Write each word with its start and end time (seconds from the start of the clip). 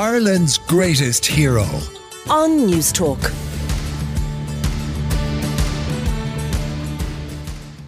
Ireland's 0.00 0.56
greatest 0.56 1.26
hero. 1.26 1.66
on 2.30 2.64
News 2.64 2.90
Talk. 2.90 3.20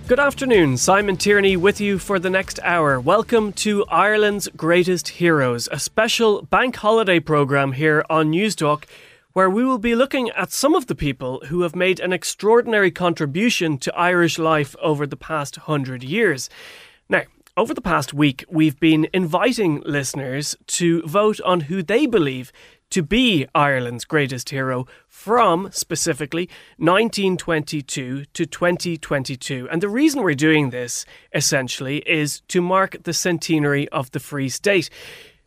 Good 0.08 0.20
afternoon, 0.20 0.76
Simon 0.76 1.16
Tierney 1.16 1.56
with 1.56 1.80
you 1.80 1.98
for 1.98 2.18
the 2.18 2.28
next 2.28 2.60
hour. 2.62 3.00
Welcome 3.00 3.54
to 3.54 3.86
Ireland's 3.86 4.48
Greatest 4.48 5.08
Heroes, 5.08 5.70
a 5.72 5.78
special 5.78 6.42
bank 6.42 6.76
holiday 6.76 7.18
programme 7.18 7.72
here 7.72 8.04
on 8.10 8.28
News 8.28 8.54
Talk, 8.56 8.86
where 9.32 9.48
we 9.48 9.64
will 9.64 9.78
be 9.78 9.94
looking 9.94 10.28
at 10.36 10.52
some 10.52 10.74
of 10.74 10.88
the 10.88 10.94
people 10.94 11.40
who 11.46 11.62
have 11.62 11.74
made 11.74 11.98
an 11.98 12.12
extraordinary 12.12 12.90
contribution 12.90 13.78
to 13.78 13.96
Irish 13.96 14.38
life 14.38 14.76
over 14.82 15.06
the 15.06 15.16
past 15.16 15.56
hundred 15.56 16.04
years. 16.04 16.50
Now, 17.08 17.22
over 17.56 17.74
the 17.74 17.82
past 17.82 18.14
week, 18.14 18.44
we've 18.48 18.80
been 18.80 19.08
inviting 19.12 19.82
listeners 19.84 20.56
to 20.66 21.02
vote 21.02 21.40
on 21.42 21.60
who 21.60 21.82
they 21.82 22.06
believe 22.06 22.50
to 22.90 23.02
be 23.02 23.46
Ireland's 23.54 24.04
greatest 24.04 24.50
hero 24.50 24.86
from 25.08 25.70
specifically 25.70 26.48
1922 26.78 28.24
to 28.24 28.46
2022. 28.46 29.68
And 29.70 29.82
the 29.82 29.88
reason 29.88 30.22
we're 30.22 30.34
doing 30.34 30.70
this 30.70 31.04
essentially 31.34 31.98
is 32.06 32.40
to 32.48 32.62
mark 32.62 33.02
the 33.02 33.12
centenary 33.12 33.88
of 33.90 34.10
the 34.12 34.20
Free 34.20 34.48
State. 34.48 34.88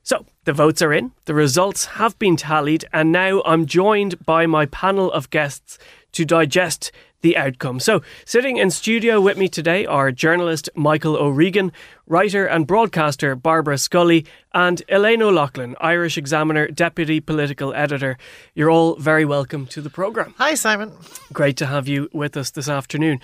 So, 0.03 0.26
the 0.44 0.53
votes 0.53 0.84
are 0.84 0.94
in, 0.94 1.12
the 1.26 1.34
results 1.34 1.86
have 1.86 2.17
been 2.20 2.36
tallied, 2.36 2.86
and 2.94 3.12
now 3.12 3.42
I'm 3.44 3.66
joined 3.66 4.23
by 4.23 4.45
my 4.45 4.67
panel 4.67 5.12
of 5.12 5.31
guests 5.31 5.80
to 6.12 6.23
digest 6.23 6.92
the 7.22 7.38
outcome. 7.38 7.80
So, 7.80 8.02
sitting 8.26 8.58
in 8.58 8.70
studio 8.70 9.20
with 9.20 9.38
me 9.38 9.48
today 9.48 9.86
are 9.86 10.12
journalist 10.12 10.70
Michael 10.76 11.16
O'Regan, 11.16 11.72
writer 12.08 12.46
and 12.46 12.68
broadcaster 12.68 13.36
Barbara 13.36 13.78
Scully, 13.78 14.26
and 14.54 14.82
Elaine 14.90 15.22
O'Loughlin, 15.22 15.76
Irish 15.80 16.18
Examiner 16.18 16.68
Deputy 16.68 17.20
Political 17.20 17.73
Editor. 17.73 18.18
You're 18.54 18.70
all 18.70 18.96
very 18.96 19.26
welcome 19.26 19.66
to 19.67 19.81
the 19.81 19.89
programme. 19.89 20.36
Hi, 20.38 20.54
Simon. 20.54 20.92
Great 21.34 21.58
to 21.58 21.66
have 21.66 21.88
you 21.88 22.09
with 22.14 22.38
us 22.38 22.52
this 22.52 22.70
afternoon. 22.70 23.20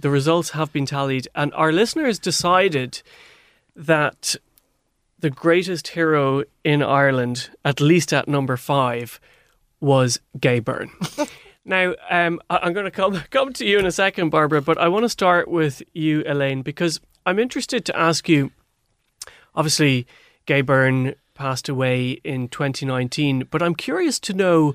The 0.00 0.10
results 0.10 0.50
have 0.50 0.72
been 0.72 0.86
tallied, 0.86 1.28
and 1.34 1.52
our 1.54 1.72
listeners 1.72 2.18
decided 2.18 3.02
that 3.76 4.36
the 5.20 5.30
greatest 5.30 5.88
hero 5.88 6.44
in 6.64 6.82
Ireland, 6.82 7.50
at 7.64 7.80
least 7.80 8.12
at 8.12 8.28
number 8.28 8.56
five, 8.56 9.20
was 9.80 10.20
Gay 10.38 10.60
Byrne. 10.60 10.90
now, 11.64 11.94
um, 12.10 12.40
I- 12.50 12.58
I'm 12.62 12.72
going 12.72 12.84
to 12.84 12.90
come 12.90 13.14
come 13.30 13.52
to 13.54 13.66
you 13.66 13.78
in 13.78 13.86
a 13.86 13.92
second, 13.92 14.30
Barbara, 14.30 14.62
but 14.62 14.78
I 14.78 14.88
want 14.88 15.04
to 15.04 15.08
start 15.08 15.48
with 15.48 15.82
you, 15.92 16.22
Elaine, 16.26 16.62
because 16.62 17.00
I'm 17.26 17.38
interested 17.38 17.84
to 17.86 17.98
ask 17.98 18.28
you. 18.28 18.50
Obviously, 19.54 20.06
Gay 20.46 20.62
Byrne 20.62 21.14
passed 21.34 21.68
away 21.68 22.20
in 22.24 22.48
2019, 22.48 23.46
but 23.50 23.62
I'm 23.62 23.74
curious 23.74 24.18
to 24.20 24.32
know 24.32 24.74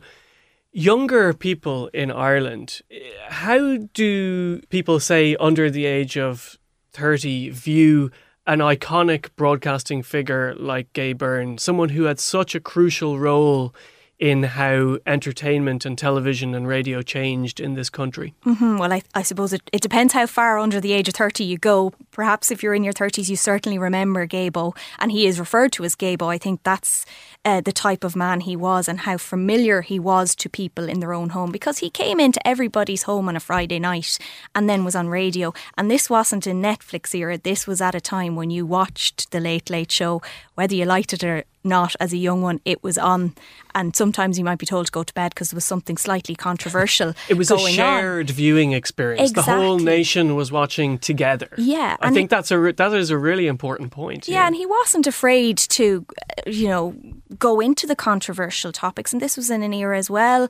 younger 0.71 1.33
people 1.33 1.87
in 1.93 2.11
Ireland, 2.11 2.81
how 3.27 3.77
do 3.93 4.61
people 4.69 4.99
say 4.99 5.35
under 5.39 5.69
the 5.69 5.85
age 5.85 6.17
of 6.17 6.57
30 6.91 7.49
view 7.49 8.11
an 8.47 8.59
iconic 8.59 9.29
broadcasting 9.35 10.01
figure 10.01 10.55
like 10.55 10.91
Gay 10.93 11.13
Byrne, 11.13 11.57
someone 11.57 11.89
who 11.89 12.03
had 12.03 12.19
such 12.19 12.55
a 12.55 12.59
crucial 12.59 13.19
role 13.19 13.75
in 14.19 14.43
how 14.43 14.97
entertainment 15.05 15.85
and 15.85 15.97
television 15.97 16.53
and 16.53 16.67
radio 16.67 17.01
changed 17.01 17.59
in 17.59 17.75
this 17.75 17.89
country? 17.89 18.33
Hmm, 18.43 18.77
well, 18.77 18.91
I, 18.91 19.01
I 19.15 19.21
suppose 19.21 19.53
it, 19.53 19.61
it 19.71 19.81
depends 19.81 20.13
how 20.13 20.25
far 20.25 20.59
under 20.59 20.81
the 20.81 20.91
age 20.91 21.07
of 21.07 21.13
30 21.13 21.45
you 21.45 21.57
go. 21.57 21.93
Perhaps 22.11 22.51
if 22.51 22.61
you're 22.61 22.73
in 22.73 22.83
your 22.83 22.93
30s, 22.93 23.29
you 23.29 23.37
certainly 23.37 23.79
remember 23.79 24.27
Gaybo, 24.27 24.75
and 24.99 25.11
he 25.11 25.25
is 25.25 25.39
referred 25.39 25.71
to 25.73 25.85
as 25.85 25.95
Gaybo. 25.95 26.27
I 26.27 26.37
think 26.37 26.63
that's 26.63 27.05
uh, 27.45 27.61
the 27.61 27.71
type 27.71 28.03
of 28.03 28.15
man 28.15 28.41
he 28.41 28.57
was 28.57 28.89
and 28.89 28.99
how 28.99 29.17
familiar 29.17 29.81
he 29.81 29.99
was 29.99 30.35
to 30.35 30.49
people 30.49 30.89
in 30.89 30.99
their 30.99 31.13
own 31.13 31.29
home 31.29 31.51
because 31.51 31.77
he 31.77 31.89
came 31.89 32.19
into 32.19 32.45
everybody's 32.45 33.03
home 33.03 33.29
on 33.29 33.37
a 33.37 33.39
Friday 33.39 33.79
night 33.79 34.19
and 34.53 34.69
then 34.69 34.83
was 34.83 34.95
on 34.95 35.07
radio. 35.07 35.53
And 35.77 35.89
this 35.89 36.09
wasn't 36.09 36.45
a 36.45 36.51
Netflix 36.51 37.15
era, 37.15 37.37
this 37.37 37.65
was 37.65 37.79
at 37.79 37.95
a 37.95 38.01
time 38.01 38.35
when 38.35 38.49
you 38.49 38.65
watched 38.65 39.31
The 39.31 39.39
Late 39.39 39.69
Late 39.69 39.91
Show, 39.91 40.21
whether 40.55 40.75
you 40.75 40.83
liked 40.83 41.13
it 41.13 41.23
or 41.23 41.45
not 41.63 41.95
as 41.99 42.13
a 42.13 42.17
young 42.17 42.41
one, 42.41 42.59
it 42.65 42.83
was 42.83 42.97
on. 42.97 43.33
And 43.75 43.95
sometimes 43.95 44.37
you 44.37 44.43
might 44.43 44.57
be 44.57 44.65
told 44.65 44.87
to 44.87 44.91
go 44.91 45.03
to 45.03 45.13
bed 45.13 45.31
because 45.33 45.51
there 45.51 45.57
was 45.57 45.65
something 45.65 45.97
slightly 45.97 46.35
controversial. 46.35 47.13
It 47.29 47.37
was 47.37 47.51
a 47.51 47.55
going 47.55 47.71
on. 47.71 47.75
shared 47.75 48.29
viewing 48.29 48.71
experience. 48.71 49.31
The 49.31 49.41
whole 49.41 49.77
nation 49.77 50.35
was 50.35 50.51
watching 50.51 50.97
together. 50.97 51.49
Yeah, 51.57 51.97
I 51.99 52.11
think 52.11 52.29
that's 52.29 52.51
a 52.51 52.73
that 52.73 52.93
is 52.93 53.09
a 53.09 53.17
really 53.17 53.47
important 53.47 53.91
point. 53.91 54.27
Yeah, 54.27 54.47
and 54.47 54.55
he 54.55 54.65
wasn't 54.65 55.05
afraid 55.05 55.57
to, 55.57 56.05
uh, 56.09 56.49
you 56.49 56.67
know, 56.67 56.95
go 57.37 57.59
into 57.59 57.85
the 57.85 57.95
controversial 57.95 58.71
topics. 58.71 59.13
And 59.13 59.21
this 59.21 59.37
was 59.37 59.49
in 59.49 59.61
an 59.63 59.73
era 59.73 59.97
as 59.97 60.09
well 60.09 60.49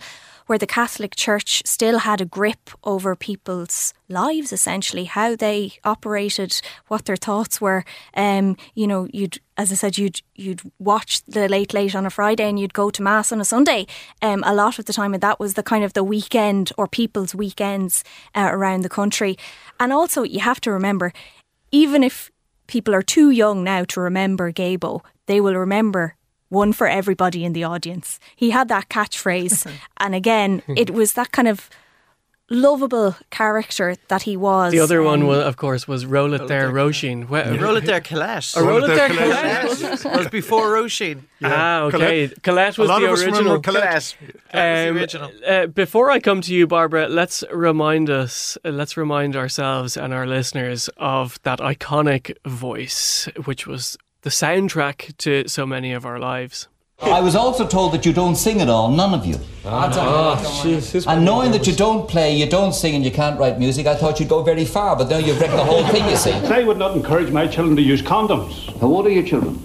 where 0.50 0.58
the 0.58 0.66
Catholic 0.66 1.16
Church 1.16 1.62
still 1.64 2.00
had 2.00 2.20
a 2.20 2.26
grip 2.26 2.72
over 2.84 3.16
people's 3.16 3.94
lives, 4.08 4.52
essentially, 4.52 5.04
how 5.04 5.36
they 5.36 5.74
operated, 5.84 6.60
what 6.88 7.06
their 7.06 7.16
thoughts 7.16 7.62
were. 7.62 7.86
Um, 8.16 8.58
you 8.74 8.88
know, 8.88 9.08
you'd, 9.14 9.38
as 9.58 9.72
I 9.72 9.76
said, 9.76 10.00
you'd 10.00 10.22
you'd 10.34 10.62
watch 10.80 11.22
the 11.28 11.48
late 11.48 11.72
late 11.72 11.94
on 11.94 12.08
a 12.08 12.10
Friday 12.10 12.50
and 12.50 12.60
you'd 12.60 12.74
go 12.74 12.90
to 12.90 13.04
mass 13.04 13.32
on 13.32 13.40
a 13.40 13.46
Sunday. 13.46 13.86
Um, 14.24 14.44
a 14.44 14.56
lot 14.56 14.80
of 14.80 14.86
the 14.86 14.94
time, 14.94 15.14
and 15.14 15.22
that 15.22 15.40
was 15.40 15.54
the 15.54 15.62
kind 15.62 15.84
of 15.84 15.94
the 15.94 16.04
weekend 16.04 16.72
or 16.80 16.88
people's 16.88 17.36
weekends 17.36 18.04
uh, 18.34 18.50
around 18.52 18.82
the 18.82 18.90
country. 18.90 19.38
And 19.80 19.94
also, 19.94 20.24
you 20.24 20.40
have 20.40 20.60
to 20.62 20.72
remember, 20.72 21.14
even 21.72 22.04
if 22.04 22.32
people 22.66 22.96
are 22.96 23.04
too 23.04 23.30
young 23.30 23.64
now 23.64 23.84
to 23.84 24.02
remember 24.02 24.52
Gaybo, 24.52 25.02
they 25.28 25.40
will 25.40 25.56
remember 25.56 26.16
one 26.50 26.74
for 26.74 26.88
everybody 26.88 27.44
in 27.46 27.54
the 27.54 27.64
audience. 27.64 28.20
He 28.36 28.50
had 28.52 28.68
that 28.70 28.90
catchphrase, 28.90 29.66
and 29.98 30.14
again, 30.16 30.62
it 30.76 30.90
was 31.00 31.14
that 31.14 31.32
kind 31.32 31.48
of 31.48 31.70
lovable 32.52 33.16
character 33.30 33.96
that 34.08 34.24
he 34.24 34.36
was. 34.36 34.72
The 34.72 34.80
other 34.80 35.04
one, 35.04 35.22
um, 35.22 35.28
was, 35.28 35.46
of 35.46 35.58
course, 35.58 35.88
was 35.88 36.08
Roll 36.08 36.34
It 36.34 36.48
There, 36.48 36.72
Roisin. 36.72 37.26
Wh- 37.26 37.62
Roll 37.62 37.78
it 37.78 37.86
there, 37.86 38.02
Colette. 38.02 38.54
Oh, 38.58 38.66
Roll 38.66 38.84
It 38.84 38.88
There, 38.88 39.08
Colette. 39.20 39.70
Colette. 39.70 40.18
was 40.18 40.28
before 40.30 40.66
Roisin. 40.74 41.22
Ah, 41.44 41.82
okay. 41.82 42.30
Colette, 42.42 42.78
was 42.80 42.88
the 42.90 42.96
original. 43.06 43.38
remember 43.38 43.60
Colette. 43.60 44.16
Colette. 44.18 44.36
That 44.52 44.72
was 44.72 44.90
Um, 44.90 44.96
the 44.96 45.00
original. 45.02 45.32
uh, 45.48 45.68
before 45.68 46.10
I 46.10 46.20
come 46.20 46.42
to 46.42 46.52
you, 46.54 46.66
Barbara, 46.66 47.08
let's 47.08 47.44
remind 47.54 48.10
us, 48.10 48.58
uh, 48.66 48.70
let's 48.70 48.98
remind 48.98 49.36
ourselves 49.36 49.96
and 49.96 50.12
our 50.12 50.26
listeners 50.26 50.90
of 50.98 51.40
that 51.44 51.60
iconic 51.60 52.36
voice, 52.48 53.30
which 53.46 53.68
was 53.68 53.96
the 54.30 54.36
soundtrack 54.46 55.18
to 55.18 55.48
so 55.48 55.66
many 55.66 55.92
of 55.92 56.06
our 56.06 56.20
lives. 56.20 56.68
I 57.02 57.20
was 57.22 57.36
also 57.36 57.66
told 57.66 57.94
that 57.94 58.06
you 58.06 58.14
don't 58.14 58.36
sing 58.36 58.62
at 58.62 58.70
all, 58.70 58.92
none 58.92 59.14
of 59.16 59.26
you. 59.26 59.38
And 59.66 61.26
knowing 61.26 61.52
that 61.54 61.66
you 61.66 61.74
don't 61.74 62.08
play, 62.08 62.36
you 62.36 62.46
don't 62.46 62.74
sing, 62.74 62.94
and 62.94 63.04
you 63.04 63.10
can't 63.10 63.40
write 63.40 63.58
music, 63.58 63.88
I 63.88 63.96
thought 63.96 64.20
you'd 64.20 64.30
go 64.30 64.44
very 64.44 64.66
far, 64.66 64.96
but 64.96 65.10
now 65.10 65.18
you've 65.18 65.40
wrecked 65.42 65.54
the 65.54 65.64
whole 65.64 65.84
thing, 65.88 66.08
you 66.08 66.16
see. 66.16 66.32
I 66.60 66.64
would 66.64 66.78
not 66.78 66.96
encourage 66.96 67.32
my 67.32 67.48
children 67.48 67.76
to 67.78 67.82
use 67.82 68.04
condoms. 68.04 68.54
How 68.80 68.88
old 68.88 69.08
are 69.08 69.10
your 69.10 69.24
children? 69.24 69.60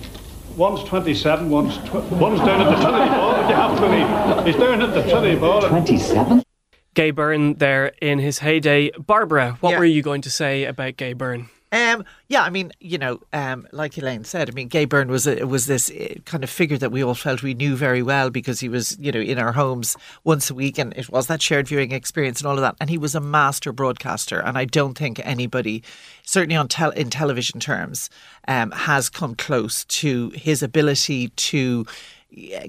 One's 0.56 0.82
27, 0.84 1.50
one's, 1.50 1.76
tw- 1.78 2.10
one's 2.12 2.38
down 2.40 2.62
at 2.62 2.70
the 2.74 2.80
Trinity 2.82 3.10
Ball, 3.10 3.32
but 3.32 3.48
you 3.50 3.54
have 3.56 3.74
to 3.74 3.80
believe. 3.82 4.46
He's 4.46 4.56
down 4.56 4.80
at 4.80 4.94
the 4.94 5.02
Trinity 5.02 5.36
Ball. 5.38 5.60
27? 5.68 6.42
Gay 6.94 7.10
Byrne 7.10 7.54
there 7.54 7.88
in 8.00 8.18
his 8.20 8.38
heyday. 8.38 8.90
Barbara, 8.92 9.58
what 9.60 9.72
Yeah. 9.72 9.78
were 9.80 9.84
you 9.84 10.00
going 10.00 10.22
to 10.22 10.30
say 10.30 10.64
about 10.64 10.96
Gay 10.96 11.12
Byrne? 11.12 11.50
Um, 11.74 12.04
yeah, 12.28 12.44
I 12.44 12.50
mean, 12.50 12.70
you 12.78 12.98
know, 12.98 13.18
um, 13.32 13.66
like 13.72 13.98
Elaine 13.98 14.22
said, 14.22 14.48
I 14.48 14.52
mean, 14.52 14.68
Gay 14.68 14.84
Byrne 14.84 15.08
was 15.08 15.26
a, 15.26 15.44
was 15.44 15.66
this 15.66 15.90
uh, 15.90 16.14
kind 16.24 16.44
of 16.44 16.50
figure 16.50 16.78
that 16.78 16.92
we 16.92 17.02
all 17.02 17.16
felt 17.16 17.42
we 17.42 17.52
knew 17.52 17.74
very 17.74 18.00
well 18.00 18.30
because 18.30 18.60
he 18.60 18.68
was, 18.68 18.96
you 19.00 19.10
know, 19.10 19.18
in 19.18 19.40
our 19.40 19.50
homes 19.50 19.96
once 20.22 20.48
a 20.50 20.54
week, 20.54 20.78
and 20.78 20.96
it 20.96 21.10
was 21.10 21.26
that 21.26 21.42
shared 21.42 21.66
viewing 21.66 21.90
experience 21.90 22.40
and 22.40 22.46
all 22.46 22.54
of 22.54 22.60
that. 22.60 22.76
And 22.80 22.90
he 22.90 22.96
was 22.96 23.16
a 23.16 23.20
master 23.20 23.72
broadcaster, 23.72 24.38
and 24.38 24.56
I 24.56 24.66
don't 24.66 24.96
think 24.96 25.20
anybody, 25.24 25.82
certainly 26.22 26.54
on 26.54 26.68
tel- 26.68 26.90
in 26.92 27.10
television 27.10 27.58
terms, 27.58 28.08
um, 28.46 28.70
has 28.70 29.10
come 29.10 29.34
close 29.34 29.84
to 29.86 30.30
his 30.30 30.62
ability 30.62 31.30
to 31.30 31.86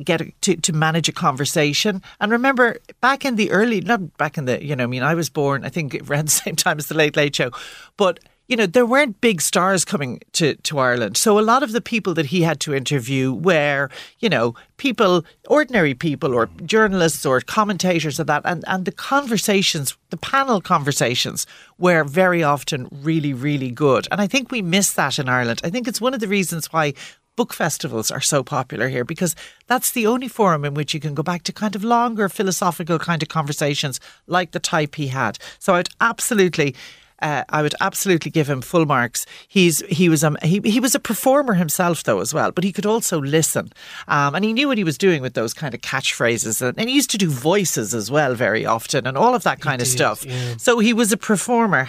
get 0.03 0.21
a, 0.21 0.31
to 0.41 0.55
to 0.55 0.73
manage 0.73 1.09
a 1.09 1.13
conversation. 1.13 2.01
And 2.19 2.31
remember, 2.31 2.77
back 3.01 3.23
in 3.23 3.35
the 3.35 3.51
early, 3.51 3.81
not 3.81 4.17
back 4.17 4.39
in 4.39 4.45
the, 4.45 4.65
you 4.65 4.75
know, 4.75 4.85
I 4.85 4.87
mean, 4.87 5.03
I 5.03 5.13
was 5.13 5.29
born, 5.29 5.63
I 5.63 5.69
think 5.69 5.93
around 6.09 6.29
the 6.29 6.31
same 6.31 6.55
time 6.55 6.79
as 6.79 6.87
the 6.87 6.95
Late 6.95 7.15
Late 7.15 7.35
Show, 7.35 7.51
but 7.97 8.19
you 8.47 8.55
know, 8.55 8.65
there 8.65 8.85
weren't 8.85 9.21
big 9.21 9.41
stars 9.41 9.83
coming 9.83 10.21
to, 10.33 10.55
to 10.55 10.77
Ireland. 10.77 11.17
So 11.17 11.39
a 11.39 11.41
lot 11.41 11.63
of 11.63 11.71
the 11.71 11.81
people 11.81 12.13
that 12.13 12.27
he 12.27 12.43
had 12.43 12.59
to 12.61 12.75
interview 12.75 13.33
were, 13.33 13.89
you 14.19 14.29
know, 14.29 14.53
people, 14.77 15.25
ordinary 15.47 15.93
people 15.93 16.33
or 16.33 16.47
journalists 16.63 17.25
or 17.25 17.41
commentators 17.41 18.19
of 18.19 18.27
that. 18.27 18.43
And, 18.45 18.63
and 18.67 18.85
the 18.85 18.91
conversations, 18.91 19.97
the 20.09 20.17
panel 20.17 20.61
conversations 20.61 21.47
were 21.77 22.03
very 22.03 22.43
often 22.43 22.87
really, 22.91 23.33
really 23.33 23.71
good. 23.71 24.07
And 24.11 24.21
I 24.21 24.27
think 24.27 24.51
we 24.51 24.61
miss 24.61 24.93
that 24.93 25.17
in 25.17 25.27
Ireland. 25.27 25.61
I 25.63 25.69
think 25.69 25.87
it's 25.87 26.01
one 26.01 26.13
of 26.13 26.19
the 26.19 26.27
reasons 26.27 26.71
why 26.71 26.93
book 27.35 27.53
festivals 27.53 28.11
are 28.11 28.21
so 28.21 28.43
popular 28.43 28.87
here 28.87 29.03
because 29.03 29.35
that's 29.67 29.91
the 29.91 30.07
only 30.07 30.27
forum 30.27 30.63
in 30.63 30.73
which 30.73 30.93
you 30.93 30.99
can 30.99 31.13
go 31.13 31.23
back 31.23 31.43
to 31.43 31.51
kind 31.51 31.75
of 31.75 31.83
longer 31.83 32.29
philosophical 32.29 32.97
kind 32.97 33.21
of 33.21 33.29
conversations 33.29 33.99
like 34.27 34.51
the 34.51 34.59
type 34.59 34.95
he 34.95 35.07
had. 35.07 35.37
So 35.59 35.75
I'd 35.75 35.89
absolutely 35.99 36.75
uh, 37.21 37.43
I 37.49 37.61
would 37.61 37.75
absolutely 37.81 38.31
give 38.31 38.49
him 38.49 38.61
full 38.61 38.85
marks. 38.85 39.25
He's 39.47 39.79
he 39.87 40.09
was 40.09 40.23
a 40.23 40.35
he, 40.43 40.61
he 40.63 40.79
was 40.79 40.95
a 40.95 40.99
performer 40.99 41.53
himself 41.53 42.03
though 42.03 42.19
as 42.19 42.33
well, 42.33 42.51
but 42.51 42.63
he 42.63 42.71
could 42.71 42.85
also 42.85 43.21
listen, 43.21 43.71
um, 44.07 44.35
and 44.35 44.43
he 44.43 44.53
knew 44.53 44.67
what 44.67 44.77
he 44.77 44.83
was 44.83 44.97
doing 44.97 45.21
with 45.21 45.33
those 45.33 45.53
kind 45.53 45.73
of 45.73 45.81
catchphrases, 45.81 46.61
and, 46.61 46.77
and 46.77 46.89
he 46.89 46.95
used 46.95 47.09
to 47.11 47.17
do 47.17 47.29
voices 47.29 47.93
as 47.93 48.11
well 48.11 48.35
very 48.35 48.65
often, 48.65 49.07
and 49.07 49.17
all 49.17 49.33
of 49.33 49.43
that 49.43 49.61
kind 49.61 49.81
of 49.81 49.87
stuff. 49.87 50.25
So 50.57 50.79
he 50.79 50.93
was 50.93 51.11
a 51.11 51.17
performer. 51.17 51.87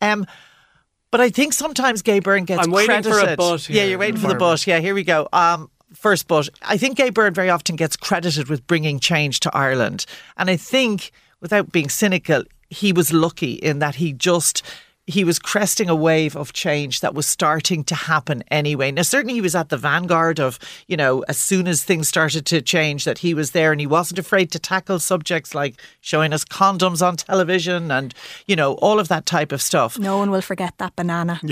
Um, 0.00 0.26
but 1.10 1.20
I 1.20 1.30
think 1.30 1.52
sometimes 1.52 2.02
Gay 2.02 2.18
Byrne 2.18 2.44
gets 2.44 2.64
I'm 2.64 2.72
waiting 2.72 3.02
for 3.02 3.10
a 3.10 3.12
credited. 3.12 3.38
but 3.38 3.68
yeah, 3.68 3.82
here, 3.82 3.90
you're 3.90 3.98
waiting 3.98 4.20
for 4.20 4.26
the 4.26 4.34
but. 4.34 4.66
Yeah, 4.66 4.80
here 4.80 4.94
we 4.94 5.04
go. 5.04 5.28
Um, 5.32 5.70
first 5.94 6.26
but. 6.26 6.48
I 6.62 6.76
think 6.76 6.96
Gay 6.96 7.10
Byrne 7.10 7.32
very 7.32 7.50
often 7.50 7.76
gets 7.76 7.96
credited 7.96 8.48
with 8.48 8.66
bringing 8.66 8.98
change 8.98 9.38
to 9.40 9.56
Ireland, 9.56 10.06
and 10.36 10.50
I 10.50 10.56
think, 10.56 11.12
without 11.40 11.70
being 11.70 11.88
cynical, 11.88 12.42
he 12.74 12.92
was 12.92 13.12
lucky 13.12 13.52
in 13.54 13.78
that 13.78 13.96
he 13.96 14.12
just. 14.12 14.62
He 15.06 15.24
was 15.24 15.38
cresting 15.38 15.88
a 15.88 15.94
wave 15.94 16.36
of 16.36 16.52
change 16.52 17.00
that 17.00 17.14
was 17.14 17.26
starting 17.26 17.84
to 17.84 17.94
happen 17.94 18.42
anyway. 18.50 18.90
Now, 18.90 19.02
certainly, 19.02 19.34
he 19.34 19.40
was 19.40 19.54
at 19.54 19.68
the 19.68 19.76
vanguard 19.76 20.40
of, 20.40 20.58
you 20.88 20.96
know, 20.96 21.24
as 21.28 21.38
soon 21.38 21.68
as 21.68 21.84
things 21.84 22.08
started 22.08 22.46
to 22.46 22.62
change, 22.62 23.04
that 23.04 23.18
he 23.18 23.34
was 23.34 23.50
there 23.50 23.72
and 23.72 23.80
he 23.80 23.86
wasn't 23.86 24.18
afraid 24.18 24.50
to 24.52 24.58
tackle 24.58 24.98
subjects 24.98 25.54
like 25.54 25.80
showing 26.00 26.32
us 26.32 26.44
condoms 26.44 27.06
on 27.06 27.16
television 27.16 27.90
and, 27.90 28.14
you 28.46 28.56
know, 28.56 28.74
all 28.74 28.98
of 28.98 29.08
that 29.08 29.26
type 29.26 29.52
of 29.52 29.60
stuff. 29.60 29.98
No 29.98 30.18
one 30.18 30.30
will 30.30 30.40
forget 30.42 30.74
that 30.78 30.94
banana. 30.96 31.40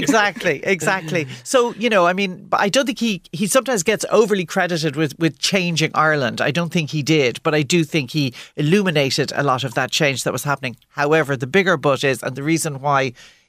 Exactly, 0.00 0.60
exactly. 0.64 1.26
So 1.44 1.74
you 1.74 1.88
know, 1.88 2.06
I 2.06 2.12
mean, 2.12 2.48
I 2.52 2.68
don't 2.68 2.86
think 2.86 2.98
he 2.98 3.22
he 3.32 3.46
sometimes 3.46 3.82
gets 3.82 4.04
overly 4.10 4.44
credited 4.44 4.96
with 4.96 5.18
with 5.18 5.38
changing 5.38 5.90
Ireland. 5.94 6.40
I 6.40 6.50
don't 6.50 6.72
think 6.72 6.90
he 6.90 7.02
did, 7.02 7.42
but 7.42 7.54
I 7.54 7.62
do 7.62 7.84
think 7.84 8.10
he 8.10 8.34
illuminated 8.56 9.32
a 9.34 9.42
lot 9.42 9.64
of 9.64 9.74
that 9.74 9.90
change 9.90 10.24
that 10.24 10.32
was 10.32 10.44
happening. 10.44 10.76
However, 10.90 11.36
the 11.36 11.46
bigger 11.46 11.76
but 11.76 12.04
is, 12.04 12.22
and 12.22 12.36
the 12.36 12.42
reason 12.42 12.80
why 12.80 12.89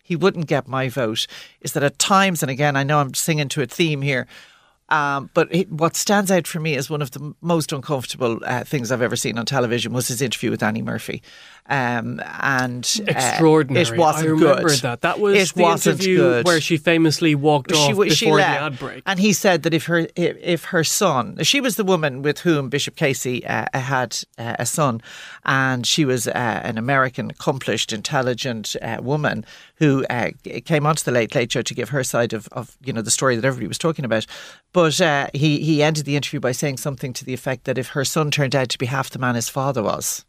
he 0.03 0.15
wouldn't 0.15 0.47
get 0.47 0.67
my 0.67 0.89
vote 0.89 1.27
is 1.61 1.73
that 1.73 1.83
at 1.83 1.99
times, 1.99 2.43
and 2.43 2.49
again, 2.49 2.75
I 2.75 2.83
know 2.83 2.99
I'm 2.99 3.13
singing 3.13 3.49
to 3.49 3.61
a 3.61 3.65
theme 3.65 4.01
here. 4.01 4.27
Um, 4.89 5.29
but 5.33 5.47
it, 5.55 5.71
what 5.71 5.95
stands 5.95 6.29
out 6.29 6.45
for 6.47 6.59
me 6.59 6.75
as 6.75 6.89
one 6.89 7.01
of 7.01 7.11
the 7.11 7.33
most 7.39 7.71
uncomfortable 7.71 8.41
uh, 8.43 8.65
things 8.65 8.91
I've 8.91 9.01
ever 9.01 9.15
seen 9.15 9.37
on 9.37 9.45
television 9.45 9.93
was 9.93 10.09
his 10.09 10.21
interview 10.21 10.51
with 10.51 10.61
Annie 10.61 10.81
Murphy, 10.81 11.23
um, 11.67 12.21
and 12.41 12.99
uh, 13.01 13.11
Extraordinary. 13.11 13.85
it 13.85 13.97
wasn't 13.97 14.27
I 14.27 14.29
remember 14.31 14.67
good. 14.69 14.79
that. 14.79 15.01
That 15.01 15.19
was 15.19 15.37
it 15.37 15.55
the 15.55 15.63
wasn't 15.63 15.99
interview 15.99 16.17
good. 16.17 16.45
where 16.45 16.59
she 16.61 16.77
famously 16.77 17.35
walked 17.35 17.71
off 17.71 17.89
before 17.97 18.07
the 18.09 18.31
left. 18.31 18.61
ad 18.61 18.79
break. 18.79 19.03
And 19.05 19.19
he 19.19 19.33
said 19.33 19.63
that 19.63 19.73
if 19.73 19.85
her 19.85 20.07
if, 20.15 20.37
if 20.41 20.63
her 20.65 20.83
son, 20.83 21.37
she 21.43 21.61
was 21.61 21.75
the 21.75 21.83
woman 21.83 22.21
with 22.21 22.39
whom 22.39 22.69
Bishop 22.69 22.95
Casey 22.95 23.45
uh, 23.45 23.65
had 23.73 24.17
uh, 24.37 24.55
a 24.59 24.65
son, 24.65 25.01
and 25.45 25.85
she 25.85 26.03
was 26.05 26.27
uh, 26.27 26.31
an 26.63 26.77
American, 26.77 27.29
accomplished, 27.29 27.93
intelligent 27.93 28.75
uh, 28.81 28.97
woman 29.01 29.45
who 29.75 30.05
uh, 30.09 30.31
came 30.65 30.85
onto 30.85 31.03
the 31.03 31.11
Late 31.11 31.33
Late 31.33 31.51
Show 31.51 31.61
to 31.61 31.73
give 31.73 31.89
her 31.89 32.03
side 32.03 32.33
of, 32.33 32.47
of 32.51 32.75
you 32.83 32.93
know 32.93 33.01
the 33.01 33.11
story 33.11 33.35
that 33.35 33.45
everybody 33.45 33.67
was 33.67 33.77
talking 33.77 34.05
about. 34.05 34.25
But 34.73 34.99
uh, 34.99 35.27
he 35.33 35.59
he 35.61 35.81
ended 35.83 36.05
the 36.05 36.15
interview 36.15 36.39
by 36.39 36.51
saying 36.51 36.77
something 36.77 37.13
to 37.13 37.25
the 37.25 37.33
effect 37.33 37.63
that 37.65 37.77
if 37.77 37.89
her 37.89 38.05
son 38.05 38.31
turned 38.31 38.55
out 38.55 38.69
to 38.69 38.77
be 38.77 38.87
half 38.87 39.09
the 39.09 39.19
man 39.19 39.35
his 39.35 39.49
father 39.49 39.83
was. 39.83 40.25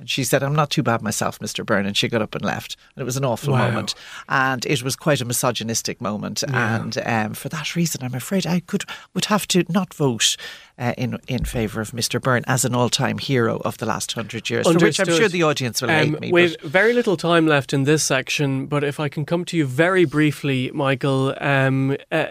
And 0.00 0.08
she 0.08 0.24
said, 0.24 0.42
I'm 0.42 0.54
not 0.54 0.70
too 0.70 0.82
bad 0.82 1.02
myself, 1.02 1.38
Mr. 1.40 1.64
Byrne. 1.64 1.84
And 1.84 1.94
she 1.94 2.08
got 2.08 2.22
up 2.22 2.34
and 2.34 2.42
left. 2.42 2.76
And 2.96 3.02
it 3.02 3.04
was 3.04 3.18
an 3.18 3.24
awful 3.24 3.52
Wow. 3.52 3.68
moment. 3.68 3.94
And 4.30 4.64
it 4.64 4.82
was 4.82 4.96
quite 4.96 5.20
a 5.20 5.26
misogynistic 5.26 6.00
moment. 6.00 6.42
And 6.42 6.96
um, 7.04 7.34
for 7.34 7.50
that 7.50 7.76
reason, 7.76 8.02
I'm 8.02 8.14
afraid 8.14 8.46
I 8.46 8.60
could 8.60 8.84
would 9.12 9.26
have 9.26 9.46
to 9.48 9.62
not 9.68 9.92
vote 9.92 10.36
uh, 10.78 10.94
in 10.96 11.18
in 11.28 11.44
favour 11.44 11.82
of 11.82 11.90
Mr. 11.90 12.18
Byrne 12.20 12.44
as 12.46 12.64
an 12.64 12.74
all 12.74 12.88
time 12.88 13.18
hero 13.18 13.58
of 13.64 13.76
the 13.76 13.84
last 13.84 14.12
hundred 14.12 14.48
years, 14.48 14.66
for 14.66 14.78
which 14.78 14.98
I'm 14.98 15.06
sure 15.06 15.28
the 15.28 15.42
audience 15.42 15.82
will 15.82 15.90
Um, 15.90 15.96
hate 16.14 16.20
me. 16.20 16.32
We've 16.32 16.56
but- 16.62 16.70
very 16.70 16.94
little 16.94 17.18
time 17.18 17.46
left 17.46 17.74
in 17.74 17.84
this 17.84 18.02
section, 18.02 18.66
but 18.66 18.82
if 18.82 18.98
I 18.98 19.10
can 19.10 19.26
come 19.26 19.44
to 19.44 19.56
you 19.56 19.66
very 19.66 20.06
briefly, 20.06 20.70
Michael, 20.72 21.34
um, 21.42 21.94
uh, 22.10 22.24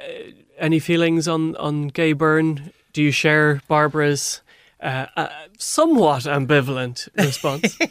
any 0.57 0.79
feelings 0.79 1.27
on, 1.27 1.55
on 1.57 1.89
Gay 1.89 2.13
Byrne? 2.13 2.71
Do 2.93 3.03
you 3.03 3.11
share 3.11 3.61
Barbara's 3.67 4.41
uh, 4.81 5.07
uh, 5.15 5.29
somewhat 5.57 6.23
ambivalent 6.23 7.09
response? 7.15 7.77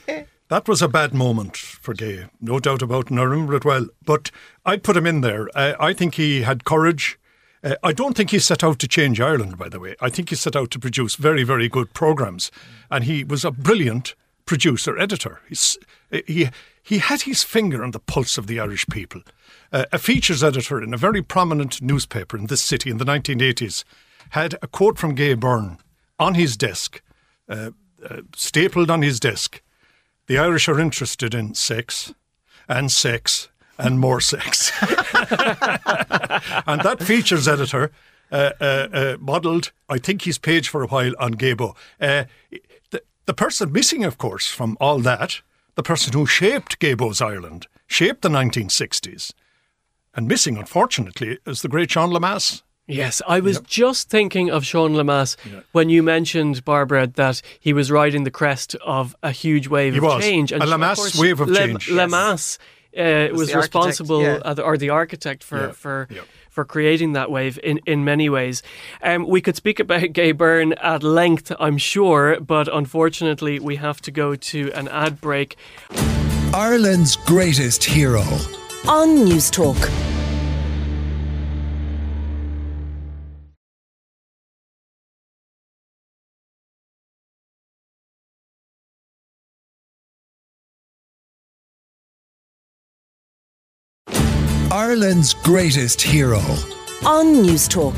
That 0.48 0.66
was 0.66 0.80
a 0.80 0.88
bad 0.88 1.12
moment 1.12 1.58
for 1.58 1.92
Gay, 1.92 2.24
no 2.40 2.58
doubt 2.58 2.80
about 2.80 3.06
it, 3.06 3.10
and 3.10 3.20
I 3.20 3.24
remember 3.24 3.54
it 3.54 3.66
well. 3.66 3.86
But 4.02 4.30
I'd 4.64 4.82
put 4.82 4.96
him 4.96 5.06
in 5.06 5.20
there. 5.20 5.50
Uh, 5.54 5.74
I 5.78 5.92
think 5.92 6.14
he 6.14 6.40
had 6.40 6.64
courage. 6.64 7.18
Uh, 7.62 7.74
I 7.82 7.92
don't 7.92 8.16
think 8.16 8.30
he 8.30 8.38
set 8.38 8.64
out 8.64 8.78
to 8.78 8.88
change 8.88 9.20
Ireland, 9.20 9.58
by 9.58 9.68
the 9.68 9.78
way. 9.78 9.94
I 10.00 10.08
think 10.08 10.30
he 10.30 10.36
set 10.36 10.56
out 10.56 10.70
to 10.70 10.78
produce 10.78 11.16
very, 11.16 11.42
very 11.42 11.68
good 11.68 11.92
programmes. 11.92 12.50
And 12.90 13.04
he 13.04 13.24
was 13.24 13.44
a 13.44 13.50
brilliant 13.50 14.14
producer, 14.46 14.98
editor. 14.98 15.42
He's, 15.50 15.76
uh, 16.10 16.20
he, 16.26 16.48
he 16.82 16.96
had 16.96 17.22
his 17.22 17.42
finger 17.42 17.84
on 17.84 17.90
the 17.90 18.00
pulse 18.00 18.38
of 18.38 18.46
the 18.46 18.58
Irish 18.58 18.86
people. 18.86 19.20
Uh, 19.70 19.84
a 19.92 19.98
features 19.98 20.42
editor 20.42 20.82
in 20.82 20.94
a 20.94 20.96
very 20.96 21.20
prominent 21.20 21.82
newspaper 21.82 22.38
in 22.38 22.46
this 22.46 22.62
city 22.62 22.88
in 22.88 22.96
the 22.96 23.04
1980s 23.04 23.84
had 24.30 24.54
a 24.62 24.66
quote 24.66 24.96
from 24.96 25.14
Gay 25.14 25.34
Byrne 25.34 25.76
on 26.18 26.34
his 26.34 26.56
desk, 26.56 27.02
uh, 27.48 27.70
uh, 28.08 28.22
stapled 28.34 28.90
on 28.90 29.02
his 29.02 29.20
desk. 29.20 29.62
The 30.26 30.38
Irish 30.38 30.68
are 30.68 30.78
interested 30.78 31.34
in 31.34 31.54
sex 31.54 32.12
and 32.68 32.92
sex 32.92 33.48
and 33.78 33.98
more 33.98 34.20
sex. 34.20 34.72
and 36.66 36.80
that 36.82 36.98
features 37.00 37.48
editor 37.48 37.92
uh, 38.30 38.50
uh, 38.60 38.88
uh, 38.92 39.16
modelled, 39.20 39.72
I 39.88 39.98
think, 39.98 40.22
his 40.22 40.38
page 40.38 40.68
for 40.68 40.82
a 40.82 40.86
while 40.86 41.14
on 41.18 41.34
Gaybo. 41.34 41.74
Uh, 42.00 42.24
the, 42.90 43.02
the 43.26 43.34
person 43.34 43.72
missing, 43.72 44.04
of 44.04 44.18
course, 44.18 44.48
from 44.48 44.76
all 44.80 44.98
that, 45.00 45.40
the 45.76 45.82
person 45.82 46.12
who 46.12 46.26
shaped 46.26 46.78
Gaybo's 46.78 47.22
Ireland, 47.22 47.68
shaped 47.86 48.22
the 48.22 48.28
1960s, 48.28 49.32
and 50.14 50.28
missing, 50.28 50.58
unfortunately, 50.58 51.38
is 51.46 51.62
the 51.62 51.68
great 51.68 51.90
Sean 51.90 52.10
Lemass. 52.10 52.62
Yes, 52.88 53.20
I 53.28 53.40
was 53.40 53.60
just 53.60 54.08
thinking 54.08 54.50
of 54.50 54.64
Sean 54.64 54.94
Lemass 54.94 55.36
when 55.72 55.88
you 55.90 56.02
mentioned, 56.02 56.64
Barbara, 56.64 57.06
that 57.06 57.42
he 57.60 57.72
was 57.72 57.90
riding 57.90 58.24
the 58.24 58.30
crest 58.30 58.74
of 58.84 59.14
a 59.22 59.30
huge 59.30 59.68
wave 59.68 59.92
He 59.92 59.98
of 59.98 60.04
was. 60.04 60.22
change. 60.24 60.52
A 60.52 60.56
of 60.56 60.68
Lemass 60.68 61.20
wave 61.20 61.40
of 61.40 61.48
Lem- 61.48 61.70
change. 61.78 61.88
Lemass 61.88 62.58
uh, 62.96 63.28
was 63.34 63.50
the 63.52 63.58
responsible, 63.58 64.22
yeah. 64.22 64.36
uh, 64.44 64.62
or 64.62 64.76
the 64.78 64.88
architect 64.90 65.44
for 65.44 65.58
Yeah, 65.66 65.72
for. 65.72 66.08
yeah. 66.10 66.20
For 66.50 66.64
creating 66.64 67.12
that 67.12 67.30
wave 67.30 67.56
in, 67.62 67.78
in 67.86 68.04
many 68.04 68.28
ways. 68.28 68.64
Um, 69.00 69.28
we 69.28 69.40
could 69.40 69.54
speak 69.54 69.78
about 69.78 70.12
Gay 70.12 70.32
Byrne 70.32 70.72
at 70.72 71.04
length, 71.04 71.52
I'm 71.60 71.78
sure, 71.78 72.40
but 72.40 72.66
unfortunately, 72.66 73.60
we 73.60 73.76
have 73.76 74.00
to 74.00 74.10
go 74.10 74.34
to 74.34 74.72
an 74.72 74.88
ad 74.88 75.20
break. 75.20 75.54
Ireland's 76.52 77.14
greatest 77.14 77.84
hero. 77.84 78.24
On 78.88 79.24
News 79.24 79.50
Talk. 79.52 79.76
Ireland's 94.88 95.34
greatest 95.34 96.00
hero. 96.00 96.40
On 97.04 97.42
News 97.42 97.68
Talk. 97.68 97.94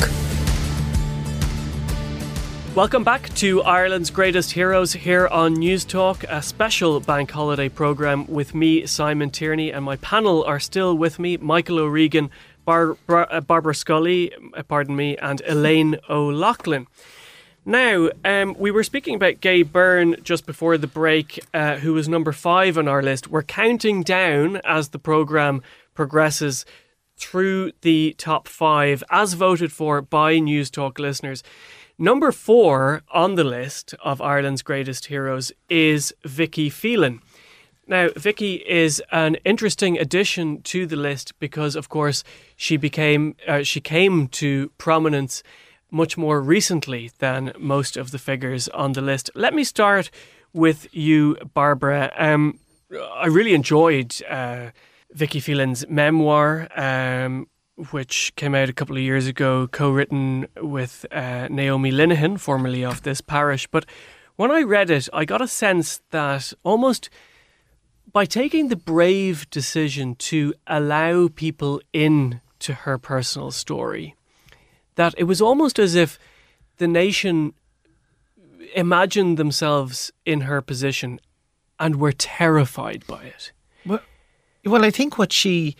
Welcome 2.75 3.05
back 3.05 3.33
to 3.37 3.63
Ireland's 3.63 4.11
Greatest 4.11 4.51
Heroes 4.51 4.93
here 4.93 5.29
on 5.29 5.55
News 5.55 5.85
Talk, 5.85 6.25
a 6.25 6.43
special 6.43 6.99
bank 6.99 7.31
holiday 7.31 7.69
programme 7.69 8.27
with 8.27 8.57
me, 8.57 8.87
Simon 8.87 9.31
Tierney, 9.31 9.71
and 9.71 9.85
my 9.85 9.99
panel 9.99 10.43
are 10.43 10.59
still 10.59 10.99
with 10.99 11.21
me 11.21 11.37
Michael 11.37 11.79
O'Regan, 11.79 12.29
Bar- 12.65 12.97
Bar- 13.07 13.29
uh, 13.31 13.41
Barbara 13.41 13.77
Scully, 13.77 14.33
uh, 14.57 14.65
pardon 14.65 14.97
me, 14.97 15.17
and 15.19 15.41
Elaine 15.47 15.97
O'Loughlin. 16.09 16.89
Now, 17.65 18.09
um, 18.25 18.57
we 18.59 18.73
were 18.73 18.83
speaking 18.83 19.15
about 19.15 19.41
Gay 19.41 19.63
Byrne 19.63 20.17
just 20.25 20.45
before 20.45 20.77
the 20.77 20.89
break, 20.89 21.39
uh, 21.55 21.77
who 21.77 21.93
was 21.93 22.09
number 22.09 22.33
five 22.33 22.77
on 22.77 22.89
our 22.89 23.01
list. 23.01 23.29
We're 23.29 23.45
counting 23.45 24.03
down 24.03 24.57
as 24.65 24.89
the 24.89 24.99
programme 24.99 25.63
progresses 26.01 26.65
through 27.19 27.73
the 27.83 28.15
top 28.17 28.49
five, 28.49 29.05
as 29.11 29.35
voted 29.35 29.71
for 29.71 30.01
by 30.01 30.39
News 30.39 30.71
Talk 30.71 30.99
listeners. 30.99 31.43
Number 31.99 32.33
four 32.33 33.03
on 33.13 33.35
the 33.35 33.45
list 33.45 33.95
of 34.03 34.23
Ireland's 34.23 34.63
greatest 34.63 35.09
heroes 35.09 35.53
is 35.69 36.15
Vicky 36.25 36.71
Phelan. 36.71 37.21
Now, 37.87 38.09
Vicky 38.17 38.55
is 38.67 39.03
an 39.13 39.35
interesting 39.45 39.99
addition 39.99 40.63
to 40.73 40.87
the 40.87 40.97
list 40.97 41.39
because, 41.39 41.77
of 41.77 41.91
course, 41.91 42.25
she 42.57 42.79
became 42.79 43.37
uh, 43.47 43.63
she 43.63 43.83
came 43.83 44.27
to 44.29 44.71
prominence 44.79 45.43
much 45.91 46.17
more 46.17 46.41
recently 46.41 47.11
than 47.19 47.53
most 47.59 47.99
of 47.99 48.11
the 48.11 48.19
figures 48.19 48.69
on 48.69 48.95
the 48.95 49.03
list. 49.03 49.29
Let 49.35 49.53
me 49.53 49.65
start 49.65 50.11
with 50.55 50.89
you, 50.95 51.37
Barbara. 51.53 52.11
Um, 52.17 52.59
I 53.25 53.27
really 53.27 53.53
enjoyed 53.53 54.11
uh, 54.29 54.71
Vicky 55.13 55.41
Phelan's 55.41 55.87
memoir, 55.89 56.69
um, 56.77 57.49
which 57.91 58.33
came 58.37 58.55
out 58.55 58.69
a 58.69 58.73
couple 58.73 58.97
of 58.97 59.03
years 59.03 59.27
ago, 59.27 59.67
co-written 59.67 60.47
with 60.57 61.07
uh, 61.11 61.49
Naomi 61.51 61.91
Linehan, 61.91 62.39
formerly 62.39 62.85
of 62.85 63.03
this 63.03 63.21
parish. 63.21 63.67
But 63.67 63.87
when 64.37 64.51
I 64.51 64.63
read 64.63 64.91
it, 64.91 65.09
I 65.13 65.25
got 65.25 65.43
a 65.43 65.49
sense 65.49 66.01
that 66.11 66.53
almost 66.63 67.11
by 68.13 68.25
taking 68.25 68.69
the 68.69 68.77
brave 68.77 69.49
decision 69.51 70.15
to 70.17 70.55
allow 70.67 71.29
people 71.29 71.81
in 71.93 72.41
to 72.61 72.75
her 72.75 72.99
personal 72.99 73.51
story, 73.51 74.15
that 74.97 75.15
it 75.17 75.25
was 75.25 75.41
almost 75.41 75.79
as 75.79 75.95
if 75.95 76.19
the 76.79 76.89
nation 76.89 77.55
imagined 78.75 79.37
themselves 79.37 80.13
in 80.25 80.43
her 80.43 80.61
position 80.61 81.21
and 81.79 81.97
were 81.97 82.13
terrified 82.13 83.07
by 83.07 83.25
it. 83.25 83.53
Well, 84.65 84.85
I 84.85 84.91
think 84.91 85.17
what 85.17 85.33
she 85.33 85.77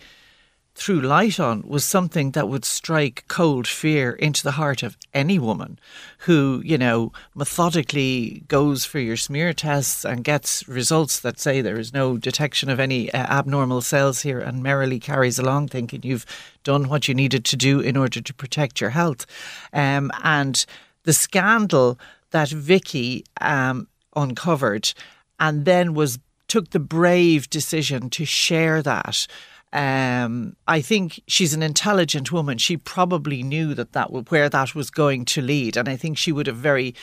threw 0.73 1.01
light 1.01 1.39
on 1.39 1.61
was 1.67 1.85
something 1.85 2.31
that 2.31 2.47
would 2.47 2.65
strike 2.65 3.25
cold 3.27 3.67
fear 3.67 4.13
into 4.13 4.41
the 4.41 4.51
heart 4.51 4.81
of 4.81 4.97
any 5.13 5.37
woman 5.37 5.77
who, 6.19 6.61
you 6.65 6.77
know, 6.77 7.11
methodically 7.35 8.43
goes 8.47 8.85
for 8.85 8.99
your 8.99 9.17
smear 9.17 9.53
tests 9.53 10.05
and 10.05 10.23
gets 10.23 10.67
results 10.67 11.19
that 11.19 11.39
say 11.39 11.61
there 11.61 11.77
is 11.77 11.93
no 11.93 12.17
detection 12.17 12.69
of 12.69 12.79
any 12.79 13.13
uh, 13.13 13.17
abnormal 13.17 13.81
cells 13.81 14.21
here 14.21 14.39
and 14.39 14.63
merrily 14.63 14.99
carries 14.99 15.37
along 15.37 15.67
thinking 15.67 16.01
you've 16.03 16.25
done 16.63 16.87
what 16.87 17.07
you 17.07 17.13
needed 17.13 17.45
to 17.45 17.57
do 17.57 17.79
in 17.79 17.97
order 17.97 18.21
to 18.21 18.33
protect 18.33 18.81
your 18.81 18.91
health. 18.91 19.25
Um, 19.73 20.09
and 20.23 20.65
the 21.03 21.13
scandal 21.13 21.99
that 22.31 22.49
Vicky 22.49 23.25
um, 23.41 23.87
uncovered 24.15 24.93
and 25.39 25.65
then 25.65 25.93
was 25.93 26.17
took 26.51 26.71
the 26.71 26.79
brave 26.79 27.49
decision 27.49 28.09
to 28.09 28.25
share 28.25 28.81
that 28.81 29.25
um, 29.73 30.57
I 30.67 30.81
think 30.81 31.21
she's 31.27 31.53
an 31.53 31.63
intelligent 31.63 32.31
woman. 32.31 32.57
She 32.57 32.75
probably 32.75 33.41
knew 33.41 33.73
that 33.73 33.93
that 33.93 34.11
where 34.29 34.49
that 34.49 34.75
was 34.75 34.89
going 34.89 35.23
to 35.25 35.41
lead, 35.41 35.77
and 35.77 35.87
I 35.87 35.95
think 35.95 36.17
she 36.17 36.33
would 36.33 36.47
have 36.47 36.57
very 36.57 36.93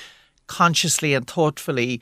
consciously 0.49 1.15
and 1.15 1.27
thoughtfully. 1.27 2.01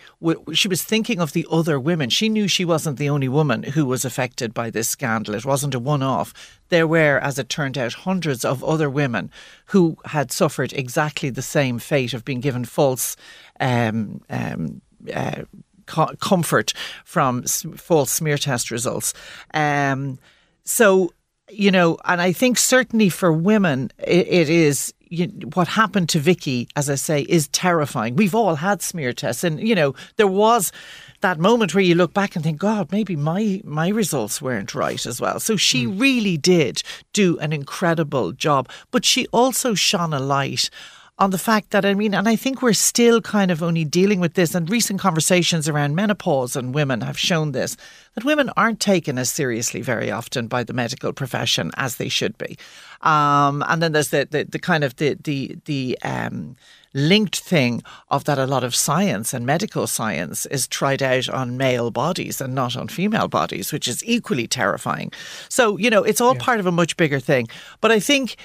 She 0.53 0.69
was 0.69 0.83
thinking 0.83 1.21
of 1.21 1.33
the 1.33 1.47
other 1.51 1.79
women. 1.79 2.11
She 2.11 2.29
knew 2.29 2.49
she 2.49 2.65
wasn't 2.65 2.99
the 2.99 3.11
only 3.11 3.29
woman 3.29 3.63
who 3.63 3.85
was 3.85 4.05
affected 4.05 4.55
by 4.55 4.71
this 4.71 4.89
scandal. 4.89 5.35
It 5.35 5.45
wasn't 5.45 5.75
a 5.75 5.81
one-off. 5.81 6.33
There 6.69 6.87
were, 6.87 7.19
as 7.19 7.39
it 7.39 7.49
turned 7.49 7.77
out, 7.77 7.93
hundreds 7.93 8.45
of 8.45 8.63
other 8.65 8.89
women 8.89 9.31
who 9.67 9.97
had 10.05 10.33
suffered 10.33 10.73
exactly 10.73 11.31
the 11.31 11.43
same 11.43 11.79
fate 11.79 12.15
of 12.15 12.25
being 12.25 12.41
given 12.41 12.65
false. 12.65 13.17
Um, 13.59 14.21
um, 14.31 14.81
uh, 15.13 15.43
comfort 15.87 16.73
from 17.05 17.43
false 17.45 18.13
smear 18.13 18.39
test 18.39 18.71
results. 18.71 19.15
Um, 19.55 20.19
so, 20.65 21.13
you 21.51 21.71
know, 21.71 21.99
and 22.05 22.21
I 22.21 22.33
think 22.33 22.59
certainly 22.59 23.09
for 23.09 23.33
women, 23.33 23.91
it, 23.99 24.27
it 24.29 24.51
is 24.51 24.93
you, 25.09 25.27
what 25.55 25.69
happened 25.69 26.09
to 26.11 26.19
Vicky, 26.19 26.69
as 26.77 26.91
I 26.91 26.97
say, 26.97 27.23
is 27.23 27.49
terrifying. 27.49 28.17
We've 28.17 28.35
all 28.35 28.57
had 28.57 28.83
smear 28.83 29.13
tests, 29.13 29.45
and 29.45 29.61
you 29.67 29.75
know 29.75 29.95
there 30.17 30.27
was 30.27 30.73
that 31.21 31.39
moment 31.39 31.75
where 31.75 31.85
you 31.85 31.95
look 31.95 32.13
back 32.13 32.35
and 32.35 32.45
think, 32.45 32.59
God, 32.59 32.91
maybe 32.93 33.17
my 33.17 33.61
my 33.65 33.89
results 33.89 34.43
weren't 34.43 34.75
right 34.75 35.05
as 35.07 35.21
well. 35.21 35.41
So 35.41 35.57
she 35.57 35.87
mm. 35.87 36.01
really 36.01 36.37
did 36.37 36.83
do 37.13 37.39
an 37.39 37.53
incredible 37.53 38.33
job, 38.33 38.69
but 38.91 39.05
she 39.05 39.27
also 39.29 39.75
shone 39.75 40.13
a 40.13 40.21
light 40.21 40.71
on 41.19 41.31
the 41.31 41.39
fact 41.39 41.71
that, 41.71 41.85
I 41.85 41.95
mean, 41.95 42.15
and 42.15 42.29
I 42.29 42.37
think 42.37 42.61
we're 42.61 42.75
still 42.75 43.23
kind 43.23 43.51
of 43.51 43.63
only 43.63 43.85
dealing 43.85 44.21
with 44.21 44.35
this, 44.35 44.55
and 44.55 44.69
recent 44.69 45.01
conversations 45.01 45.67
around 45.67 45.95
menopause 45.95 46.57
and 46.57 46.75
women 46.75 47.01
have 47.01 47.19
shown 47.19 47.53
this, 47.53 47.77
that 48.15 48.25
women 48.25 48.51
aren't 48.57 48.81
taken 48.81 49.17
as 49.17 49.31
seriously 49.31 49.81
very 49.81 50.11
often 50.11 50.47
by 50.47 50.63
the 50.63 50.75
medical 50.75 51.15
profession 51.15 51.71
as 51.77 51.97
they 51.97 52.11
should 52.11 52.37
be. 52.37 52.59
Um, 53.01 53.65
and 53.67 53.83
then 53.83 53.93
there's 53.93 54.11
the, 54.11 54.29
the, 54.31 54.45
the, 54.45 54.59
kind 54.59 54.85
of 54.85 54.97
the, 54.97 55.15
the, 55.15 55.57
the, 55.65 55.99
um, 56.03 56.57
linked 56.93 57.41
thing 57.41 57.83
of 58.11 58.25
that 58.25 58.39
a 58.39 58.47
lot 58.47 58.65
of 58.65 58.75
science 58.75 59.35
and 59.35 59.45
medical 59.45 59.87
science 59.87 60.47
is 60.47 60.67
tried 60.67 61.03
out 61.03 61.29
on 61.29 61.59
male 61.59 61.91
bodies 61.91 62.41
and 62.41 62.55
not 62.55 62.75
on 62.75 62.89
female 62.89 63.29
bodies, 63.29 63.71
which 63.71 63.87
is 63.87 64.03
equally 64.07 64.47
terrifying. 64.47 65.13
So, 65.51 65.77
you 65.77 65.91
know, 65.91 66.03
it's 66.03 66.23
all 66.23 66.35
yeah. 66.35 66.43
part 66.43 66.59
of 66.59 66.65
a 66.65 66.73
much 66.73 66.97
bigger 66.97 67.21
thing. 67.21 67.49
But 67.83 67.93
I 67.93 68.01
think 68.01 68.37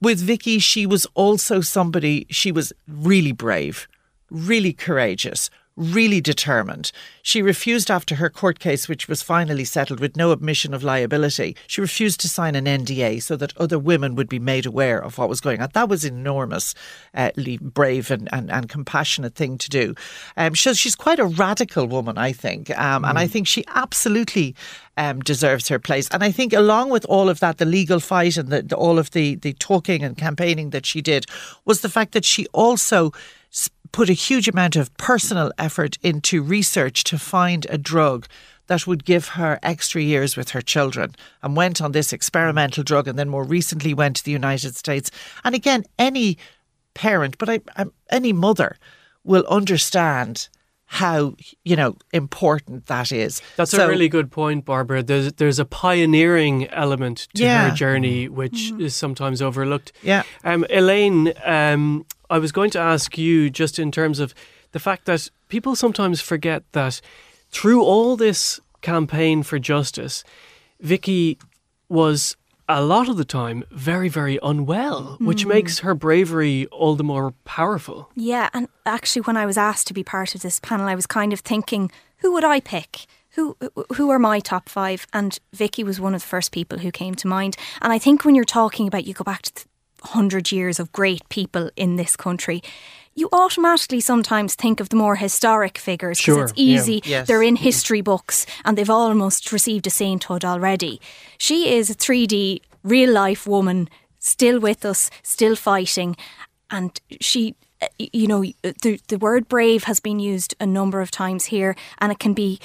with 0.00 0.20
Vicky, 0.20 0.58
she 0.58 0.86
was 0.86 1.06
also 1.14 1.60
somebody, 1.60 2.26
she 2.30 2.52
was 2.52 2.72
really 2.86 3.32
brave, 3.32 3.88
really 4.30 4.72
courageous, 4.72 5.50
really 5.78 6.20
determined. 6.20 6.90
She 7.22 7.40
refused 7.40 7.90
after 7.90 8.16
her 8.16 8.28
court 8.28 8.58
case, 8.58 8.88
which 8.88 9.08
was 9.08 9.22
finally 9.22 9.64
settled 9.64 10.00
with 10.00 10.16
no 10.16 10.32
admission 10.32 10.74
of 10.74 10.82
liability. 10.82 11.56
She 11.66 11.80
refused 11.80 12.20
to 12.20 12.28
sign 12.28 12.54
an 12.54 12.64
NDA 12.64 13.22
so 13.22 13.36
that 13.36 13.56
other 13.56 13.78
women 13.78 14.14
would 14.16 14.28
be 14.28 14.38
made 14.38 14.66
aware 14.66 14.98
of 14.98 15.18
what 15.18 15.28
was 15.28 15.40
going 15.40 15.60
on. 15.60 15.68
That 15.72 15.88
was 15.88 16.04
enormously 16.04 16.78
uh, 17.14 17.30
brave 17.60 18.10
and, 18.10 18.28
and, 18.32 18.50
and, 18.50 18.68
compassionate 18.68 19.34
thing 19.34 19.56
to 19.58 19.70
do. 19.70 19.94
Um, 20.36 20.54
so 20.54 20.74
she's 20.74 20.96
quite 20.96 21.18
a 21.18 21.24
radical 21.24 21.86
woman, 21.86 22.18
I 22.18 22.32
think. 22.32 22.70
Um, 22.78 23.02
mm. 23.02 23.08
And 23.08 23.18
I 23.18 23.26
mm. 23.26 23.30
think 23.30 23.46
she 23.46 23.64
absolutely 23.74 24.54
um, 24.98 25.20
deserves 25.20 25.68
her 25.68 25.78
place. 25.78 26.08
And 26.10 26.24
I 26.24 26.32
think, 26.32 26.52
along 26.52 26.90
with 26.90 27.04
all 27.06 27.28
of 27.28 27.40
that, 27.40 27.58
the 27.58 27.64
legal 27.64 28.00
fight 28.00 28.36
and 28.36 28.48
the, 28.48 28.62
the, 28.62 28.76
all 28.76 28.98
of 28.98 29.12
the, 29.12 29.36
the 29.36 29.52
talking 29.54 30.02
and 30.02 30.16
campaigning 30.16 30.70
that 30.70 30.84
she 30.84 31.00
did 31.00 31.24
was 31.64 31.80
the 31.80 31.88
fact 31.88 32.12
that 32.12 32.24
she 32.24 32.46
also 32.48 33.12
put 33.92 34.08
a 34.08 34.14
huge 34.14 34.48
amount 34.48 34.76
of 34.76 34.94
personal 34.96 35.52
effort 35.58 35.96
into 36.02 36.42
research 36.42 37.04
to 37.04 37.18
find 37.18 37.66
a 37.70 37.78
drug 37.78 38.26
that 38.68 38.86
would 38.86 39.04
give 39.04 39.28
her 39.28 39.58
extra 39.62 40.00
years 40.00 40.36
with 40.36 40.50
her 40.50 40.60
children 40.60 41.14
and 41.42 41.56
went 41.56 41.80
on 41.80 41.92
this 41.92 42.12
experimental 42.12 42.84
drug 42.84 43.08
and 43.08 43.18
then 43.18 43.28
more 43.28 43.44
recently 43.44 43.94
went 43.94 44.16
to 44.16 44.24
the 44.24 44.30
United 44.30 44.76
States. 44.76 45.10
And 45.42 45.54
again, 45.54 45.84
any 45.98 46.38
parent, 46.94 47.38
but 47.38 47.48
I, 47.48 47.60
I, 47.76 47.86
any 48.10 48.32
mother 48.32 48.76
will 49.24 49.46
understand 49.48 50.48
how 50.90 51.34
you 51.64 51.76
know 51.76 51.96
important 52.12 52.86
that 52.86 53.12
is. 53.12 53.42
That's 53.56 53.72
so, 53.72 53.84
a 53.84 53.88
really 53.88 54.08
good 54.08 54.30
point, 54.30 54.64
Barbara. 54.64 55.02
There's 55.02 55.34
there's 55.34 55.58
a 55.58 55.66
pioneering 55.66 56.66
element 56.70 57.28
to 57.34 57.42
yeah. 57.42 57.68
her 57.68 57.76
journey 57.76 58.26
which 58.28 58.72
mm. 58.72 58.80
is 58.80 58.96
sometimes 58.96 59.42
overlooked. 59.42 59.92
Yeah, 60.02 60.22
um, 60.44 60.64
Elaine, 60.70 61.34
um, 61.44 62.06
I 62.30 62.38
was 62.38 62.52
going 62.52 62.70
to 62.70 62.78
ask 62.78 63.16
you 63.16 63.50
just 63.50 63.78
in 63.78 63.90
terms 63.90 64.18
of 64.20 64.34
the 64.72 64.78
fact 64.78 65.06
that 65.06 65.30
people 65.48 65.74
sometimes 65.74 66.20
forget 66.20 66.62
that 66.72 67.00
through 67.50 67.82
all 67.82 68.16
this 68.16 68.60
campaign 68.82 69.42
for 69.42 69.58
justice, 69.58 70.24
Vicky 70.80 71.38
was 71.88 72.36
a 72.68 72.82
lot 72.82 73.08
of 73.08 73.16
the 73.16 73.24
time 73.24 73.64
very, 73.70 74.08
very 74.08 74.38
unwell, 74.42 75.16
which 75.20 75.44
mm. 75.44 75.48
makes 75.48 75.78
her 75.78 75.94
bravery 75.94 76.66
all 76.66 76.94
the 76.94 77.04
more 77.04 77.32
powerful. 77.44 78.10
Yeah, 78.14 78.50
and 78.52 78.68
actually, 78.84 79.22
when 79.22 79.38
I 79.38 79.46
was 79.46 79.56
asked 79.56 79.86
to 79.86 79.94
be 79.94 80.04
part 80.04 80.34
of 80.34 80.42
this 80.42 80.60
panel, 80.60 80.86
I 80.86 80.94
was 80.94 81.06
kind 81.06 81.32
of 81.32 81.40
thinking, 81.40 81.90
who 82.18 82.32
would 82.34 82.44
I 82.44 82.60
pick? 82.60 83.06
Who, 83.30 83.56
who 83.94 84.10
are 84.10 84.18
my 84.18 84.40
top 84.40 84.68
five? 84.68 85.06
And 85.12 85.38
Vicky 85.52 85.84
was 85.84 86.00
one 86.00 86.14
of 86.14 86.20
the 86.20 86.26
first 86.26 86.50
people 86.50 86.78
who 86.78 86.90
came 86.90 87.14
to 87.16 87.28
mind. 87.28 87.56
And 87.80 87.92
I 87.92 87.98
think 87.98 88.24
when 88.24 88.34
you're 88.34 88.44
talking 88.44 88.88
about, 88.88 89.06
you 89.06 89.14
go 89.14 89.24
back 89.24 89.42
to 89.42 89.67
100 90.02 90.52
years 90.52 90.78
of 90.80 90.92
great 90.92 91.28
people 91.28 91.70
in 91.76 91.96
this 91.96 92.16
country, 92.16 92.62
you 93.18 93.28
automatically 93.32 94.00
sometimes 94.00 94.54
think 94.54 94.80
of 94.80 94.88
the 94.90 94.96
more 94.96 95.16
historic 95.16 95.76
figures 95.76 96.18
because 96.18 96.24
sure, 96.24 96.44
it's 96.44 96.52
easy. 96.54 97.00
Yeah. 97.04 97.10
Yes. 97.10 97.26
They're 97.26 97.42
in 97.42 97.56
mm-hmm. 97.56 97.64
history 97.64 98.00
books 98.00 98.46
and 98.64 98.78
they've 98.78 98.88
almost 98.88 99.52
received 99.52 99.86
a 99.86 99.90
sainthood 99.90 100.44
already. 100.44 101.00
She 101.36 101.74
is 101.74 101.90
a 101.90 101.94
3D 101.94 102.60
real 102.84 103.12
life 103.12 103.46
woman, 103.46 103.88
still 104.18 104.60
with 104.60 104.84
us, 104.84 105.10
still 105.22 105.56
fighting. 105.56 106.16
And 106.70 106.98
she, 107.20 107.56
eh, 107.80 107.88
you 107.98 108.28
know, 108.28 108.44
eh, 108.44 108.72
the, 108.82 109.00
the 109.08 109.18
word 109.18 109.48
brave 109.48 109.84
has 109.84 110.00
been 110.00 110.20
used 110.20 110.54
a 110.60 110.66
number 110.66 111.00
of 111.00 111.10
times 111.10 111.46
here 111.46 111.74
and 111.98 112.12
it 112.12 112.18
can 112.18 112.34
be 112.34 112.60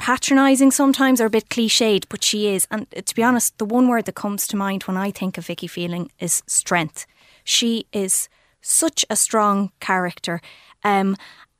patronising 0.00 0.70
sometimes 0.70 1.20
or 1.20 1.26
a 1.26 1.30
bit 1.30 1.50
cliched, 1.50 2.06
but 2.08 2.24
she 2.24 2.48
is. 2.48 2.66
And 2.70 2.86
uh, 2.96 3.02
to 3.02 3.14
be 3.14 3.22
honest, 3.22 3.58
the 3.58 3.66
one 3.66 3.86
word 3.86 4.06
that 4.06 4.14
comes 4.14 4.46
to 4.46 4.56
mind 4.56 4.84
when 4.84 4.96
I 4.96 5.10
think 5.10 5.36
of 5.36 5.46
Vicky 5.46 5.66
Phelan 5.66 6.08
is 6.18 6.42
strength. 6.46 7.06
She 7.44 7.86
is 7.92 8.28
such 8.62 9.04
a 9.10 9.14
strong 9.16 9.70
character. 9.78 10.40
Um, 10.82 11.16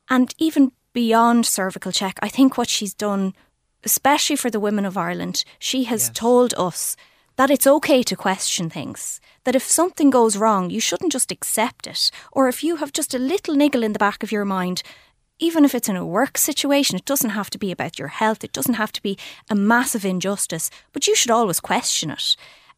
and 0.09 0.33
even 0.39 0.71
beyond 0.91 1.45
cervical 1.45 1.91
check, 1.91 2.17
I 2.23 2.29
think 2.29 2.57
what 2.57 2.67
she's 2.67 2.95
done, 2.95 3.35
especially 3.83 4.35
for 4.35 4.49
the 4.49 4.59
women 4.59 4.85
of 4.85 4.97
Ireland, 4.97 5.43
she 5.59 5.83
has 5.83 6.07
yes. 6.07 6.11
told 6.15 6.55
us 6.57 6.97
that 7.35 7.51
it's 7.51 7.67
okay 7.67 8.01
to 8.03 8.15
question 8.15 8.71
things. 8.71 9.21
That 9.43 9.55
if 9.55 9.63
something 9.63 10.09
goes 10.09 10.35
wrong, 10.35 10.71
you 10.71 10.79
shouldn't 10.79 11.11
just 11.11 11.31
accept 11.31 11.85
it. 11.85 12.09
Or 12.31 12.47
if 12.47 12.63
you 12.63 12.77
have 12.77 12.91
just 12.91 13.13
a 13.13 13.19
little 13.19 13.55
niggle 13.55 13.83
in 13.83 13.93
the 13.93 13.99
back 13.99 14.23
of 14.23 14.31
your 14.31 14.45
mind, 14.45 14.81
even 15.41 15.65
if 15.65 15.75
it's 15.75 15.89
in 15.89 15.97
a 15.97 16.05
work 16.05 16.37
situation, 16.37 16.95
it 16.95 17.05
doesn't 17.05 17.31
have 17.31 17.49
to 17.49 17.57
be 17.57 17.71
about 17.71 17.99
your 17.99 18.07
health, 18.07 18.43
it 18.43 18.53
doesn't 18.53 18.75
have 18.75 18.93
to 18.93 19.01
be 19.01 19.17
a 19.49 19.55
massive 19.55 20.05
injustice, 20.05 20.69
but 20.93 21.07
you 21.07 21.15
should 21.15 21.31
always 21.31 21.59
question 21.59 22.11
it. 22.11 22.35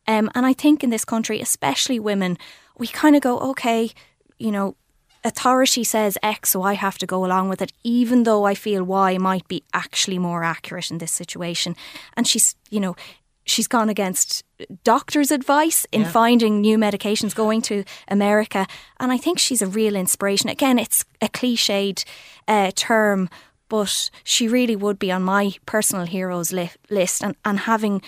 Um, 0.07 0.31
and 0.33 0.45
I 0.45 0.53
think 0.53 0.83
in 0.83 0.89
this 0.89 1.05
country, 1.05 1.39
especially 1.39 1.99
women, 1.99 2.37
we 2.77 2.87
kind 2.87 3.15
of 3.15 3.21
go, 3.21 3.37
okay, 3.39 3.91
you 4.39 4.51
know, 4.51 4.75
authority 5.23 5.83
says 5.83 6.17
X, 6.23 6.51
so 6.51 6.63
I 6.63 6.73
have 6.73 6.97
to 6.97 7.05
go 7.05 7.25
along 7.25 7.49
with 7.49 7.61
it, 7.61 7.71
even 7.83 8.23
though 8.23 8.45
I 8.45 8.55
feel 8.55 8.83
Y 8.83 9.17
might 9.17 9.47
be 9.47 9.63
actually 9.73 10.19
more 10.19 10.43
accurate 10.43 10.91
in 10.91 10.97
this 10.97 11.11
situation. 11.11 11.75
And 12.15 12.27
she's, 12.27 12.55
you 12.69 12.79
know, 12.79 12.95
she's 13.45 13.67
gone 13.67 13.89
against 13.89 14.43
doctors' 14.83 15.31
advice 15.31 15.85
in 15.91 16.01
yeah. 16.01 16.11
finding 16.11 16.61
new 16.61 16.77
medications, 16.77 17.35
going 17.35 17.61
to 17.63 17.83
America. 18.07 18.67
And 18.99 19.11
I 19.11 19.17
think 19.17 19.39
she's 19.39 19.61
a 19.61 19.67
real 19.67 19.95
inspiration. 19.95 20.49
Again, 20.49 20.79
it's 20.79 21.05
a 21.21 21.27
cliched 21.27 22.05
uh, 22.47 22.71
term, 22.75 23.29
but 23.69 24.09
she 24.23 24.47
really 24.47 24.75
would 24.75 24.99
be 24.99 25.11
on 25.11 25.23
my 25.23 25.53
personal 25.65 26.05
heroes 26.05 26.51
li- 26.51 26.71
list. 26.89 27.23
And, 27.23 27.35
and 27.43 27.59
having 27.59 28.01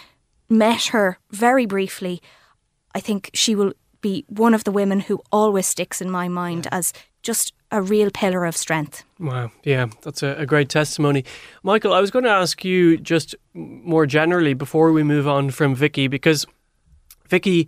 met 0.49 0.87
her 0.87 1.17
very 1.31 1.65
briefly, 1.65 2.21
I 2.93 2.99
think 2.99 3.29
she 3.33 3.55
will 3.55 3.73
be 4.01 4.23
one 4.27 4.53
of 4.53 4.63
the 4.63 4.71
women 4.71 5.01
who 5.01 5.21
always 5.31 5.67
sticks 5.67 6.01
in 6.01 6.09
my 6.09 6.27
mind 6.27 6.67
as 6.71 6.93
just 7.23 7.53
a 7.75 7.81
real 7.81 8.09
pillar 8.09 8.45
of 8.45 8.55
strength. 8.55 9.03
Wow, 9.19 9.51
yeah, 9.63 9.87
that's 10.01 10.23
a, 10.23 10.29
a, 10.37 10.45
great 10.45 10.69
testimony. 10.69 11.25
Michael, 11.61 11.93
I 11.93 11.99
was 11.99 12.09
going 12.09 12.23
to 12.23 12.31
ask 12.31 12.63
you 12.63 12.97
just 12.97 13.35
more 13.53 14.05
generally 14.05 14.53
before 14.53 14.93
we 14.93 15.03
move 15.03 15.27
on 15.27 15.49
from 15.51 15.75
Vicky, 15.75 16.07
because 16.07 16.45
Vicky 17.27 17.67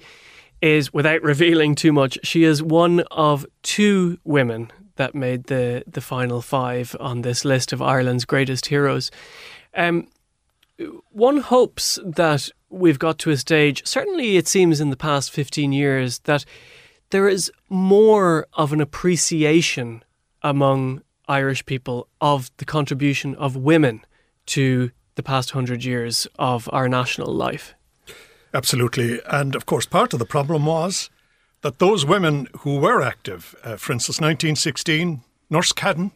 is, 0.62 0.94
without 0.94 1.22
revealing 1.34 1.76
too 1.76 1.92
much, 1.92 2.18
she 2.24 2.46
is 2.46 2.64
one 2.64 3.02
of 3.12 3.46
two 3.64 4.18
women 4.24 4.72
that 4.96 5.14
made 5.14 5.46
the, 5.46 5.84
the 5.86 6.02
final 6.02 6.42
five 6.42 6.96
on 7.02 7.22
this 7.22 7.44
list 7.44 7.74
of 7.74 7.82
Ireland's 7.82 8.26
greatest 8.26 8.68
heroes. 8.68 9.12
Um, 9.76 10.08
one 11.12 11.40
hopes 11.40 12.00
that 12.04 12.50
we've 12.70 13.00
got 13.00 13.20
to 13.20 13.32
a 13.32 13.38
stage, 13.38 13.86
certainly 13.86 14.38
it 14.38 14.48
seems 14.48 14.80
in 14.80 14.90
the 14.90 14.98
past 14.98 15.32
15 15.32 15.74
years, 15.74 16.20
that 16.20 16.46
there 17.10 17.28
is 17.28 17.52
more 17.70 18.48
of 18.54 18.74
an 18.74 18.82
appreciation 18.82 20.04
among 20.42 21.02
Irish 21.28 21.66
people 21.66 22.08
of 22.22 22.52
the 22.58 22.66
contribution 22.66 23.36
of 23.36 23.56
women 23.56 24.06
to 24.48 24.92
the 25.16 25.24
past 25.24 25.52
hundred 25.52 25.84
years 25.84 26.28
of 26.38 26.70
our 26.72 26.88
national 26.88 27.34
life. 27.34 27.74
Absolutely. 28.54 29.20
And 29.30 29.56
of 29.56 29.66
course, 29.66 29.86
part 29.86 30.14
of 30.14 30.20
the 30.20 30.26
problem 30.26 30.66
was 30.66 31.10
that 31.62 31.80
those 31.80 32.06
women 32.06 32.48
who 32.60 32.78
were 32.80 33.02
active, 33.02 33.56
uh, 33.64 33.76
for 33.78 33.94
instance, 33.94 34.22
1916, 34.22 35.22
Nurse 35.50 35.74
Cadden, 35.74 36.12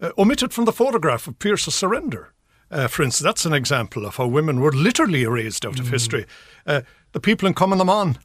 uh, 0.00 0.10
omitted 0.18 0.52
from 0.52 0.64
the 0.64 0.72
photograph 0.72 1.28
of 1.28 1.38
Pearse's 1.38 1.74
surrender. 1.74 2.32
Uh, 2.70 2.88
for 2.88 3.02
instance, 3.02 3.24
that's 3.24 3.44
an 3.44 3.52
example 3.52 4.04
of 4.04 4.16
how 4.16 4.26
women 4.26 4.58
were 4.60 4.72
literally 4.72 5.22
erased 5.22 5.64
out 5.64 5.78
of 5.78 5.86
mm. 5.86 5.90
history. 5.90 6.26
Uh, 6.66 6.80
the 7.12 7.20
people 7.20 7.46
in 7.46 7.54
na 7.56 7.66
mBan, 7.66 8.16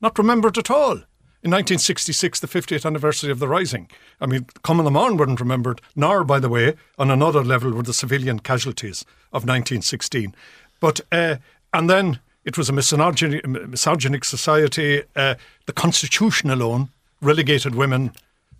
not 0.00 0.16
remembered 0.18 0.56
at 0.56 0.70
all. 0.70 1.02
In 1.40 1.52
1966, 1.52 2.40
the 2.40 2.48
50th 2.48 2.84
anniversary 2.84 3.30
of 3.30 3.38
the 3.38 3.46
Rising. 3.46 3.88
I 4.20 4.26
mean, 4.26 4.46
na 4.66 4.74
mBan 4.74 5.16
weren't 5.16 5.38
remembered, 5.38 5.80
nor, 5.94 6.24
by 6.24 6.40
the 6.40 6.48
way, 6.48 6.74
on 6.98 7.12
another 7.12 7.44
level 7.44 7.70
were 7.70 7.84
the 7.84 7.94
civilian 7.94 8.40
casualties 8.40 9.04
of 9.32 9.44
1916. 9.44 10.34
But, 10.80 11.00
uh, 11.12 11.36
and 11.72 11.88
then 11.88 12.18
it 12.44 12.58
was 12.58 12.68
a 12.68 12.72
misogynic, 12.72 13.46
misogynic 13.46 14.24
society. 14.24 15.04
Uh, 15.14 15.36
the 15.66 15.72
Constitution 15.72 16.50
alone 16.50 16.88
relegated 17.20 17.76
women 17.76 18.12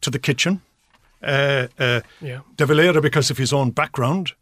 to 0.02 0.10
the 0.10 0.20
kitchen. 0.20 0.62
Uh, 1.20 1.66
uh, 1.80 2.00
yeah. 2.20 2.40
De 2.56 2.64
Valera, 2.64 3.00
because 3.00 3.28
of 3.28 3.38
his 3.38 3.52
own 3.52 3.72
background, 3.72 4.34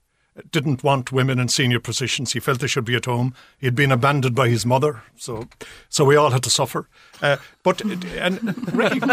didn't 0.50 0.84
want 0.84 1.12
women 1.12 1.38
in 1.38 1.48
senior 1.48 1.80
positions. 1.80 2.32
He 2.32 2.40
felt 2.40 2.60
they 2.60 2.66
should 2.66 2.84
be 2.84 2.94
at 2.94 3.06
home. 3.06 3.34
He 3.58 3.66
had 3.66 3.74
been 3.74 3.92
abandoned 3.92 4.34
by 4.34 4.48
his 4.48 4.66
mother, 4.66 5.02
so 5.16 5.48
so 5.88 6.04
we 6.04 6.16
all 6.16 6.30
had 6.30 6.42
to 6.42 6.50
suffer. 6.50 6.88
Uh, 7.22 7.36
but 7.62 7.80
and 7.80 7.94
Ricky, 8.74 9.00
I'm 9.02 9.08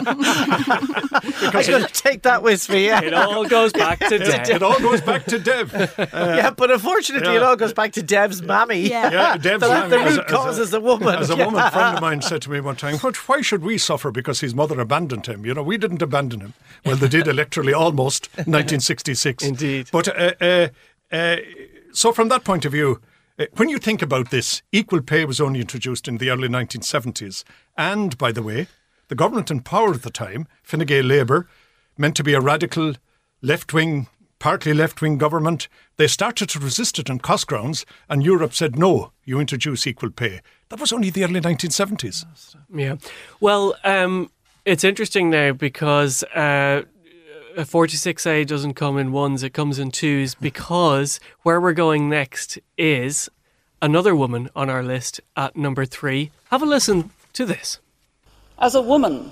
going 1.51 1.83
to 1.83 1.89
take 1.93 2.23
that 2.23 2.43
with 2.43 2.69
me. 2.69 2.87
Yeah. 2.87 3.01
It 3.01 3.13
all 3.13 3.45
goes 3.47 3.71
back 3.71 3.99
to 3.99 4.17
Dev. 4.19 4.49
It 4.49 4.63
all 4.63 4.79
goes 4.79 5.01
back 5.01 5.25
to 5.25 5.39
Dev. 5.39 5.73
Uh, 5.73 5.87
yeah, 6.13 6.51
but 6.51 6.69
unfortunately, 6.69 7.29
yeah. 7.29 7.37
it 7.37 7.43
all 7.43 7.55
goes 7.55 7.73
back 7.73 7.93
to 7.93 8.03
Dev's 8.03 8.41
mammy. 8.41 8.81
Yeah, 8.81 9.11
yeah 9.11 9.37
Dev's 9.37 9.61
the, 9.61 9.69
mammy. 9.69 9.89
The 9.89 9.97
root 9.99 10.07
as, 10.07 10.31
cause 10.31 10.59
as 10.59 10.59
a, 10.59 10.61
is 10.63 10.73
a 10.73 10.81
woman. 10.81 11.15
As 11.15 11.29
a 11.29 11.37
woman 11.37 11.71
friend 11.71 11.95
of 11.95 12.01
mine 12.01 12.21
said 12.21 12.41
to 12.43 12.51
me 12.51 12.59
one 12.59 12.75
time, 12.75 12.97
"Why 12.97 13.41
should 13.41 13.63
we 13.63 13.77
suffer 13.77 14.11
because 14.11 14.41
his 14.41 14.53
mother 14.53 14.79
abandoned 14.79 15.25
him? 15.25 15.45
You 15.45 15.53
know, 15.53 15.63
we 15.63 15.77
didn't 15.77 16.01
abandon 16.01 16.41
him. 16.41 16.53
Well, 16.85 16.97
they 16.97 17.07
did 17.07 17.25
electorally 17.25 17.73
almost 17.73 18.29
1966. 18.35 19.43
Indeed. 19.43 19.89
But 19.91 20.09
uh, 20.09 20.69
uh 21.13 21.37
so, 21.93 22.11
from 22.11 22.29
that 22.29 22.43
point 22.43 22.65
of 22.65 22.71
view, 22.71 22.99
uh, 23.37 23.45
when 23.55 23.69
you 23.69 23.77
think 23.77 24.01
about 24.01 24.31
this, 24.31 24.63
equal 24.71 25.01
pay 25.01 25.25
was 25.25 25.39
only 25.39 25.61
introduced 25.61 26.07
in 26.07 26.17
the 26.17 26.31
early 26.31 26.47
1970s. 26.47 27.43
And, 27.77 28.17
by 28.17 28.31
the 28.31 28.41
way, 28.41 28.67
the 29.09 29.15
government 29.15 29.51
in 29.51 29.61
power 29.61 29.93
at 29.93 30.01
the 30.01 30.09
time, 30.09 30.47
Fine 30.63 30.85
Gael 30.85 31.05
Labour, 31.05 31.47
meant 31.97 32.15
to 32.15 32.23
be 32.23 32.33
a 32.33 32.41
radical 32.41 32.95
left 33.43 33.73
wing, 33.73 34.07
partly 34.39 34.73
left 34.73 35.01
wing 35.01 35.19
government, 35.19 35.67
they 35.97 36.07
started 36.07 36.49
to 36.49 36.59
resist 36.59 36.97
it 36.97 37.09
on 37.11 37.19
cost 37.19 37.45
grounds, 37.45 37.85
and 38.09 38.23
Europe 38.23 38.53
said, 38.53 38.77
no, 38.77 39.11
you 39.23 39.39
introduce 39.39 39.85
equal 39.85 40.09
pay. 40.09 40.41
That 40.69 40.79
was 40.79 40.91
only 40.91 41.11
the 41.11 41.23
early 41.23 41.41
1970s. 41.41 42.25
Yeah. 42.73 42.95
Well, 43.39 43.75
um, 43.83 44.31
it's 44.65 44.83
interesting 44.83 45.29
now 45.29 45.53
because 45.53 46.23
uh, 46.23 46.83
46A 47.57 48.47
doesn't 48.47 48.73
come 48.73 48.97
in 48.97 49.11
ones, 49.11 49.43
it 49.43 49.51
comes 49.51 49.79
in 49.79 49.91
twos 49.91 50.35
because 50.35 51.19
where 51.43 51.61
we're 51.61 51.73
going 51.73 52.09
next 52.09 52.57
is 52.77 53.29
another 53.81 54.15
woman 54.15 54.49
on 54.55 54.69
our 54.69 54.83
list 54.83 55.21
at 55.37 55.55
number 55.55 55.85
three. 55.85 56.31
Have 56.49 56.63
a 56.63 56.65
listen 56.65 57.11
to 57.33 57.45
this. 57.45 57.79
As 58.59 58.75
a 58.75 58.81
woman, 58.81 59.31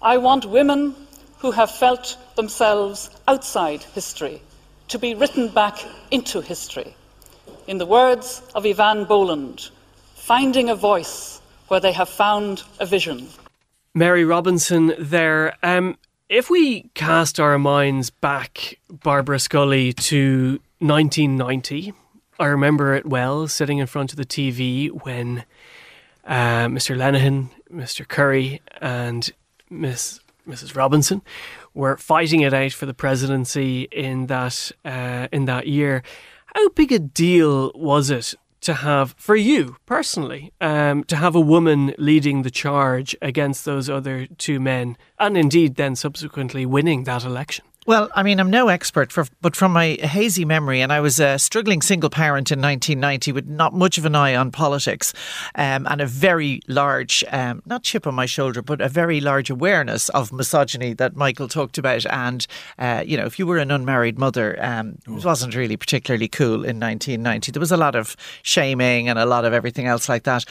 I 0.00 0.18
want 0.18 0.44
women 0.44 0.94
who 1.38 1.50
have 1.50 1.70
felt 1.70 2.16
themselves 2.36 3.10
outside 3.28 3.82
history 3.82 4.42
to 4.88 4.98
be 4.98 5.14
written 5.14 5.48
back 5.48 5.78
into 6.10 6.40
history. 6.40 6.94
In 7.66 7.78
the 7.78 7.86
words 7.86 8.42
of 8.54 8.64
Eavan 8.64 9.06
Boland, 9.06 9.70
finding 10.14 10.70
a 10.70 10.74
voice 10.74 11.40
where 11.68 11.80
they 11.80 11.92
have 11.92 12.08
found 12.08 12.62
a 12.80 12.86
vision. 12.86 13.28
Mary 13.94 14.24
Robinson 14.24 14.94
there. 14.98 15.56
Um, 15.62 15.96
if 16.32 16.48
we 16.48 16.84
cast 16.94 17.38
our 17.38 17.58
minds 17.58 18.08
back, 18.08 18.78
Barbara 18.88 19.38
Scully, 19.38 19.92
to 19.92 20.60
1990, 20.78 21.92
I 22.38 22.46
remember 22.46 22.94
it 22.94 23.04
well, 23.04 23.46
sitting 23.48 23.76
in 23.76 23.86
front 23.86 24.12
of 24.12 24.16
the 24.16 24.24
TV 24.24 24.88
when 25.04 25.44
uh, 26.24 26.68
Mr. 26.68 26.96
Lenihan, 26.96 27.50
Mr. 27.70 28.08
Currie, 28.08 28.62
and 28.80 29.30
Miss 29.68 30.20
Mrs. 30.48 30.74
Robinson 30.74 31.20
were 31.74 31.98
fighting 31.98 32.40
it 32.40 32.54
out 32.54 32.72
for 32.72 32.86
the 32.86 32.94
presidency 32.94 33.82
in 33.92 34.26
that 34.28 34.72
uh, 34.86 35.28
in 35.32 35.44
that 35.44 35.68
year. 35.68 36.02
How 36.54 36.70
big 36.70 36.92
a 36.92 36.98
deal 36.98 37.72
was 37.74 38.08
it 38.10 38.34
to 38.62 38.74
have, 38.74 39.14
for 39.18 39.36
you 39.36 39.76
personally, 39.86 40.52
um, 40.60 41.04
to 41.04 41.16
have 41.16 41.34
a 41.34 41.40
woman 41.40 41.94
leading 41.98 42.42
the 42.42 42.50
charge 42.50 43.14
against 43.20 43.64
those 43.64 43.90
other 43.90 44.26
two 44.38 44.58
men, 44.58 44.96
and 45.18 45.36
indeed 45.36 45.76
then 45.76 45.94
subsequently 45.94 46.64
winning 46.64 47.04
that 47.04 47.24
election? 47.24 47.64
Well, 47.84 48.10
I 48.14 48.22
mean, 48.22 48.38
I'm 48.38 48.48
no 48.48 48.68
expert, 48.68 49.10
for, 49.10 49.26
but 49.40 49.56
from 49.56 49.72
my 49.72 49.94
hazy 50.00 50.44
memory, 50.44 50.80
and 50.80 50.92
I 50.92 51.00
was 51.00 51.18
a 51.18 51.36
struggling 51.36 51.82
single 51.82 52.10
parent 52.10 52.52
in 52.52 52.60
1990 52.60 53.32
with 53.32 53.48
not 53.48 53.74
much 53.74 53.98
of 53.98 54.06
an 54.06 54.14
eye 54.14 54.36
on 54.36 54.52
politics 54.52 55.12
um, 55.56 55.88
and 55.90 56.00
a 56.00 56.06
very 56.06 56.60
large, 56.68 57.24
um, 57.32 57.60
not 57.66 57.82
chip 57.82 58.06
on 58.06 58.14
my 58.14 58.24
shoulder, 58.24 58.62
but 58.62 58.80
a 58.80 58.88
very 58.88 59.20
large 59.20 59.50
awareness 59.50 60.10
of 60.10 60.32
misogyny 60.32 60.92
that 60.92 61.16
Michael 61.16 61.48
talked 61.48 61.76
about. 61.76 62.06
And, 62.06 62.46
uh, 62.78 63.02
you 63.04 63.16
know, 63.16 63.26
if 63.26 63.40
you 63.40 63.48
were 63.48 63.58
an 63.58 63.72
unmarried 63.72 64.16
mother, 64.16 64.56
um, 64.64 64.98
it 65.04 65.24
wasn't 65.24 65.56
really 65.56 65.76
particularly 65.76 66.28
cool 66.28 66.64
in 66.64 66.78
1990. 66.78 67.50
There 67.50 67.58
was 67.58 67.72
a 67.72 67.76
lot 67.76 67.96
of 67.96 68.14
shaming 68.42 69.08
and 69.08 69.18
a 69.18 69.26
lot 69.26 69.44
of 69.44 69.52
everything 69.52 69.86
else 69.86 70.08
like 70.08 70.22
that. 70.22 70.44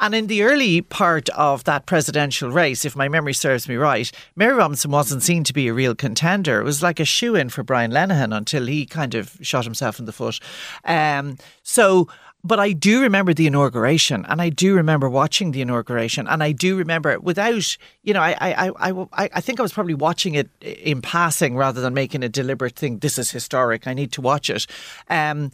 And 0.00 0.14
in 0.14 0.26
the 0.26 0.42
early 0.42 0.82
part 0.82 1.28
of 1.30 1.64
that 1.64 1.86
presidential 1.86 2.50
race, 2.50 2.84
if 2.84 2.96
my 2.96 3.08
memory 3.08 3.32
serves 3.32 3.68
me 3.68 3.76
right, 3.76 4.10
Mary 4.34 4.54
Robinson 4.54 4.90
wasn't 4.90 5.22
seen 5.22 5.44
to 5.44 5.52
be 5.52 5.68
a 5.68 5.74
real 5.74 5.94
contender. 5.94 6.60
It 6.60 6.64
was 6.64 6.82
like 6.82 6.98
a 6.98 7.04
shoe 7.04 7.36
in 7.36 7.48
for 7.48 7.62
Brian 7.62 7.92
Lenihan 7.92 8.36
until 8.36 8.66
he 8.66 8.86
kind 8.86 9.14
of 9.14 9.38
shot 9.40 9.64
himself 9.64 9.98
in 10.00 10.06
the 10.06 10.12
foot. 10.12 10.40
Um, 10.84 11.38
so 11.62 12.08
but 12.46 12.60
I 12.60 12.72
do 12.72 13.00
remember 13.00 13.32
the 13.32 13.46
inauguration, 13.46 14.26
and 14.28 14.42
I 14.42 14.50
do 14.50 14.74
remember 14.74 15.08
watching 15.08 15.52
the 15.52 15.62
inauguration, 15.62 16.28
and 16.28 16.42
I 16.42 16.52
do 16.52 16.76
remember 16.76 17.18
without, 17.18 17.78
you 18.02 18.12
know, 18.12 18.20
I, 18.20 18.36
I, 18.38 18.90
I, 18.90 19.30
I, 19.32 19.40
think 19.40 19.58
I 19.58 19.62
was 19.62 19.72
probably 19.72 19.94
watching 19.94 20.34
it 20.34 20.50
in 20.60 21.00
passing 21.00 21.56
rather 21.56 21.80
than 21.80 21.94
making 21.94 22.22
a 22.22 22.28
deliberate 22.28 22.76
thing. 22.76 22.98
This 22.98 23.18
is 23.18 23.30
historic. 23.30 23.86
I 23.86 23.94
need 23.94 24.12
to 24.12 24.20
watch 24.20 24.50
it. 24.50 24.66
Um, 25.08 25.52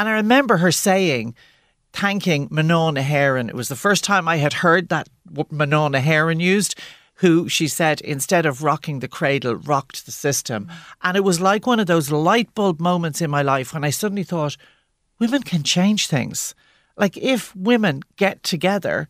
and 0.00 0.08
I 0.08 0.12
remember 0.14 0.56
her 0.56 0.72
saying, 0.72 1.36
thanking 1.92 2.48
Mná 2.48 2.94
na 2.94 3.02
hÉireann. 3.02 3.48
It 3.48 3.54
was 3.54 3.68
the 3.68 3.76
first 3.76 4.04
time 4.04 4.28
I 4.28 4.36
had 4.36 4.54
heard 4.54 4.88
that 4.88 5.08
Mná 5.32 5.90
na 5.90 6.00
hÉireann 6.00 6.40
used 6.40 6.74
who 7.16 7.48
she 7.48 7.68
said 7.68 8.00
instead 8.00 8.46
of 8.46 8.64
rocking 8.64 8.98
the 8.98 9.08
cradle 9.08 9.54
rocked 9.54 10.06
the 10.06 10.12
system. 10.12 10.68
And 11.02 11.16
it 11.16 11.24
was 11.24 11.40
like 11.40 11.66
one 11.66 11.78
of 11.78 11.86
those 11.86 12.10
light 12.10 12.52
bulb 12.54 12.80
moments 12.80 13.20
in 13.20 13.30
my 13.30 13.42
life 13.42 13.72
when 13.72 13.84
i 13.84 13.90
suddenly 13.90 14.24
thought 14.24 14.56
women 15.20 15.42
can 15.42 15.62
change 15.62 16.08
things. 16.08 16.54
Like 16.96 17.16
if 17.16 17.54
women 17.54 18.02
get 18.16 18.42
together 18.42 19.08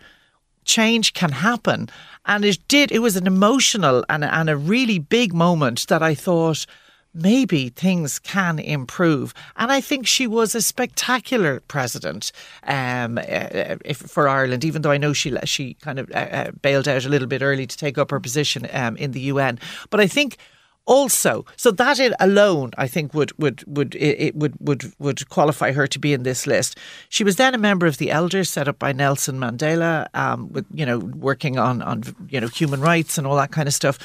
change 0.64 1.14
can 1.14 1.32
happen. 1.32 1.88
And 2.26 2.44
it 2.44 2.58
did 2.68 2.92
it 2.92 3.00
was 3.00 3.16
an 3.16 3.26
emotional 3.26 4.04
and, 4.08 4.24
and 4.24 4.50
a 4.50 4.56
really 4.56 4.98
big 4.98 5.32
moment 5.32 5.86
that 5.88 6.02
i 6.02 6.14
thought 6.14 6.66
maybe 7.14 7.68
things 7.68 8.18
can 8.18 8.58
improve. 8.58 9.34
And 9.56 9.70
I 9.70 9.80
think 9.80 10.06
she 10.06 10.26
was 10.26 10.54
a 10.54 10.62
spectacular 10.62 11.60
president 11.60 12.32
um, 12.64 13.18
uh, 13.18 13.76
for 13.94 14.28
Ireland, 14.28 14.64
even 14.64 14.82
though 14.82 14.90
I 14.90 14.98
know 14.98 15.12
she 15.12 15.36
she 15.44 15.74
kind 15.74 15.98
of 15.98 16.10
uh, 16.14 16.52
bailed 16.62 16.88
out 16.88 17.04
a 17.04 17.08
little 17.08 17.28
bit 17.28 17.42
early 17.42 17.66
to 17.66 17.76
take 17.76 17.98
up 17.98 18.10
her 18.10 18.20
position 18.20 18.66
um, 18.72 18.96
in 18.96 19.12
the 19.12 19.20
UN. 19.20 19.58
But 19.90 20.00
I 20.00 20.06
think 20.06 20.38
also. 20.86 21.44
So 21.56 21.70
that 21.72 21.98
it 22.00 22.12
alone, 22.20 22.72
I 22.78 22.88
think, 22.88 23.14
would 23.14 23.36
would 23.38 23.64
would 23.66 23.94
it 23.94 24.34
would 24.34 24.54
would 24.60 24.92
would 24.98 25.28
qualify 25.28 25.72
her 25.72 25.86
to 25.86 25.98
be 25.98 26.12
in 26.12 26.22
this 26.22 26.46
list. 26.46 26.78
She 27.08 27.24
was 27.24 27.36
then 27.36 27.54
a 27.54 27.58
member 27.58 27.86
of 27.86 27.98
the 27.98 28.10
Elders, 28.10 28.50
set 28.50 28.68
up 28.68 28.78
by 28.78 28.92
Nelson 28.92 29.38
Mandela, 29.38 30.06
um, 30.14 30.52
with 30.52 30.66
you 30.72 30.86
know 30.86 30.98
working 30.98 31.58
on 31.58 31.82
on 31.82 32.02
you 32.28 32.40
know 32.40 32.48
human 32.48 32.80
rights 32.80 33.18
and 33.18 33.26
all 33.26 33.36
that 33.36 33.52
kind 33.52 33.68
of 33.68 33.74
stuff. 33.74 33.98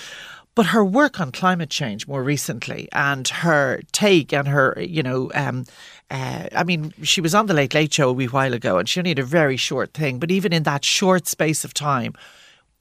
But 0.58 0.66
her 0.66 0.84
work 0.84 1.20
on 1.20 1.32
climate 1.32 1.70
change 1.70 2.08
more 2.08 2.24
recently, 2.24 2.90
and 2.92 3.28
her 3.28 3.82
take 3.92 4.34
and 4.34 4.48
her 4.48 4.76
you 4.82 5.04
know. 5.04 5.30
Um, 5.36 5.66
uh, 6.10 6.48
I 6.52 6.64
mean, 6.64 6.96
she 7.04 7.22
was 7.22 7.36
on 7.36 7.46
the 7.46 7.54
Late 7.54 7.76
Late 7.76 7.94
Show 7.94 8.10
a 8.10 8.12
wee 8.12 8.26
while 8.26 8.56
ago, 8.56 8.80
and 8.80 8.90
she 8.90 9.00
only 9.00 9.12
had 9.12 9.20
a 9.20 9.24
very 9.24 9.56
short 9.56 9.94
thing. 9.94 10.18
But 10.18 10.32
even 10.32 10.52
in 10.52 10.64
that 10.64 10.84
short 10.84 11.28
space 11.28 11.64
of 11.64 11.76
time, 11.76 12.16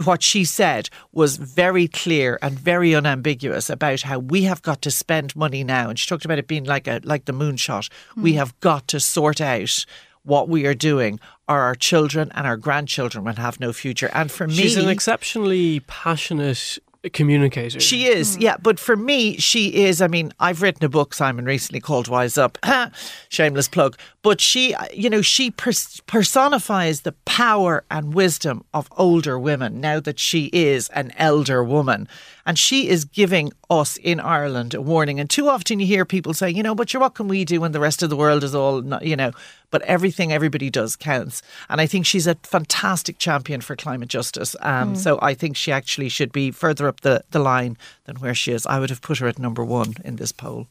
what 0.03 0.23
she 0.23 0.43
said 0.43 0.89
was 1.13 1.37
very 1.37 1.87
clear 1.87 2.39
and 2.41 2.59
very 2.59 2.95
unambiguous 2.95 3.69
about 3.69 4.01
how 4.01 4.21
we 4.21 4.45
have 4.45 4.63
got 4.63 4.81
to 4.81 4.91
spend 4.91 5.37
money 5.37 5.63
now. 5.63 5.91
And 5.91 5.99
she 5.99 6.09
talked 6.09 6.25
about 6.25 6.39
it 6.39 6.49
being 6.49 6.65
like 6.65 6.89
a 6.89 7.03
like 7.05 7.27
the 7.27 7.35
moonshot. 7.35 7.91
Mm. 8.17 8.23
We 8.23 8.33
have 8.35 8.59
got 8.61 8.89
to 8.89 9.01
sort 9.01 9.43
out 9.43 9.85
what 10.23 10.49
we 10.49 10.67
are 10.67 10.75
doing 10.75 11.21
or 11.49 11.61
our 11.61 11.75
children 11.75 12.33
and 12.35 12.47
our 12.47 12.57
grandchildren 12.57 13.25
will 13.25 13.35
have 13.35 13.61
no 13.61 13.73
future. 13.73 14.11
And 14.13 14.31
for 14.31 14.49
me 14.49 14.55
She's 14.55 14.77
an 14.77 14.89
exceptionally 14.89 15.81
passionate 15.81 16.79
communicator. 17.13 17.81
She 17.81 18.07
is, 18.07 18.37
mm. 18.37 18.43
yeah. 18.43 18.57
But 18.61 18.79
for 18.79 18.97
me, 18.97 19.37
she 19.39 19.85
is. 19.85 20.01
I 20.01 20.07
mean, 20.07 20.33
I've 20.41 20.63
written 20.63 20.85
a 20.85 20.89
book, 20.89 21.15
Simon, 21.15 21.45
recently 21.45 21.81
called 21.81 22.09
Wise 22.09 22.39
Up. 22.39 22.59
Shameless 23.29 23.69
plug. 23.69 23.99
But 24.23 24.41
she, 24.41 24.75
you 24.93 25.09
know, 25.09 25.23
she 25.23 25.51
pers- 25.51 26.01
personifies 26.07 27.03
the 27.03 27.13
power 27.25 27.85
and 27.91 28.15
wisdom 28.15 28.65
of 28.75 28.89
older 28.97 29.39
women 29.39 29.81
now 29.81 30.01
that 30.01 30.19
she 30.19 30.51
is 30.53 30.89
an 30.91 31.13
elder 31.17 31.63
woman. 31.63 32.09
And 32.45 32.59
she 32.59 32.89
is 32.89 33.05
giving 33.05 33.53
us 33.71 33.97
in 33.97 34.21
Ireland 34.21 34.75
a 34.75 34.81
warning. 34.81 35.19
And 35.19 35.29
too 35.29 35.49
often 35.49 35.81
you 35.81 35.87
hear 35.87 36.05
people 36.05 36.33
say, 36.35 36.51
you 36.51 36.63
know, 36.63 36.75
but 36.75 36.93
what 36.93 37.15
can 37.15 37.29
we 37.29 37.45
do 37.45 37.61
when 37.61 37.73
the 37.73 37.81
rest 37.81 38.03
of 38.03 38.11
the 38.11 38.17
world 38.17 38.45
is 38.45 38.55
all, 38.55 38.83
not, 38.83 39.05
you 39.05 39.17
know, 39.17 39.33
but 39.71 39.83
everything 39.83 40.33
everybody 40.33 40.71
does 40.71 40.97
counts. 40.97 41.43
And 41.69 41.81
I 41.81 41.87
think 41.87 42.07
she's 42.07 42.27
a 42.27 42.35
fantastic 42.43 43.19
champion 43.19 43.61
for 43.61 43.77
climate 43.77 44.09
justice. 44.09 44.57
Um, 44.61 44.95
mm. 44.95 44.97
So 44.97 45.19
I 45.23 45.35
think 45.35 45.57
she 45.57 45.73
actually 45.73 46.09
should 46.09 46.33
be 46.33 46.51
further 46.51 46.89
up 46.89 47.01
the, 47.01 47.25
the 47.31 47.39
line 47.39 47.77
than 48.05 48.17
where 48.17 48.35
she 48.35 48.53
is. 48.53 48.67
I 48.67 48.79
would 48.79 48.91
have 48.91 49.03
put 49.03 49.19
her 49.19 49.27
at 49.27 49.39
number 49.39 49.65
one 49.65 49.95
in 50.05 50.17
this 50.17 50.33
poll. 50.33 50.67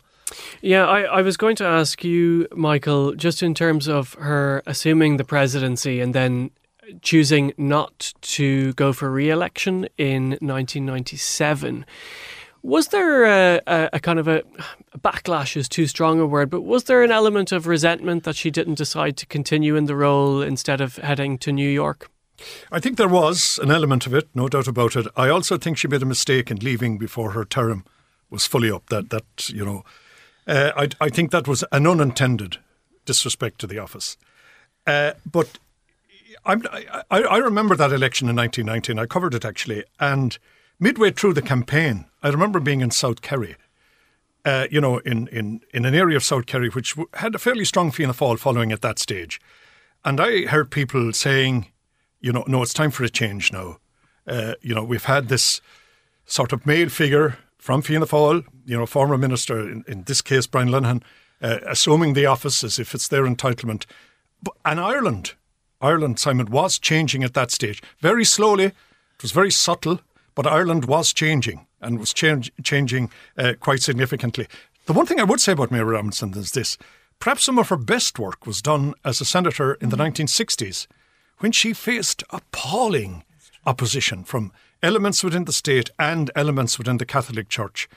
Yeah, 0.62 0.88
I, 0.88 1.02
I 1.02 1.22
was 1.22 1.38
going 1.38 1.56
to 1.58 1.66
ask 1.66 2.04
you, 2.04 2.48
Michael, 2.56 3.14
just 3.14 3.44
in 3.44 3.54
terms 3.54 3.88
of 3.88 4.16
her 4.16 4.64
assuming 4.66 5.18
the 5.18 5.24
presidency 5.24 6.02
and 6.02 6.16
then 6.16 6.50
choosing 7.02 7.54
not 7.58 8.14
to 8.22 8.74
go 8.74 8.94
for 8.94 9.12
re 9.12 9.30
election 9.30 9.88
in 9.98 10.32
1997. 10.42 11.86
Was 12.66 12.88
there 12.88 13.26
a, 13.26 13.62
a, 13.68 13.90
a, 13.94 14.00
kind 14.00 14.18
of 14.18 14.28
a 14.28 14.42
backlash 14.98 15.56
is 15.56 15.70
too 15.70 15.86
strong 15.86 16.20
a 16.20 16.26
word, 16.26 16.50
but 16.50 16.62
was 16.62 16.86
there 16.86 17.04
an 17.04 17.12
element 17.12 17.52
of 17.52 17.68
resentment 17.68 18.24
that 18.24 18.36
she 18.36 18.50
didn't 18.50 18.74
decide 18.74 19.18
to 19.18 19.28
continue 19.28 19.76
in 19.76 19.86
the 19.86 19.96
role 19.96 20.42
instead 20.42 20.82
of 20.82 20.96
heading 20.96 21.38
to 21.38 21.52
New 21.52 21.70
York? 21.70 22.10
I 22.72 22.80
think 22.80 22.98
there 22.98 23.08
was 23.08 23.60
an 23.62 23.70
element 23.70 24.08
of 24.08 24.16
it, 24.16 24.30
no 24.34 24.48
doubt 24.48 24.68
about 24.68 24.96
it. 24.96 25.06
I 25.16 25.30
also 25.30 25.60
think 25.60 25.78
she 25.78 25.88
made 25.88 26.02
a 26.02 26.08
mistake 26.08 26.50
in 26.50 26.58
leaving 26.58 26.98
before 26.98 27.34
her 27.34 27.46
term 27.46 27.86
was 28.32 28.48
fully 28.48 28.72
up. 28.72 28.90
That 28.90 29.12
that 29.12 29.48
you 29.50 29.64
know, 29.64 29.84
uh, 30.48 30.72
I 30.76 30.90
I 31.00 31.10
think 31.10 31.30
that 31.30 31.48
was 31.48 31.64
an 31.72 31.86
unintended 31.86 32.58
disrespect 33.06 33.60
to 33.60 33.68
the 33.68 33.78
office. 33.78 34.18
Uh, 34.88 35.12
but 35.32 35.60
I 36.44 37.04
I 37.12 37.38
remember 37.38 37.76
that 37.76 37.92
election 37.92 38.28
in 38.28 38.36
1919. 38.36 38.98
I 38.98 39.06
covered 39.06 39.36
it 39.36 39.46
actually, 39.46 39.84
and 40.00 40.40
midway 40.80 41.12
through 41.12 41.34
the 41.34 41.42
campaign, 41.42 42.06
I 42.24 42.30
remember 42.30 42.60
being 42.60 42.82
in 42.82 42.92
South 42.92 43.22
Kerry, 43.22 43.56
uh, 44.44 44.68
you 44.70 44.82
know, 44.82 45.00
in, 45.00 45.28
in, 45.28 45.62
in 45.74 45.86
an 45.86 45.96
area 45.96 46.18
of 46.18 46.24
South 46.24 46.46
Kerry 46.46 46.70
which 46.70 46.96
had 47.14 47.36
a 47.36 47.40
fairly 47.40 47.66
strong 47.66 47.92
Fianna 47.92 48.14
Fáil 48.14 48.40
following 48.40 48.72
at 48.72 48.82
that 48.82 49.00
stage. 49.00 49.42
And 50.04 50.20
I 50.20 50.46
heard 50.46 50.70
people 50.70 51.14
saying, 51.14 51.68
you 52.20 52.32
know, 52.32 52.44
no, 52.48 52.62
it's 52.62 52.74
time 52.74 52.92
for 52.92 53.04
a 53.04 53.10
change 53.10 53.52
now. 53.52 53.78
Uh, 54.28 54.54
you 54.62 54.74
know, 54.74 54.84
we've 54.84 55.06
had 55.06 55.30
this 55.30 55.62
sort 56.26 56.54
of 56.54 56.66
male 56.66 56.90
figure 56.90 57.38
from 57.58 57.82
Fianna 57.82 58.06
Fáil, 58.06 58.46
you 58.66 58.78
know, 58.78 58.86
former 58.86 59.18
minister, 59.18 59.60
in, 59.60 59.84
in 59.88 60.04
this 60.04 60.22
case, 60.22 60.48
Brian 60.48 60.70
Lenihan, 60.70 61.02
uh, 61.42 61.60
assuming 61.68 62.14
the 62.14 62.26
office 62.26 62.64
as 62.64 62.80
if 62.80 62.94
it's 62.94 63.08
their 63.08 63.24
entitlement. 63.24 63.86
But, 64.42 64.54
and 64.64 64.80
Ireland, 64.80 65.34
Ireland, 65.82 66.20
Simon, 66.20 66.48
was 66.52 66.80
changing 66.80 67.24
at 67.24 67.34
that 67.34 67.52
stage. 67.52 67.82
Very 68.00 68.26
slowly, 68.26 68.66
it 68.66 69.22
was 69.22 69.32
very 69.32 69.52
subtle, 69.52 70.00
but 70.36 70.46
Ireland 70.46 70.86
was 70.86 71.14
changing 71.14 71.66
and 71.82 71.98
was 71.98 72.14
change, 72.14 72.52
changing 72.64 73.10
uh, 73.38 73.54
quite 73.60 73.82
significantly. 73.82 74.48
The 74.86 74.94
one 74.94 75.06
thing 75.06 75.20
I 75.20 75.24
would 75.24 75.42
say 75.42 75.54
about 75.54 75.72
Mary 75.72 75.86
Robinson 75.86 76.38
is 76.38 76.52
this 76.52 76.78
perhaps 77.20 77.44
some 77.44 77.58
of 77.58 77.70
her 77.70 77.78
best 77.78 78.20
work 78.20 78.46
was 78.46 78.62
done 78.62 78.94
as 79.04 79.22
a 79.22 79.26
senator 79.26 79.76
in 79.76 79.90
the 79.90 79.98
1960s 79.98 80.88
when 81.40 81.52
she 81.52 81.74
faced 81.74 82.24
appalling 82.30 83.24
opposition 83.66 84.24
from 84.24 84.52
elements 84.84 85.24
within 85.24 85.46
the 85.46 85.54
state 85.54 85.90
and 85.98 86.30
elements 86.36 86.78
within 86.78 86.98
the 86.98 87.06
Catholic 87.06 87.50
Church 87.50 87.90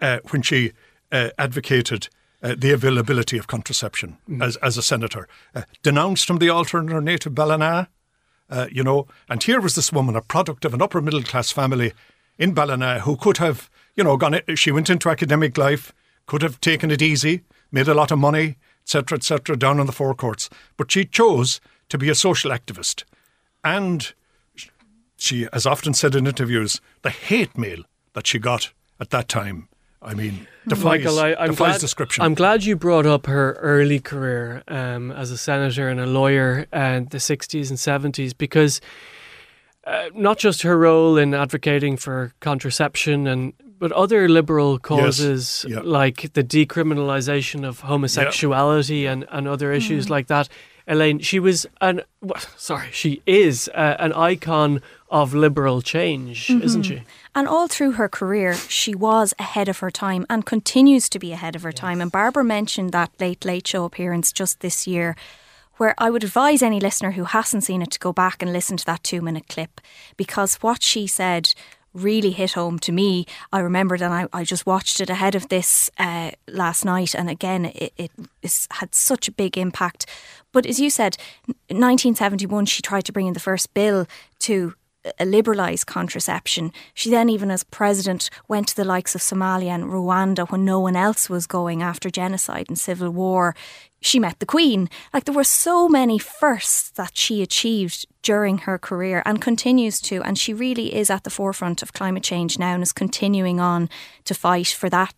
uh, 0.00 0.18
when 0.30 0.42
she 0.42 0.72
uh, 1.12 1.30
advocated. 1.38 2.08
Uh, 2.42 2.54
the 2.58 2.72
availability 2.72 3.38
of 3.38 3.46
contraception 3.46 4.18
mm. 4.28 4.44
as, 4.44 4.56
as 4.56 4.76
a 4.76 4.82
senator, 4.82 5.26
uh, 5.54 5.62
denounced 5.82 6.26
from 6.26 6.36
the 6.36 6.50
altar 6.50 6.78
in 6.78 6.88
her 6.88 7.00
native 7.00 7.34
Ballina, 7.34 7.88
uh, 8.50 8.66
you 8.70 8.82
know. 8.82 9.06
And 9.28 9.42
here 9.42 9.60
was 9.60 9.74
this 9.74 9.92
woman, 9.92 10.16
a 10.16 10.22
product 10.22 10.64
of 10.64 10.74
an 10.74 10.82
upper 10.82 11.00
middle 11.00 11.22
class 11.22 11.50
family 11.50 11.92
in 12.38 12.54
Ballina, 12.54 13.00
who 13.00 13.16
could 13.16 13.38
have, 13.38 13.70
you 13.94 14.04
know, 14.04 14.16
gone. 14.16 14.40
She 14.54 14.70
went 14.70 14.90
into 14.90 15.10
academic 15.10 15.56
life, 15.56 15.92
could 16.26 16.42
have 16.42 16.60
taken 16.60 16.90
it 16.90 17.02
easy, 17.02 17.42
made 17.70 17.88
a 17.88 17.94
lot 17.94 18.10
of 18.10 18.18
money, 18.18 18.56
etc., 18.82 19.16
etc., 19.16 19.56
down 19.56 19.80
on 19.80 19.86
the 19.86 19.92
forecourts. 19.92 20.50
But 20.76 20.90
she 20.90 21.04
chose 21.04 21.60
to 21.88 21.98
be 21.98 22.08
a 22.08 22.14
social 22.14 22.50
activist, 22.50 23.04
and 23.62 24.12
she 25.16 25.46
has 25.52 25.66
often 25.66 25.94
said 25.94 26.14
in 26.14 26.26
interviews 26.26 26.80
the 27.02 27.10
hate 27.10 27.56
mail 27.56 27.84
that 28.14 28.26
she 28.26 28.38
got 28.38 28.72
at 29.00 29.10
that 29.10 29.28
time 29.28 29.68
I 30.04 30.14
mean, 30.14 30.46
defies, 30.68 30.84
Michael, 30.84 31.18
I, 31.18 31.30
am 31.30 31.50
defies 31.50 31.56
glad, 31.56 31.80
description. 31.80 32.24
I'm 32.24 32.34
glad 32.34 32.64
you 32.64 32.76
brought 32.76 33.06
up 33.06 33.26
her 33.26 33.54
early 33.54 34.00
career 34.00 34.62
um, 34.68 35.10
as 35.10 35.30
a 35.30 35.38
senator 35.38 35.88
and 35.88 35.98
a 35.98 36.06
lawyer 36.06 36.66
in 36.72 37.06
the 37.06 37.18
60s 37.18 37.70
and 37.70 37.78
70s 38.14 38.36
because 38.36 38.80
uh, 39.86 40.10
not 40.14 40.38
just 40.38 40.62
her 40.62 40.78
role 40.78 41.16
in 41.16 41.34
advocating 41.34 41.96
for 41.96 42.32
contraception 42.40 43.26
and 43.26 43.54
but 43.78 43.92
other 43.92 44.28
liberal 44.28 44.78
causes 44.78 45.66
yes. 45.68 45.82
like 45.84 46.32
the 46.32 46.44
decriminalization 46.44 47.66
of 47.66 47.80
homosexuality 47.80 49.04
and, 49.04 49.26
and 49.30 49.48
other 49.48 49.72
issues 49.72 50.06
mm. 50.06 50.10
like 50.10 50.28
that. 50.28 50.48
Elaine, 50.86 51.18
she 51.18 51.40
was 51.40 51.66
an 51.80 52.02
sorry, 52.56 52.88
she 52.92 53.22
is 53.26 53.68
uh, 53.74 53.96
an 53.98 54.12
icon 54.12 54.80
of 55.10 55.34
liberal 55.34 55.82
change, 55.82 56.48
mm-hmm. 56.48 56.62
isn't 56.62 56.82
she? 56.84 57.02
And 57.34 57.48
all 57.48 57.66
through 57.66 57.92
her 57.92 58.08
career, 58.08 58.54
she 58.54 58.94
was 58.94 59.34
ahead 59.38 59.68
of 59.68 59.80
her 59.80 59.90
time 59.90 60.24
and 60.30 60.46
continues 60.46 61.08
to 61.08 61.18
be 61.18 61.32
ahead 61.32 61.56
of 61.56 61.62
her 61.62 61.70
yes. 61.70 61.78
time. 61.78 62.00
And 62.00 62.12
Barbara 62.12 62.44
mentioned 62.44 62.92
that 62.92 63.10
Late 63.20 63.44
Late 63.44 63.66
Show 63.66 63.84
appearance 63.84 64.32
just 64.32 64.60
this 64.60 64.86
year, 64.86 65.16
where 65.78 65.94
I 65.98 66.10
would 66.10 66.22
advise 66.22 66.62
any 66.62 66.78
listener 66.78 67.12
who 67.12 67.24
hasn't 67.24 67.64
seen 67.64 67.82
it 67.82 67.90
to 67.90 67.98
go 67.98 68.12
back 68.12 68.40
and 68.40 68.52
listen 68.52 68.76
to 68.76 68.86
that 68.86 69.02
two 69.02 69.20
minute 69.20 69.48
clip 69.48 69.80
because 70.16 70.56
what 70.56 70.82
she 70.82 71.08
said 71.08 71.54
really 71.94 72.32
hit 72.32 72.52
home 72.52 72.78
to 72.80 72.92
me. 72.92 73.24
I 73.52 73.60
remembered 73.60 74.02
and 74.02 74.12
I, 74.12 74.26
I 74.32 74.44
just 74.44 74.66
watched 74.66 75.00
it 75.00 75.08
ahead 75.08 75.34
of 75.34 75.48
this 75.48 75.90
uh, 75.98 76.32
last 76.48 76.84
night, 76.84 77.14
and 77.14 77.30
again, 77.30 77.66
it, 77.66 77.92
it 77.96 78.10
had 78.72 78.94
such 78.94 79.28
a 79.28 79.32
big 79.32 79.56
impact. 79.56 80.06
But 80.52 80.66
as 80.66 80.80
you 80.80 80.90
said, 80.90 81.16
1971, 81.46 82.66
she 82.66 82.82
tried 82.82 83.04
to 83.06 83.12
bring 83.12 83.28
in 83.28 83.34
the 83.34 83.40
first 83.40 83.72
bill 83.74 84.06
to 84.40 84.74
liberalise 85.20 85.84
contraception. 85.84 86.72
She 86.94 87.10
then, 87.10 87.28
even 87.28 87.50
as 87.50 87.64
president, 87.64 88.30
went 88.48 88.68
to 88.68 88.76
the 88.76 88.84
likes 88.84 89.14
of 89.14 89.20
Somalia 89.20 89.68
and 89.68 89.84
Rwanda 89.84 90.50
when 90.50 90.64
no 90.64 90.80
one 90.80 90.96
else 90.96 91.28
was 91.28 91.46
going 91.46 91.82
after 91.82 92.10
genocide 92.10 92.66
and 92.68 92.78
civil 92.78 93.10
war. 93.10 93.54
She 94.00 94.18
met 94.18 94.38
the 94.38 94.46
Queen. 94.46 94.88
Like 95.12 95.24
there 95.24 95.34
were 95.34 95.44
so 95.44 95.88
many 95.88 96.18
firsts 96.18 96.90
that 96.90 97.16
she 97.16 97.42
achieved 97.42 98.06
during 98.22 98.58
her 98.58 98.78
career 98.78 99.22
and 99.24 99.40
continues 99.40 100.00
to. 100.02 100.22
And 100.22 100.38
she 100.38 100.52
really 100.52 100.94
is 100.94 101.10
at 101.10 101.24
the 101.24 101.30
forefront 101.30 101.82
of 101.82 101.92
climate 101.92 102.22
change 102.22 102.58
now 102.58 102.74
and 102.74 102.82
is 102.82 102.92
continuing 102.92 103.60
on 103.60 103.88
to 104.24 104.34
fight 104.34 104.68
for 104.68 104.90
that 104.90 105.14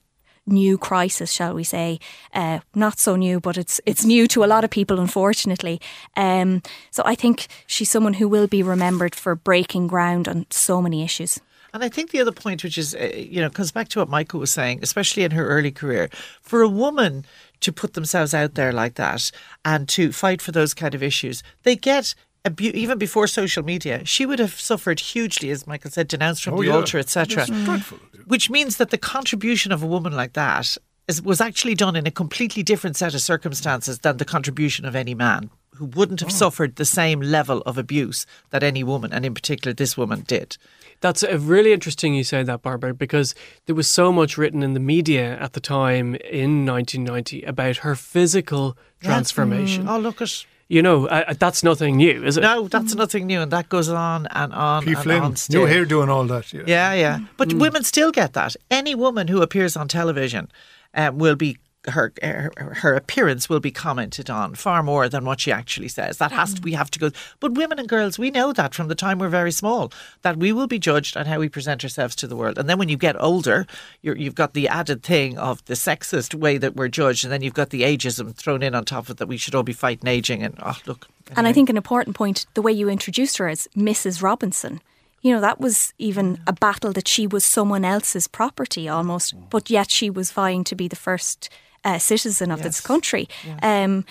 new 0.46 0.78
crisis, 0.78 1.32
shall 1.32 1.54
we 1.54 1.64
say? 1.64 1.98
Uh, 2.32 2.60
not 2.74 2.98
so 2.98 3.16
new, 3.16 3.40
but 3.40 3.56
it's 3.56 3.80
it's 3.86 4.04
new 4.04 4.26
to 4.28 4.44
a 4.44 4.46
lot 4.46 4.64
of 4.64 4.70
people, 4.70 5.00
unfortunately. 5.00 5.80
Um, 6.16 6.62
so 6.90 7.02
I 7.04 7.14
think 7.14 7.48
she's 7.66 7.90
someone 7.90 8.14
who 8.14 8.28
will 8.28 8.46
be 8.46 8.62
remembered 8.62 9.14
for 9.14 9.34
breaking 9.34 9.88
ground 9.88 10.28
on 10.28 10.46
so 10.50 10.80
many 10.80 11.02
issues. 11.02 11.40
And 11.74 11.84
I 11.84 11.90
think 11.90 12.10
the 12.10 12.20
other 12.20 12.32
point, 12.32 12.64
which 12.64 12.78
is, 12.78 12.94
uh, 12.94 13.10
you 13.14 13.38
know, 13.40 13.50
comes 13.50 13.70
back 13.70 13.88
to 13.88 13.98
what 13.98 14.08
Michael 14.08 14.40
was 14.40 14.50
saying, 14.50 14.80
especially 14.82 15.24
in 15.24 15.32
her 15.32 15.46
early 15.46 15.70
career, 15.70 16.08
for 16.40 16.62
a 16.62 16.68
woman 16.68 17.26
to 17.60 17.70
put 17.70 17.92
themselves 17.92 18.32
out 18.32 18.54
there 18.54 18.72
like 18.72 18.94
that 18.94 19.30
and 19.62 19.86
to 19.90 20.10
fight 20.10 20.40
for 20.40 20.52
those 20.52 20.72
kind 20.72 20.94
of 20.94 21.02
issues, 21.02 21.42
they 21.64 21.76
get 21.76 22.14
even 22.58 22.98
before 22.98 23.26
social 23.26 23.62
media, 23.64 24.04
she 24.04 24.26
would 24.26 24.38
have 24.38 24.58
suffered 24.58 25.00
hugely, 25.00 25.50
as 25.50 25.66
Michael 25.66 25.90
said, 25.90 26.08
denounced 26.08 26.44
from 26.44 26.54
Oh, 26.54 26.62
the 26.62 26.68
yeah. 26.68 26.74
altar, 26.74 26.98
etc. 26.98 27.46
It's. 27.48 27.92
Which 28.26 28.50
means 28.50 28.76
that 28.78 28.90
the 28.90 28.98
contribution 28.98 29.72
of 29.72 29.82
a 29.82 29.86
woman 29.86 30.14
like 30.14 30.32
that 30.34 30.76
is, 31.08 31.22
was 31.22 31.40
actually 31.40 31.74
done 31.74 31.96
in 31.96 32.06
a 32.06 32.10
completely 32.10 32.62
different 32.62 32.96
set 32.96 33.14
of 33.14 33.20
circumstances 33.20 34.00
than 34.00 34.16
the 34.16 34.24
contribution 34.24 34.84
of 34.84 34.96
any 34.96 35.14
man 35.14 35.50
who 35.76 35.84
wouldn't 35.84 36.22
Oh. 36.22 36.26
have 36.26 36.32
suffered 36.32 36.76
the 36.76 36.84
same 36.84 37.20
level 37.20 37.62
of 37.66 37.76
abuse 37.78 38.26
that 38.50 38.62
any 38.62 38.82
woman, 38.82 39.12
and 39.12 39.24
in 39.26 39.34
particular 39.34 39.74
this 39.74 39.96
woman, 39.96 40.24
did. 40.26 40.56
That's 41.02 41.22
really 41.22 41.72
interesting 41.72 42.14
you 42.14 42.24
say 42.24 42.42
that, 42.42 42.62
Barbara, 42.62 42.94
because 42.94 43.34
there 43.66 43.74
was 43.74 43.86
so 43.86 44.10
much 44.10 44.38
written 44.38 44.62
in 44.62 44.72
the 44.72 44.80
media 44.80 45.38
at 45.38 45.52
the 45.52 45.60
time 45.60 46.14
in 46.14 46.64
1990 46.64 47.42
about 47.42 47.78
her 47.78 47.94
physical 47.94 48.72
mm. 49.00 49.06
transformation. 49.06 49.86
Oh, 49.88 49.98
look 49.98 50.22
at. 50.22 50.44
You 50.68 50.82
know, 50.82 51.06
uh, 51.06 51.32
that's 51.34 51.62
nothing 51.62 51.96
new, 51.96 52.24
is 52.24 52.36
it? 52.36 52.40
No, 52.40 52.66
that's 52.66 52.94
nothing 52.96 53.26
new, 53.28 53.40
and 53.40 53.52
that 53.52 53.68
goes 53.68 53.88
on 53.88 54.26
and 54.32 54.52
on 54.52 54.82
P. 54.82 54.94
and 54.94 54.98
Flynn, 55.02 55.22
on. 55.22 55.30
new 55.30 55.36
Still. 55.36 55.62
hairdo 55.66 56.02
and 56.02 56.10
all 56.10 56.24
that. 56.24 56.52
Yeah. 56.52 56.62
Yeah, 56.66 56.92
yeah. 56.94 57.18
But 57.36 57.52
women 57.54 57.84
still 57.84 58.10
get 58.10 58.32
that. 58.32 58.56
Any 58.68 58.94
woman 58.96 59.28
who 59.28 59.42
appears 59.42 59.76
on 59.76 59.86
television 59.86 60.50
um, 60.94 61.18
will 61.18 61.36
be 61.36 61.58
her, 61.88 62.12
her 62.22 62.52
her 62.76 62.94
appearance 62.94 63.48
will 63.48 63.60
be 63.60 63.70
commented 63.70 64.28
on 64.30 64.54
far 64.54 64.82
more 64.82 65.08
than 65.08 65.24
what 65.24 65.40
she 65.40 65.52
actually 65.52 65.88
says. 65.88 66.18
That 66.18 66.32
has 66.32 66.54
to 66.54 66.62
we 66.62 66.72
have 66.72 66.90
to 66.92 66.98
go. 66.98 67.10
But 67.40 67.52
women 67.52 67.78
and 67.78 67.88
girls, 67.88 68.18
we 68.18 68.30
know 68.30 68.52
that 68.52 68.74
from 68.74 68.88
the 68.88 68.94
time 68.94 69.18
we're 69.18 69.28
very 69.28 69.52
small 69.52 69.92
that 70.22 70.36
we 70.36 70.52
will 70.52 70.66
be 70.66 70.78
judged 70.78 71.16
on 71.16 71.26
how 71.26 71.38
we 71.38 71.48
present 71.48 71.84
ourselves 71.84 72.16
to 72.16 72.26
the 72.26 72.36
world. 72.36 72.58
And 72.58 72.68
then 72.68 72.78
when 72.78 72.88
you 72.88 72.96
get 72.96 73.20
older, 73.20 73.66
you're, 74.02 74.16
you've 74.16 74.34
got 74.34 74.54
the 74.54 74.68
added 74.68 75.02
thing 75.02 75.38
of 75.38 75.64
the 75.66 75.74
sexist 75.74 76.34
way 76.34 76.58
that 76.58 76.76
we're 76.76 76.88
judged, 76.88 77.24
and 77.24 77.32
then 77.32 77.42
you've 77.42 77.54
got 77.54 77.70
the 77.70 77.82
ageism 77.82 78.34
thrown 78.34 78.62
in 78.62 78.74
on 78.74 78.84
top 78.84 79.08
of 79.08 79.16
that 79.16 79.28
we 79.28 79.36
should 79.36 79.54
all 79.54 79.62
be 79.62 79.72
fighting 79.72 80.08
aging. 80.08 80.42
And 80.42 80.58
oh, 80.62 80.78
look. 80.86 81.08
And 81.36 81.46
I 81.46 81.52
think 81.52 81.68
an 81.68 81.76
important 81.76 82.16
point, 82.16 82.46
the 82.54 82.62
way 82.62 82.72
you 82.72 82.88
introduced 82.88 83.38
her 83.38 83.48
as 83.48 83.68
Mrs. 83.76 84.22
Robinson. 84.22 84.80
You 85.22 85.34
know, 85.34 85.40
that 85.40 85.60
was 85.60 85.92
even 85.98 86.40
a 86.46 86.52
battle 86.52 86.92
that 86.92 87.08
she 87.08 87.26
was 87.26 87.44
someone 87.44 87.84
else's 87.84 88.28
property 88.28 88.88
almost, 88.88 89.34
but 89.50 89.70
yet 89.70 89.90
she 89.90 90.08
was 90.08 90.30
vying 90.30 90.62
to 90.64 90.76
be 90.76 90.86
the 90.86 90.94
first 90.94 91.48
uh, 91.86 91.98
citizen 91.98 92.50
of 92.50 92.58
this 92.62 92.76
Yes. 92.76 92.86
country, 92.86 93.28
um, 93.62 94.04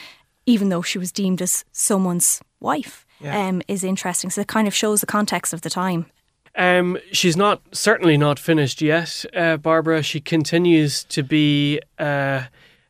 even 0.46 0.70
though 0.70 0.82
she 0.84 0.98
was 1.00 1.12
deemed 1.12 1.42
as 1.42 1.66
someone's 1.72 2.42
wife, 2.60 3.06
Yeah. 3.20 3.48
um, 3.48 3.62
is 3.68 3.84
interesting. 3.84 4.30
So 4.32 4.42
it 4.42 4.48
kind 4.48 4.68
of 4.68 4.74
shows 4.76 5.00
the 5.02 5.08
context 5.08 5.54
of 5.54 5.62
the 5.62 5.70
time. 5.70 6.06
Um, 6.58 6.98
she's 7.12 7.36
not 7.38 7.62
certainly 7.72 8.18
not 8.18 8.40
finished 8.40 8.82
yet, 8.82 9.26
uh, 9.36 9.58
Barbara. 9.58 10.02
She 10.04 10.22
continues 10.22 11.04
to 11.06 11.22
be. 11.24 11.80
Uh, 12.00 12.44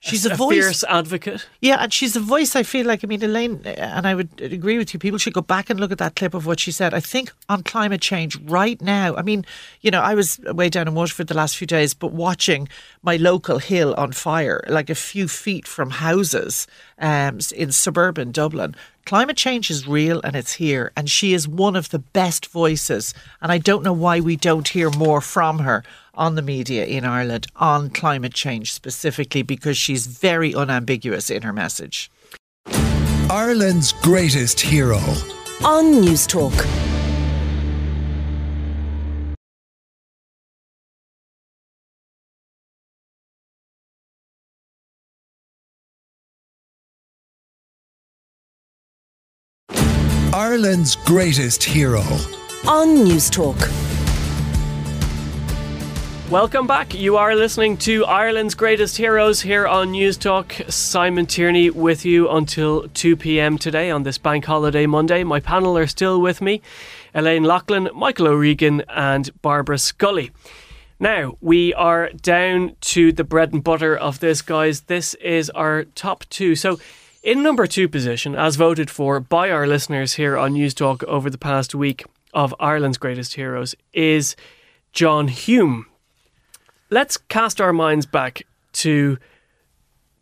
She's 0.05 0.25
a, 0.25 0.33
a 0.33 0.35
voice. 0.35 0.55
fierce 0.55 0.83
advocate. 0.83 1.47
Yeah, 1.61 1.77
and 1.79 1.91
she's 1.91 2.15
a 2.15 2.19
voice. 2.19 2.55
I 2.55 2.61
feel 2.63 2.85
like 2.85 3.03
I 3.03 3.07
mean 3.07 3.23
Elaine, 3.23 3.61
uh, 3.65 3.69
and 3.69 4.07
I 4.07 4.13
would 4.13 4.39
agree 4.39 4.77
with 4.77 4.93
you. 4.93 4.99
People 4.99 5.17
should 5.17 5.33
go 5.33 5.41
back 5.41 5.69
and 5.69 5.79
look 5.79 5.91
at 5.91 5.97
that 5.97 6.15
clip 6.15 6.33
of 6.33 6.45
what 6.45 6.59
she 6.59 6.71
said. 6.71 6.93
I 6.93 6.99
think 6.99 7.31
on 7.49 7.63
climate 7.63 8.01
change 8.01 8.37
right 8.41 8.79
now. 8.81 9.15
I 9.15 9.23
mean, 9.23 9.45
you 9.81 9.89
know, 9.89 10.01
I 10.01 10.13
was 10.13 10.39
way 10.39 10.69
down 10.69 10.87
in 10.87 10.93
Waterford 10.93 11.27
the 11.27 11.33
last 11.33 11.57
few 11.57 11.65
days, 11.65 11.95
but 11.95 12.11
watching 12.11 12.67
my 13.01 13.17
local 13.17 13.57
hill 13.57 13.95
on 13.95 14.11
fire, 14.11 14.63
like 14.67 14.89
a 14.91 14.95
few 14.95 15.27
feet 15.27 15.67
from 15.67 15.89
houses 15.89 16.67
um, 16.99 17.39
in 17.55 17.71
suburban 17.71 18.31
Dublin. 18.31 18.75
Climate 19.05 19.37
change 19.37 19.69
is 19.69 19.87
real 19.87 20.19
and 20.23 20.35
it's 20.35 20.53
here, 20.53 20.91
and 20.95 21.09
she 21.09 21.33
is 21.33 21.47
one 21.47 21.75
of 21.75 21.89
the 21.89 21.99
best 21.99 22.47
voices. 22.47 23.13
And 23.41 23.51
I 23.51 23.59
don't 23.59 23.83
know 23.83 23.93
why 23.93 24.19
we 24.19 24.35
don't 24.35 24.67
hear 24.67 24.89
more 24.89 25.21
from 25.21 25.59
her 25.59 25.83
on 26.15 26.36
the 26.36 26.41
media 26.41 26.86
in 26.86 27.06
Ireland 27.06 27.47
on 27.56 27.89
climate 27.89 28.34
change 28.34 28.73
specifically, 28.73 29.43
because 29.43 29.78
she's 29.78 30.08
very 30.08 30.54
unambiguous 30.54 31.30
in 31.30 31.41
her 31.43 31.54
message. 31.54 32.10
Ireland's 33.30 33.91
greatest 33.91 34.60
hero. 34.60 34.99
On 35.63 36.01
News 36.01 36.28
Talk. 36.28 36.54
Ireland's 50.34 50.97
greatest 50.97 51.63
hero. 51.63 52.04
On 52.67 53.06
News 53.06 53.30
Talk. 53.30 53.58
Welcome 56.31 56.65
back. 56.65 56.95
You 56.95 57.17
are 57.17 57.35
listening 57.35 57.77
to 57.77 58.03
Ireland's 58.03 58.55
Greatest 58.55 58.97
Heroes 58.97 59.41
here 59.41 59.67
on 59.67 59.91
News 59.91 60.17
Talk. 60.17 60.55
Simon 60.69 61.27
Tierney 61.27 61.69
with 61.69 62.03
you 62.03 62.27
until 62.27 62.88
2 62.89 63.15
p.m. 63.15 63.59
today 63.59 63.91
on 63.91 64.01
this 64.01 64.17
bank 64.17 64.43
holiday 64.43 64.88
Monday. 64.88 65.23
My 65.23 65.39
panel 65.39 65.77
are 65.77 65.85
still 65.85 66.19
with 66.19 66.41
me 66.41 66.63
Elaine 67.13 67.43
Loughlin, 67.43 67.89
Michael 67.93 68.27
O'Regan, 68.27 68.81
and 68.89 69.29
Barbara 69.43 69.77
Scully. 69.77 70.31
Now, 70.99 71.38
we 71.41 71.75
are 71.75 72.09
down 72.09 72.75
to 72.81 73.11
the 73.11 73.23
bread 73.23 73.53
and 73.53 73.63
butter 73.63 73.95
of 73.95 74.19
this, 74.19 74.41
guys. 74.41 74.81
This 74.81 75.13
is 75.15 75.51
our 75.51 75.83
top 75.83 76.25
two. 76.31 76.55
So, 76.55 76.79
in 77.21 77.43
number 77.43 77.67
two 77.67 77.88
position, 77.88 78.33
as 78.33 78.55
voted 78.55 78.89
for 78.89 79.19
by 79.19 79.51
our 79.51 79.67
listeners 79.67 80.15
here 80.15 80.39
on 80.39 80.53
News 80.53 80.73
Talk 80.73 81.03
over 81.03 81.29
the 81.29 81.38
past 81.38 81.75
week 81.75 82.03
of 82.33 82.55
Ireland's 82.59 82.97
Greatest 82.97 83.35
Heroes, 83.35 83.75
is 83.93 84.35
John 84.91 85.27
Hume. 85.27 85.85
Let's 86.91 87.17
cast 87.17 87.60
our 87.62 87.74
minds 87.74 88.06
back 88.06 88.43
to 88.74 89.17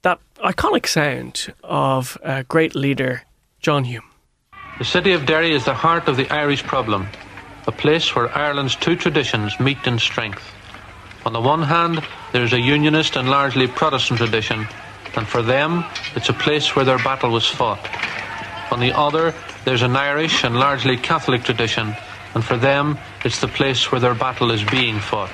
that 0.04 0.22
iconic 0.38 0.88
sound 0.88 1.54
of 1.62 2.18
a 2.24 2.46
great 2.46 2.74
leader, 2.74 3.24
John 3.60 3.84
Hume. 3.84 4.10
The 4.78 4.86
city 4.86 5.12
of 5.12 5.26
Derry 5.26 5.54
is 5.54 5.66
the 5.66 5.74
heart 5.74 6.08
of 6.08 6.16
the 6.16 6.30
Irish 6.30 6.64
problem, 6.64 7.08
a 7.68 7.72
place 7.74 8.16
where 8.16 8.34
Ireland's 8.34 8.78
two 8.78 8.96
traditions 8.96 9.60
meet 9.60 9.86
in 9.86 10.00
strength. 10.00 10.42
On 11.26 11.34
the 11.34 11.42
one 11.42 11.64
hand, 11.64 12.02
there 12.32 12.46
is 12.46 12.54
a 12.54 12.60
unionist 12.62 13.18
and 13.18 13.30
largely 13.30 13.68
Protestant 13.68 14.20
tradition, 14.20 14.66
and 15.18 15.28
for 15.28 15.42
them, 15.42 15.84
it's 16.16 16.30
a 16.30 16.34
place 16.34 16.78
where 16.78 16.86
their 16.86 17.00
battle 17.00 17.32
was 17.32 17.46
fought. 17.46 17.86
On 18.72 18.80
the 18.80 18.98
other, 18.98 19.34
there's 19.66 19.82
an 19.82 19.98
Irish 19.98 20.46
and 20.46 20.56
largely 20.56 20.96
Catholic 20.96 21.44
tradition, 21.44 21.94
and 22.34 22.44
for 22.44 22.56
them, 22.56 22.98
it's 23.26 23.42
the 23.42 23.50
place 23.50 23.92
where 23.92 24.00
their 24.00 24.16
battle 24.16 24.50
is 24.50 24.64
being 24.64 24.98
fought. 25.00 25.32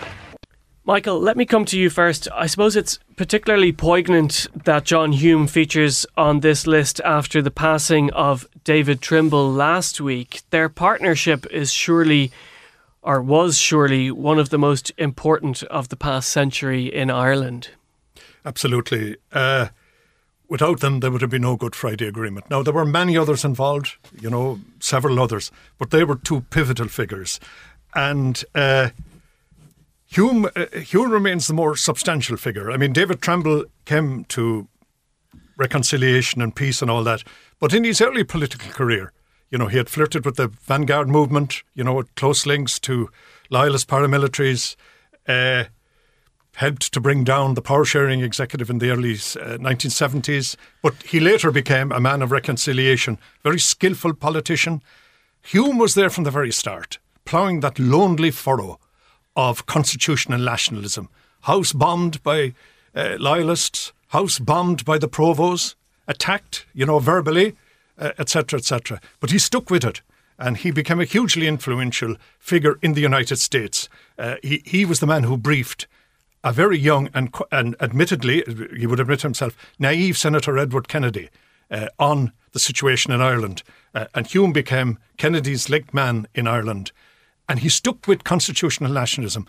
Michael, 0.89 1.19
let 1.19 1.38
me 1.38 1.45
come 1.45 1.65
to 1.65 1.80
you 1.80 1.88
first. 1.88 2.28
I 2.34 2.47
suppose 2.47 2.75
it's 2.75 2.97
particularly 3.15 3.71
poignant 3.71 4.47
that 4.63 4.86
John 4.86 5.12
Hume 5.12 5.45
features 5.45 6.04
on 6.17 6.39
this 6.39 6.65
list 6.65 6.99
after 7.06 7.43
the 7.43 7.52
passing 7.52 8.10
of 8.13 8.47
David 8.63 8.99
Trimble 8.99 9.52
last 9.52 10.02
week. 10.02 10.41
Their 10.49 10.67
partnership 10.67 11.45
is 11.52 11.71
surely, 11.71 12.32
or 13.04 13.21
was 13.21 13.56
surely, 13.60 14.10
one 14.10 14.39
of 14.39 14.49
the 14.49 14.58
most 14.58 14.91
important 14.97 15.62
of 15.62 15.89
the 15.89 15.95
past 15.95 16.32
century 16.32 16.88
in 16.91 17.12
Ireland. 17.12 17.69
Absolutely. 18.43 19.17
Uh, 19.32 19.67
without 20.47 20.80
them, 20.80 21.02
there 21.02 21.12
would 21.12 21.21
have 21.21 21.30
been 21.30 21.43
no 21.43 21.56
Good 21.56 21.75
Friday 21.75 22.08
Agreement. 22.08 22.49
Now, 22.49 22.63
there 22.63 22.73
were 22.73 22.84
many 22.84 23.15
others 23.15 23.45
involved, 23.45 23.97
you 24.19 24.32
know, 24.32 24.60
several 24.80 25.19
others, 25.19 25.52
but 25.78 25.91
they 25.91 26.04
were 26.04 26.15
two 26.15 26.41
pivotal 26.49 26.88
figures. 26.88 27.39
And 27.93 28.43
uh, 28.56 28.89
Hume, 30.12 30.50
uh, 30.56 30.65
Hume 30.74 31.12
remains 31.12 31.48
the 31.48 31.54
more 31.54 31.76
substantial 31.76 32.36
figure. 32.36 32.72
I 32.72 32.78
mean, 32.78 32.93
David 32.93 33.22
Trimble 33.22 33.65
came 33.86 34.26
to 34.26 34.67
reconciliation 35.56 36.41
and 36.41 36.56
peace 36.56 36.82
and 36.82 36.89
all 36.89 37.04
that, 37.04 37.24
but 37.60 37.74
in 37.74 37.84
his 37.84 38.02
early 38.02 38.24
political 38.24 38.72
career, 38.72 39.13
you 39.52 39.58
know, 39.58 39.67
he 39.67 39.78
had 39.78 39.89
flirted 39.89 40.26
with 40.26 40.36
the 40.36 40.48
vanguard 40.48 41.10
movement, 41.10 41.62
you 41.76 41.84
know, 41.84 42.04
close 42.15 42.48
links 42.48 42.80
to 42.80 43.10
loyalist 43.50 43.88
paramilitaries. 43.88 44.76
Uh, 45.28 45.65
helped 46.56 46.91
to 46.91 47.00
bring 47.00 47.24
down 47.24 47.54
the 47.54 47.62
power 47.62 47.86
sharing 47.86 48.19
executive 48.19 48.69
in 48.69 48.80
the 48.80 48.89
early 48.89 49.13
uh, 49.13 49.58
1970s. 49.60 50.58
But 50.82 51.02
he 51.04 51.22
later 51.22 51.52
became 51.52 51.91
a 51.91 52.02
man 52.02 52.22
of 52.22 52.32
reconciliation, 52.32 53.17
very 53.43 53.60
skillful 53.60 54.13
politician. 54.13 54.82
Hume 55.41 55.78
was 55.78 55.93
there 55.93 56.10
from 56.10 56.26
the 56.26 56.32
very 56.32 56.52
start, 56.52 56.98
ploughing 57.24 57.62
that 57.62 57.80
lonely 57.80 58.30
furrow 58.30 58.78
of 59.36 59.65
constitutional 59.65 60.39
nationalism. 60.39 61.10
House 61.42 61.74
bombed 61.74 62.22
by 62.24 62.54
uh, 62.96 63.15
loyalists, 63.20 63.94
house 64.10 64.39
bombed 64.39 64.84
by 64.86 64.98
the 64.98 65.08
provos, 65.08 65.76
attacked, 66.08 66.65
you 66.74 66.86
know, 66.86 67.00
verbally, 67.00 67.56
etc., 67.98 68.58
uh, 68.58 68.60
etc. 68.60 68.98
Et 68.98 69.04
but 69.20 69.32
he 69.32 69.39
stuck 69.39 69.70
with 69.70 69.84
it 69.84 70.02
and 70.38 70.58
he 70.58 70.72
became 70.72 71.02
a 71.02 71.06
hugely 71.06 71.48
influential 71.48 72.15
figure 72.39 72.80
in 72.82 72.94
the 72.94 73.02
United 73.02 73.38
States. 73.38 73.89
Uh, 74.18 74.36
he, 74.42 74.62
he 74.65 74.86
was 74.86 75.02
the 75.02 75.08
man 75.08 75.24
who 75.24 75.38
briefed 75.38 75.86
a 76.44 76.54
very 76.54 76.78
young 76.78 77.10
and, 77.13 77.36
and 77.52 77.76
admittedly, 77.82 78.44
he 78.78 78.88
would 78.88 79.00
admit 79.00 79.22
himself, 79.22 79.56
naive 79.78 80.18
Senator 80.18 80.58
Edward 80.58 80.88
Kennedy 80.88 81.30
uh, 81.70 81.88
on 82.00 82.32
the 82.54 82.60
situation 82.60 83.12
in 83.12 83.22
Ireland. 83.22 83.63
Uh, 83.94 84.06
and 84.15 84.26
Hume 84.26 84.54
became 84.54 84.98
Kennedy's 85.18 85.70
linked 85.70 85.94
man 85.94 86.28
in 86.34 86.48
Ireland. 86.48 86.92
And 87.49 87.59
he 87.59 87.69
stuck 87.69 88.07
with 88.07 88.23
constitutional 88.23 88.93
nationalism 88.93 89.45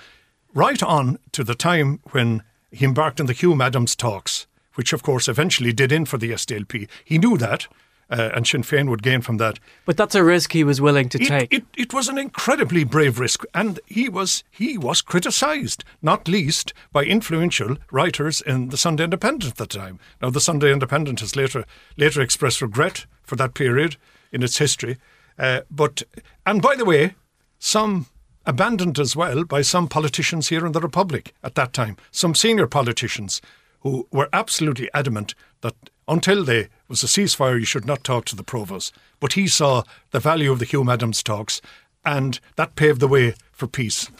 right 0.54 0.82
on 0.82 1.18
to 1.32 1.44
the 1.44 1.54
time 1.54 2.00
when 2.10 2.42
he 2.72 2.84
embarked 2.84 3.20
on 3.20 3.26
the 3.26 3.32
Hume 3.34 3.60
Adams 3.60 3.94
talks, 3.94 4.46
which 4.74 4.92
of 4.92 5.02
course 5.02 5.28
eventually 5.28 5.72
did 5.72 5.92
in 5.92 6.04
for 6.06 6.18
the 6.18 6.30
SDLP. 6.32 6.88
He 7.04 7.18
knew 7.18 7.36
that. 7.36 7.68
uh, 8.10 8.30
and 8.34 8.44
Sinn 8.46 8.62
Féin 8.62 8.88
would 8.88 9.02
gain 9.04 9.20
from 9.20 9.36
that. 9.36 9.60
But 9.84 9.96
that's 9.96 10.16
a 10.16 10.24
risk 10.24 10.52
he 10.52 10.64
was 10.64 10.80
willing 10.80 11.08
to 11.10 11.22
It, 11.22 11.28
take. 11.28 11.52
it, 11.52 11.64
it 11.76 11.94
was 11.94 12.08
an 12.08 12.18
incredibly 12.18 12.82
brave 12.84 13.20
risk, 13.20 13.44
and 13.54 13.78
he 13.86 14.08
was 14.08 14.42
he 14.50 14.76
was 14.76 15.00
criticised, 15.00 15.84
not 16.02 16.26
least 16.26 16.72
by 16.92 17.04
influential 17.04 17.76
writers 17.92 18.40
in 18.40 18.70
the 18.70 18.76
Sunday 18.76 19.04
Independent 19.04 19.52
at 19.52 19.58
the 19.58 19.66
time. 19.78 20.00
Now, 20.20 20.30
the 20.30 20.40
Sunday 20.40 20.72
Independent 20.72 21.20
has 21.20 21.36
later 21.36 21.64
later 21.96 22.20
expressed 22.20 22.60
regret 22.60 23.06
for 23.22 23.36
that 23.36 23.54
period 23.54 23.96
in 24.32 24.42
its 24.42 24.58
history, 24.58 24.96
uh, 25.38 25.60
but 25.70 26.02
and 26.44 26.60
by 26.60 26.74
the 26.74 26.84
way, 26.84 27.14
some 27.60 28.06
abandoned 28.46 28.98
as 28.98 29.14
well 29.14 29.44
by 29.44 29.62
some 29.62 29.86
politicians 29.86 30.48
here 30.48 30.66
in 30.66 30.72
the 30.72 30.80
Republic 30.80 31.32
at 31.44 31.54
that 31.54 31.72
time, 31.72 31.96
some 32.10 32.34
senior 32.34 32.66
politicians 32.66 33.40
who 33.80 34.08
were 34.10 34.28
absolutely 34.32 34.90
adamant 34.92 35.34
that 35.60 35.74
until 36.08 36.44
there 36.44 36.68
was 36.88 37.04
a 37.04 37.06
ceasefire, 37.06 37.58
you 37.58 37.64
should 37.64 37.86
not 37.86 38.02
talk 38.02 38.24
to 38.24 38.34
the 38.34 38.42
provos. 38.42 38.90
But 39.20 39.34
he 39.34 39.46
saw 39.46 39.84
the 40.10 40.18
value 40.18 40.50
of 40.50 40.58
the 40.58 40.64
Hume 40.64 40.88
Adams 40.88 41.22
talks, 41.22 41.60
and 42.04 42.40
that 42.56 42.74
paved 42.74 43.00
the 43.00 43.08
way 43.08 43.34
for 43.52 43.68
peace. 43.68 44.10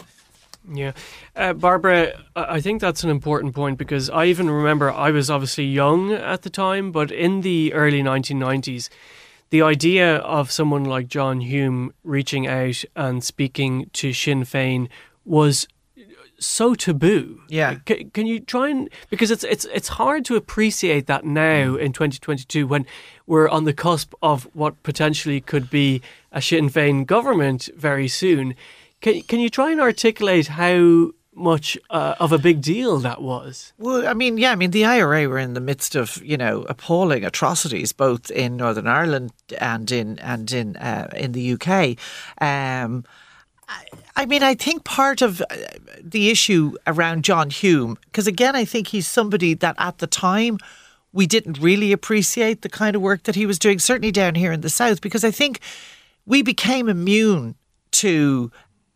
Yeah. 0.73 0.93
Uh, 1.35 1.55
Barbara, 1.55 2.23
I 2.37 2.61
think 2.61 2.81
that's 2.81 3.03
an 3.03 3.11
important 3.11 3.55
point 3.55 3.79
because 3.79 4.09
I 4.11 4.27
even 4.27 4.51
remember 4.51 4.93
I 4.93 5.11
was 5.11 5.31
obviously 5.31 5.65
young 5.65 6.13
at 6.13 6.43
the 6.43 6.51
time, 6.51 6.93
but 6.93 7.11
in 7.11 7.41
the 7.41 7.73
early 7.73 8.03
1990s, 8.03 8.89
the 9.51 9.63
idea 9.63 10.17
of 10.19 10.51
someone 10.51 10.85
like 10.85 11.09
John 11.09 11.41
Hume 11.41 11.93
reaching 12.05 12.47
out 12.47 12.85
and 12.97 13.23
speaking 13.23 13.91
to 13.95 14.13
Sinn 14.13 14.43
Féin 14.43 14.89
was 15.25 15.67
so 16.39 16.75
taboo. 16.75 17.43
Yeah. 17.49 17.75
Can, 17.85 18.11
can 18.11 18.27
you 18.27 18.41
try 18.41 18.71
and 18.71 18.89
because 19.11 19.31
it's 19.31 19.45
it's 19.45 19.67
it's 19.67 19.89
hard 19.89 20.25
to 20.27 20.37
appreciate 20.37 21.07
that 21.07 21.25
now 21.25 21.75
mm. 21.75 21.79
in 21.79 21.93
2022 21.93 22.67
when 22.67 22.87
we're 23.27 23.49
on 23.49 23.65
the 23.65 23.75
cusp 23.75 24.15
of 24.23 24.49
what 24.55 24.83
potentially 24.83 25.41
could 25.41 25.71
be 25.71 26.01
a 26.33 26.41
Sinn 26.41 26.71
Féin 26.71 27.07
government 27.07 27.69
very 27.77 28.09
soon. 28.09 28.55
Can 29.01 29.21
can 29.23 29.41
you 29.41 29.51
try 29.51 29.71
and 29.71 29.81
articulate 29.81 30.49
how 30.49 31.11
much 31.35 31.79
uh, 31.91 32.15
of 32.19 32.33
a 32.33 32.39
big 32.39 32.61
deal 32.61 32.99
that 32.99 33.23
was? 33.23 33.73
Well, 33.79 34.07
I 34.07 34.15
mean, 34.15 34.39
yeah, 34.39 34.53
I 34.53 34.57
mean, 34.57 34.73
the 34.73 34.85
IRA 34.85 35.29
were 35.29 35.39
in 35.39 35.55
the 35.55 35.61
midst 35.61 35.95
of 35.95 36.23
you 36.25 36.37
know 36.37 36.63
appalling 36.69 37.25
atrocities, 37.25 37.93
both 37.93 38.31
in 38.31 38.57
Northern 38.57 38.87
Ireland 38.87 39.33
and 39.59 39.91
in 39.91 40.19
and 40.19 40.51
in 40.53 40.77
uh, 40.77 41.11
in 41.17 41.33
the 41.33 41.53
UK. 41.53 41.97
Um, 42.41 43.05
I, 44.17 44.27
mean, 44.27 44.43
I 44.43 44.55
think 44.55 44.85
part 44.85 45.23
of 45.23 45.41
uh, 45.43 45.45
the 46.03 46.31
issue 46.31 46.75
around 46.87 47.25
John 47.25 47.51
Hume, 47.51 47.97
because 48.07 48.27
again, 48.27 48.57
I 48.57 48.65
think 48.65 48.89
he's 48.89 49.07
somebody 49.07 49.55
that 49.55 49.77
at 49.79 49.99
the 49.99 50.07
time 50.07 50.59
we 51.13 51.27
didn't 51.27 51.59
really 51.59 51.93
appreciate 51.93 52.63
the 52.63 52.69
kind 52.69 52.97
of 52.97 53.03
work 53.03 53.25
that 53.25 53.35
he 53.35 53.47
was 53.47 53.59
doing, 53.59 53.79
certainly 53.79 54.13
down 54.13 54.35
here 54.35 54.53
in 54.53 54.61
the 54.61 54.71
south, 54.71 55.01
because 55.01 55.25
I 55.25 55.31
think 55.31 55.61
we 56.27 56.43
became 56.43 56.89
immune 56.89 57.55
to 57.93 58.51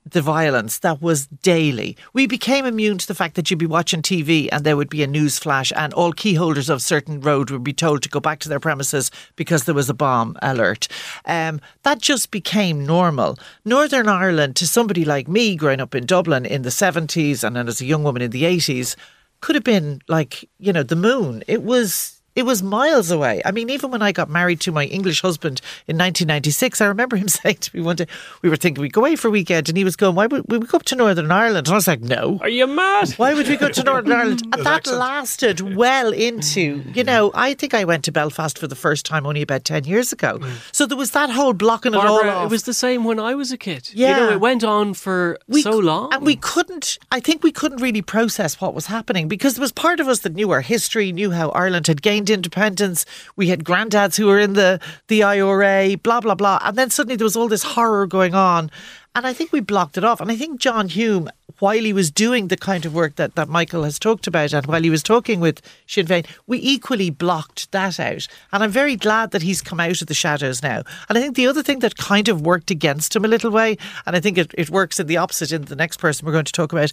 the 0.04 0.20
violence 0.20 0.78
that 0.80 1.00
was 1.00 1.26
daily. 1.26 1.96
We 2.12 2.26
became 2.26 2.66
immune 2.66 2.98
to 2.98 3.06
the 3.06 3.14
fact 3.14 3.36
that 3.36 3.50
you'd 3.50 3.58
be 3.58 3.66
watching 3.66 4.02
TV 4.02 4.48
and 4.52 4.62
there 4.62 4.76
would 4.76 4.90
be 4.90 5.02
a 5.02 5.06
news 5.06 5.38
flash 5.38 5.72
and 5.74 5.94
all 5.94 6.12
key 6.12 6.34
holders 6.34 6.68
of 6.68 6.82
certain 6.82 7.20
road 7.20 7.50
would 7.50 7.64
be 7.64 7.72
told 7.72 8.02
to 8.02 8.08
go 8.08 8.20
back 8.20 8.40
to 8.40 8.48
their 8.48 8.60
premises 8.60 9.10
because 9.36 9.64
there 9.64 9.74
was 9.74 9.88
a 9.88 9.94
bomb 9.94 10.36
alert. 10.42 10.88
Um, 11.24 11.60
that 11.84 12.02
just 12.02 12.30
became 12.30 12.84
normal. 12.84 13.38
Northern 13.64 14.08
Ireland, 14.08 14.56
to 14.56 14.66
somebody 14.66 15.04
like 15.04 15.26
me 15.26 15.56
growing 15.56 15.80
up 15.80 15.94
in 15.94 16.04
Dublin 16.04 16.44
in 16.44 16.62
the 16.62 16.70
70s 16.70 17.42
and 17.42 17.56
then 17.56 17.68
as 17.68 17.80
a 17.80 17.86
young 17.86 18.04
woman 18.04 18.22
in 18.22 18.30
the 18.30 18.42
80s, 18.42 18.96
could 19.40 19.54
have 19.54 19.64
been 19.64 20.00
like, 20.08 20.48
you 20.58 20.72
know, 20.72 20.82
the 20.82 20.96
moon. 20.96 21.42
It 21.46 21.62
was 21.62 22.20
it 22.36 22.44
was 22.44 22.62
miles 22.62 23.10
away. 23.10 23.40
I 23.44 23.50
mean, 23.52 23.70
even 23.70 23.90
when 23.90 24.02
I 24.02 24.12
got 24.12 24.28
married 24.28 24.60
to 24.62 24.72
my 24.72 24.84
English 24.86 25.22
husband 25.22 25.60
in 25.86 25.96
1996, 25.96 26.80
I 26.80 26.86
remember 26.86 27.16
him 27.16 27.28
saying 27.38 27.56
to 27.56 27.76
me 27.76 27.82
one 27.82 27.96
day, 27.96 28.06
we 28.42 28.48
were 28.50 28.56
thinking 28.56 28.82
we'd 28.82 28.92
go 28.92 29.02
away 29.02 29.16
for 29.16 29.28
a 29.28 29.30
weekend, 29.30 29.68
and 29.68 29.78
he 29.78 29.84
was 29.84 29.96
going, 29.96 30.14
why 30.14 30.26
would 30.26 30.44
we 30.50 30.58
go 30.60 30.76
up 30.76 30.84
to 30.84 30.96
Northern 30.96 31.30
Ireland? 31.30 31.66
And 31.68 31.72
I 31.72 31.76
was 31.76 31.86
like, 31.88 32.00
no. 32.00 32.38
Are 32.42 32.48
you 32.48 32.66
mad? 32.66 33.10
Why 33.12 33.34
would 33.34 33.48
we 33.48 33.56
go 33.56 33.68
to 33.68 33.82
Northern 33.84 34.12
Ireland? 34.20 34.42
And 34.52 34.64
that 34.66 34.86
lasted 34.86 35.60
well 35.76 36.12
into, 36.12 36.82
you 36.94 37.04
know, 37.04 37.30
I 37.34 37.54
think 37.54 37.74
I 37.74 37.84
went 37.84 38.04
to 38.04 38.12
Belfast 38.12 38.58
for 38.58 38.66
the 38.66 38.74
first 38.76 39.06
time 39.06 39.26
only 39.26 39.42
about 39.42 39.64
10 39.64 39.84
years 39.84 40.12
ago. 40.12 40.38
Mm. 40.38 40.52
So 40.72 40.86
there 40.86 40.96
was 40.98 41.12
that 41.12 41.30
whole 41.30 41.52
blocking 41.52 41.94
it 41.94 41.98
all 41.98 42.24
off. 42.28 42.44
it 42.46 42.50
was 42.50 42.64
the 42.64 42.74
same 42.74 43.04
when 43.04 43.18
I 43.20 43.34
was 43.34 43.52
a 43.52 43.56
kid. 43.58 43.90
You 43.92 44.06
Yeah. 44.06 44.16
know, 44.16 44.30
it 44.32 44.40
went 44.40 44.64
on 44.64 44.94
for 44.94 45.38
so 45.60 45.78
long. 45.78 46.12
And 46.12 46.24
we 46.24 46.36
couldn't, 46.36 46.98
I 47.12 47.20
think 47.20 47.42
we 47.42 47.52
couldn't 47.52 47.80
really 47.80 48.02
process 48.02 48.60
what 48.60 48.74
was 48.74 48.86
happening 48.86 49.28
because 49.28 49.54
there 49.54 49.62
was 49.62 49.72
part 49.72 50.00
of 50.00 50.08
us 50.08 50.20
that 50.20 50.34
knew 50.34 50.50
our 50.50 50.60
history, 50.62 51.12
knew 51.12 51.30
how 51.30 51.50
Ireland 51.50 51.86
had 51.86 52.02
gained 52.02 52.23
independence. 52.30 53.06
We 53.36 53.48
had 53.48 53.64
granddads 53.64 54.16
who 54.16 54.26
were 54.26 54.38
in 54.38 54.54
the, 54.54 54.80
the 55.08 55.22
IRA, 55.22 55.96
blah, 55.96 56.20
blah, 56.20 56.34
blah. 56.34 56.58
And 56.62 56.76
then 56.76 56.90
suddenly 56.90 57.16
there 57.16 57.24
was 57.24 57.36
all 57.36 57.48
this 57.48 57.62
horror 57.62 58.06
going 58.06 58.34
on. 58.34 58.70
And 59.14 59.26
I 59.26 59.32
think 59.32 59.52
we 59.52 59.60
blocked 59.60 59.96
it 59.96 60.04
off. 60.04 60.20
And 60.20 60.30
I 60.30 60.36
think 60.36 60.60
John 60.60 60.88
Hume, 60.88 61.30
while 61.64 61.82
he 61.82 61.94
was 61.94 62.10
doing 62.10 62.48
the 62.48 62.58
kind 62.58 62.84
of 62.84 62.94
work 62.94 63.16
that, 63.16 63.36
that 63.36 63.48
Michael 63.48 63.84
has 63.84 63.98
talked 63.98 64.26
about 64.26 64.52
and 64.52 64.66
while 64.66 64.82
he 64.82 64.90
was 64.90 65.02
talking 65.02 65.40
with 65.40 65.62
Sinn 65.86 66.04
Féin, 66.04 66.26
we 66.46 66.58
equally 66.58 67.08
blocked 67.08 67.72
that 67.72 67.98
out. 67.98 68.28
And 68.52 68.62
I'm 68.62 68.70
very 68.70 68.96
glad 68.96 69.30
that 69.30 69.40
he's 69.40 69.62
come 69.62 69.80
out 69.80 70.02
of 70.02 70.06
the 70.06 70.12
shadows 70.12 70.62
now. 70.62 70.82
And 71.08 71.16
I 71.16 71.22
think 71.22 71.36
the 71.36 71.46
other 71.46 71.62
thing 71.62 71.78
that 71.78 71.96
kind 71.96 72.28
of 72.28 72.42
worked 72.42 72.70
against 72.70 73.16
him 73.16 73.24
a 73.24 73.28
little 73.28 73.50
way, 73.50 73.78
and 74.04 74.14
I 74.14 74.20
think 74.20 74.36
it, 74.36 74.52
it 74.58 74.68
works 74.68 75.00
in 75.00 75.06
the 75.06 75.16
opposite 75.16 75.52
in 75.52 75.62
the 75.62 75.74
next 75.74 75.96
person 75.96 76.26
we're 76.26 76.32
going 76.32 76.44
to 76.44 76.52
talk 76.52 76.70
about, 76.70 76.92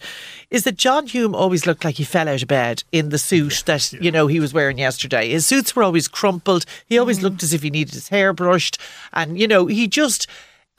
is 0.52 0.64
that 0.64 0.78
John 0.78 1.06
Hume 1.06 1.36
always 1.36 1.66
looked 1.66 1.84
like 1.84 1.96
he 1.96 2.06
fell 2.06 2.30
out 2.30 2.42
of 2.42 2.48
bed 2.48 2.86
in 2.94 3.10
the 3.10 3.18
suit 3.18 3.64
that, 3.66 3.92
you 3.92 4.10
know, 4.10 4.28
he 4.28 4.40
was 4.40 4.54
wearing 4.54 4.78
yesterday. 4.78 5.32
His 5.32 5.46
suits 5.46 5.76
were 5.76 5.84
always 5.84 6.08
crumpled. 6.08 6.64
He 6.86 6.98
always 6.98 7.20
mm. 7.20 7.24
looked 7.24 7.44
as 7.44 7.54
if 7.54 7.62
he 7.62 7.72
needed 7.72 7.94
his 7.94 8.08
hair 8.08 8.32
brushed. 8.32 8.78
And, 9.12 9.38
you 9.38 9.50
know, 9.50 9.66
he 9.66 9.90
just 9.90 10.28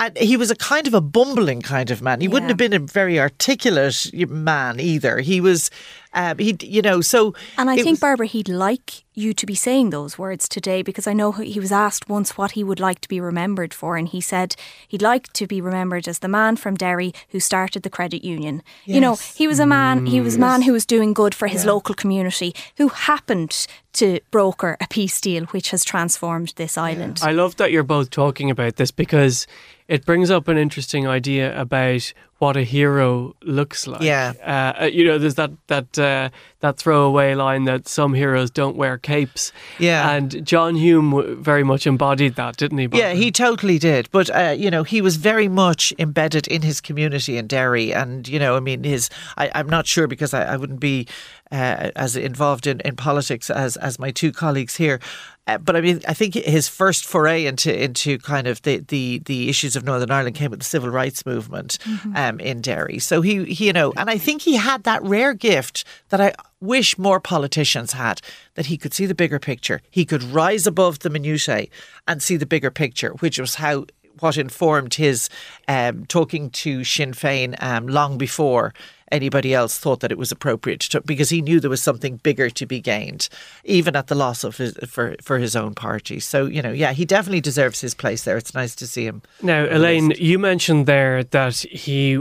and 0.07 0.19
he 0.19 0.37
was 0.37 0.51
a 0.51 0.57
kind 0.57 0.87
of 0.87 0.95
a 0.95 1.01
bumbling 1.01 1.63
kind 1.63 1.91
of 1.91 2.03
man. 2.03 2.21
He 2.21 2.29
wouldn't 2.29 2.51
have 2.51 2.59
been 2.59 2.73
a 2.73 2.79
very 2.79 3.21
articulate 3.21 4.11
man 4.29 4.81
either. 4.81 5.19
He 5.19 5.41
was, 5.41 5.71
um, 6.15 6.39
he, 6.39 6.57
you 6.61 6.83
know, 6.83 7.01
so. 7.01 7.35
And 7.57 7.71
I 7.71 7.77
think, 7.77 7.91
was- 7.91 8.01
Barbara, 8.01 8.27
he'd 8.27 8.49
like 8.49 9.05
you 9.15 9.35
to 9.35 9.45
be 9.45 9.55
saying 9.55 9.91
those 9.91 10.17
words 10.19 10.49
today 10.49 10.81
because 10.81 11.07
I 11.07 11.13
know 11.13 11.33
he 11.33 11.61
was 11.61 11.71
asked 11.71 12.09
once 12.09 12.39
what 12.39 12.53
he 12.53 12.65
would 12.65 12.81
like 12.81 13.01
to 13.03 13.09
be 13.09 13.21
remembered 13.21 13.75
for, 13.75 13.97
and 13.97 14.09
he 14.09 14.21
said 14.21 14.57
he'd 14.89 15.03
like 15.03 15.31
to 15.35 15.47
be 15.47 15.61
remembered 15.61 16.09
as 16.09 16.21
the 16.21 16.29
man 16.29 16.57
from 16.57 16.77
Derry 16.77 17.13
who 17.29 17.39
started 17.41 17.83
the 17.83 17.91
credit 17.91 18.25
union. 18.25 18.63
You 18.85 19.01
know, 19.01 19.17
he 19.17 19.47
was 19.47 19.61
a 19.61 19.67
man. 19.67 20.07
He 20.07 20.21
was 20.21 20.37
a 20.37 20.39
man 20.39 20.63
who 20.63 20.73
was 20.73 20.87
doing 20.87 21.13
good 21.13 21.35
for 21.35 21.47
his 21.47 21.65
local 21.65 21.95
community, 21.95 22.55
who 22.79 22.89
happened 22.89 23.67
to 23.95 24.21
broker 24.31 24.79
a 24.81 24.87
peace 24.89 25.21
deal 25.21 25.45
which 25.47 25.71
has 25.71 25.85
transformed 25.85 26.55
this 26.57 26.79
island. 26.79 27.21
I 27.23 27.33
love 27.33 27.57
that 27.57 27.71
you're 27.73 27.83
both 27.83 28.09
talking 28.09 28.51
about 28.51 28.77
this 28.77 28.91
because 28.91 29.47
it 29.89 30.07
brings 30.07 30.31
up 30.31 30.49
an 30.49 30.57
interesting 30.57 31.07
idea 31.07 31.59
about 31.61 32.15
what 32.43 32.57
a 32.57 32.65
hero 32.65 33.37
looks 33.43 33.87
like. 33.87 34.03
Yeah. 34.03 34.33
Uh, 34.43 34.87
you 34.87 35.05
know, 35.05 35.17
there's 35.17 35.37
that 35.37 35.53
that 35.69 35.97
uh, 35.97 36.29
that 36.59 36.77
throwaway 36.77 37.37
line 37.37 37.67
that 37.67 37.87
some 37.87 38.15
heroes 38.15 38.51
don't 38.51 38.75
wear 38.75 38.99
capes. 38.99 39.53
Yeah. 39.79 40.11
And 40.11 40.45
John 40.45 40.75
Hume 40.75 41.41
very 41.41 41.63
much 41.63 41.87
embodied 41.87 42.35
that, 42.35 42.57
didn't 42.57 42.79
he? 42.79 42.89
Yeah, 42.99 43.13
he 43.13 43.31
totally 43.31 43.79
did. 43.79 44.09
But 44.11 44.29
uh, 44.31 44.57
you 44.59 44.73
know, 44.73 44.83
he 44.83 45.01
was 45.01 45.19
very 45.19 45.47
much 45.47 45.95
embedded 46.01 46.49
in 46.49 46.63
his 46.63 46.81
community 46.81 47.39
in 47.39 47.47
Derry, 47.47 47.95
and 47.95 48.27
you 48.27 48.41
know, 48.41 48.57
I 48.57 48.61
mean, 48.61 48.83
his. 48.83 49.09
I, 49.37 49.53
I'm 49.55 49.69
not 49.69 49.87
sure 49.87 50.09
because 50.09 50.35
I, 50.35 50.43
I 50.43 50.57
wouldn't 50.57 50.81
be 50.81 51.07
uh, 51.53 51.93
as 51.95 52.17
involved 52.17 52.67
in, 52.67 52.81
in 52.81 52.97
politics 52.97 53.51
as 53.51 53.77
as 53.77 54.01
my 54.01 54.11
two 54.11 54.33
colleagues 54.33 54.75
here. 54.75 54.99
Uh, 55.47 55.59
but 55.59 55.75
I 55.75 55.81
mean, 55.81 56.01
I 56.07 56.15
think 56.15 56.35
his 56.35 56.69
first 56.69 57.05
foray 57.05 57.47
into 57.47 57.83
into 57.83 58.19
kind 58.19 58.47
of 58.47 58.63
the, 58.63 58.79
the, 58.79 59.19
the 59.25 59.49
issues 59.49 59.75
of 59.75 59.85
Northern 59.85 60.11
Ireland 60.11 60.37
came 60.37 60.51
with 60.51 60.61
the 60.61 60.65
civil 60.65 60.89
rights 60.89 61.27
movement 61.27 61.79
um, 62.15 62.39
in 62.39 62.61
Derry. 62.61 63.01
So 63.01 63.23
he, 63.23 63.45
he, 63.47 63.67
you 63.67 63.73
know, 63.73 63.93
and 63.97 64.09
I 64.09 64.19
think 64.19 64.43
he 64.43 64.55
had 64.55 64.85
that 64.85 65.03
rare 65.03 65.35
gift 65.35 65.85
that 66.11 66.21
I 66.21 66.33
wish 66.61 66.97
more 66.97 67.19
politicians 67.19 67.93
had 67.93 68.21
that 68.55 68.67
he 68.67 68.77
could 68.77 68.95
see 68.95 69.05
the 69.05 69.17
bigger 69.17 69.41
picture. 69.41 69.81
He 69.91 70.05
could 70.05 70.23
rise 70.23 70.67
above 70.67 71.01
the 71.01 71.11
minutiae 71.11 71.67
and 72.07 72.23
see 72.23 72.37
the 72.37 72.47
bigger 72.47 72.71
picture, 72.71 73.11
which 73.15 73.41
was 73.41 73.57
how 73.57 73.87
what 74.21 74.37
informed 74.37 74.95
his 74.95 75.29
um, 75.67 76.07
talking 76.07 76.51
to 76.51 76.85
Sinn 76.85 77.13
Féin 77.13 77.61
um, 77.61 77.89
long 77.89 78.19
before 78.19 78.73
anybody 79.13 79.55
else 79.55 79.79
thought 79.79 80.01
that 80.01 80.11
it 80.11 80.19
was 80.19 80.33
appropriate 80.33 80.81
to, 80.81 81.01
because 81.03 81.31
he 81.31 81.41
knew 81.41 81.61
there 81.61 81.71
was 81.71 81.83
something 81.83 82.17
bigger 82.17 82.51
to 82.51 82.67
be 82.67 82.81
gained, 82.81 83.29
even 83.65 83.95
at 83.95 84.07
the 84.09 84.15
loss 84.15 84.43
of 84.43 84.57
his 84.57 84.75
for 84.89 85.15
for 85.23 85.39
his 85.39 85.55
own 85.55 85.75
party. 85.75 86.19
So 86.19 86.47
you 86.47 86.63
know, 86.63 86.73
yeah, 86.73 86.93
he 86.93 87.05
definitely 87.05 87.41
deserves 87.41 87.81
his 87.81 87.95
place 87.95 88.25
there. 88.25 88.37
It's 88.37 88.55
nice 88.55 88.75
to 88.77 88.87
see 88.87 89.05
him. 89.05 89.23
Now, 89.43 89.67
Elaine, 89.71 90.13
you 90.19 90.39
mentioned 90.39 90.87
there 90.87 91.23
that 91.23 91.57
he 91.57 92.19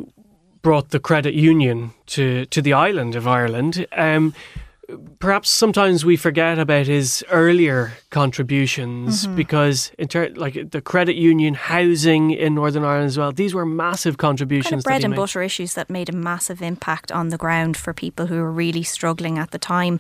brought 0.62 0.90
the 0.90 1.00
credit 1.00 1.34
union 1.34 1.92
to, 2.06 2.46
to 2.46 2.62
the 2.62 2.74
island 2.74 3.16
of 3.16 3.28
Ireland. 3.28 3.88
Um, 3.94 4.34
perhaps 5.20 5.50
sometimes 5.50 6.04
we 6.06 6.18
forget 6.18 6.58
about 6.60 6.88
his 6.88 7.24
earlier 7.32 7.94
contributions 8.10 9.28
Mhm. 9.28 9.36
because 9.36 9.92
in 9.98 10.08
ter- 10.08 10.34
like 10.36 10.72
the 10.72 10.82
credit 10.82 11.16
union 11.16 11.54
housing 11.54 12.32
in 12.32 12.56
Northern 12.56 12.84
Ireland 12.84 13.08
as 13.08 13.18
well 13.18 13.32
these 13.32 13.54
were 13.54 13.66
massive 13.66 14.18
contributions 14.18 14.70
kind 14.72 14.80
of 14.80 14.84
bread 14.84 15.04
and 15.04 15.12
made. 15.12 15.18
butter 15.18 15.42
issues 15.42 15.74
that 15.76 15.90
made 15.90 16.10
a 16.10 16.14
massive 16.16 16.62
impact 16.62 17.12
on 17.12 17.30
the 17.30 17.38
ground 17.38 17.78
for 17.78 17.94
people 17.94 18.28
who 18.28 18.36
were 18.36 18.52
really 18.52 18.84
struggling 18.84 19.38
at 19.38 19.52
the 19.52 19.60
time. 19.60 20.00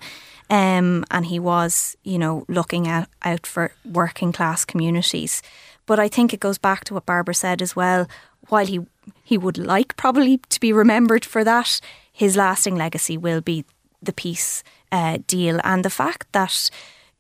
Um, 0.49 1.05
and 1.09 1.25
he 1.27 1.39
was, 1.39 1.95
you 2.03 2.17
know, 2.19 2.43
looking 2.49 2.85
at, 2.87 3.07
out 3.23 3.45
for 3.47 3.71
working 3.85 4.33
class 4.33 4.65
communities. 4.65 5.41
But 5.85 5.97
I 5.99 6.09
think 6.09 6.33
it 6.33 6.41
goes 6.41 6.57
back 6.57 6.83
to 6.85 6.93
what 6.93 7.05
Barbara 7.05 7.33
said 7.35 7.61
as 7.61 7.75
well. 7.75 8.05
While 8.49 8.65
he 8.65 8.79
he 9.23 9.37
would 9.37 9.57
like 9.57 9.95
probably 9.95 10.37
to 10.49 10.59
be 10.59 10.73
remembered 10.73 11.23
for 11.25 11.43
that, 11.43 11.79
his 12.11 12.35
lasting 12.35 12.75
legacy 12.75 13.17
will 13.17 13.39
be 13.41 13.63
the 14.03 14.13
peace 14.13 14.63
uh, 14.91 15.19
deal 15.27 15.59
and 15.63 15.85
the 15.85 15.89
fact 15.89 16.31
that 16.31 16.69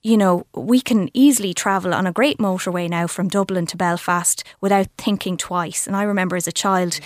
you 0.03 0.17
know, 0.17 0.47
we 0.55 0.81
can 0.81 1.09
easily 1.13 1.53
travel 1.53 1.93
on 1.93 2.07
a 2.07 2.11
great 2.11 2.39
motorway 2.39 2.89
now 2.89 3.05
from 3.05 3.27
Dublin 3.27 3.67
to 3.67 3.77
Belfast 3.77 4.43
without 4.59 4.87
thinking 4.97 5.37
twice. 5.37 5.85
And 5.85 5.95
I 5.95 6.01
remember 6.01 6.35
as 6.35 6.47
a 6.47 6.51
child 6.51 6.99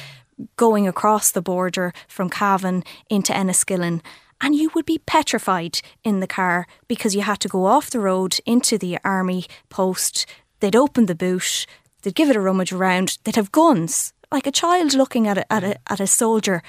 going 0.55 0.87
across 0.87 1.31
the 1.31 1.41
border 1.41 1.93
from 2.07 2.29
Cavan 2.29 2.83
into 3.09 3.33
Enniskillen 3.33 4.01
and 4.41 4.55
you 4.55 4.69
would 4.75 4.85
be 4.85 4.99
petrified 4.99 5.79
in 6.03 6.19
the 6.19 6.27
car 6.27 6.67
because 6.87 7.15
you 7.15 7.21
had 7.21 7.39
to 7.41 7.47
go 7.47 7.65
off 7.65 7.89
the 7.89 7.99
road 7.99 8.37
into 8.45 8.77
the 8.77 8.97
army 9.03 9.45
post. 9.69 10.25
They'd 10.59 10.75
open 10.75 11.05
the 11.05 11.15
boot, 11.15 11.65
they'd 12.01 12.15
give 12.15 12.29
it 12.29 12.35
a 12.35 12.41
rummage 12.41 12.71
around, 12.71 13.17
they'd 13.23 13.35
have 13.35 13.51
guns. 13.51 14.13
Like 14.31 14.47
a 14.47 14.51
child 14.51 14.93
looking 14.93 15.27
at 15.27 15.37
a, 15.37 15.53
at 15.53 15.63
a, 15.63 15.77
at 15.87 15.99
a 15.99 16.07
soldier 16.07 16.61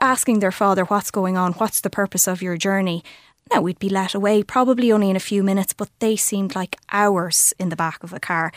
asking 0.00 0.40
their 0.40 0.52
father 0.52 0.84
what's 0.84 1.10
going 1.10 1.36
on, 1.36 1.52
what's 1.54 1.80
the 1.80 1.90
purpose 1.90 2.26
of 2.26 2.42
your 2.42 2.56
journey. 2.56 3.02
Now 3.52 3.60
we'd 3.60 3.78
be 3.78 3.88
let 3.88 4.14
away, 4.14 4.42
probably 4.42 4.90
only 4.92 5.10
in 5.10 5.16
a 5.16 5.20
few 5.20 5.42
minutes, 5.42 5.72
but 5.72 5.90
they 5.98 6.16
seemed 6.16 6.54
like 6.54 6.76
hours 6.90 7.52
in 7.58 7.68
the 7.68 7.76
back 7.76 8.02
of 8.02 8.12
a 8.12 8.20
car. 8.20 8.52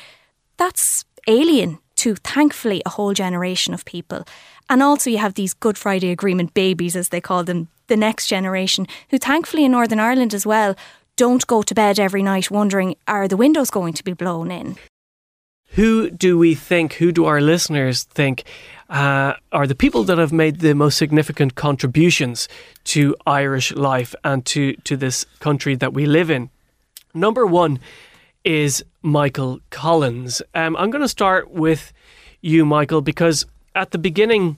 That's 0.58 1.06
alien 1.28 1.80
to 1.98 2.16
thankfully 2.16 2.82
a 2.86 2.92
whole 2.92 3.14
generation 3.14 3.74
of 3.74 3.86
people. 3.86 4.26
And 4.70 4.82
also 4.82 5.10
you 5.10 5.18
have 5.18 5.34
these 5.34 5.54
Good 5.54 5.78
Friday 5.78 6.12
Agreement 6.12 6.54
babies, 6.54 6.96
as 6.96 7.10
they 7.10 7.22
call 7.22 7.44
them, 7.44 7.70
the 7.88 7.98
next 7.98 8.28
generation, 8.28 8.88
who 9.10 9.18
thankfully 9.18 9.66
in 9.66 9.72
Northern 9.72 10.00
Ireland 10.00 10.34
as 10.34 10.46
well 10.46 10.76
don't 11.16 11.48
go 11.48 11.62
to 11.62 11.74
bed 11.74 12.00
every 12.00 12.22
night 12.22 12.52
wondering 12.52 12.96
are 13.08 13.28
the 13.28 13.38
windows 13.38 13.70
going 13.70 13.94
to 13.94 14.04
be 14.04 14.14
blown 14.14 14.52
in? 14.52 14.76
Who 15.76 16.10
do 16.10 16.38
we 16.38 16.56
think, 16.56 16.94
who 16.94 17.12
do 17.12 17.26
our 17.26 17.42
listeners 17.42 18.04
think 18.04 18.46
uh, 18.90 19.34
are 19.52 19.68
the 19.68 19.76
people 19.76 20.06
that 20.06 20.18
have 20.18 20.32
made 20.32 20.60
the 20.60 20.74
most 20.74 20.98
significant 20.98 21.56
contributions 21.56 22.48
to 22.86 23.14
Irish 23.28 23.74
life 23.74 24.16
and 24.24 24.46
to, 24.46 24.76
to 24.86 24.96
this 24.96 25.26
country 25.40 25.76
that 25.76 25.94
we 25.94 26.06
live 26.06 26.30
in? 26.30 26.50
Number 27.14 27.46
one 27.46 27.80
is 28.46 28.86
Michael 29.02 29.60
Collins. 29.70 30.42
Um, 30.54 30.78
I'm 30.78 30.92
going 30.92 31.02
to 31.02 31.10
start 31.10 31.52
with 31.52 31.92
you, 32.40 32.64
Michael, 32.66 33.02
because 33.02 33.46
at 33.76 33.92
the 33.92 33.98
beginning 33.98 34.58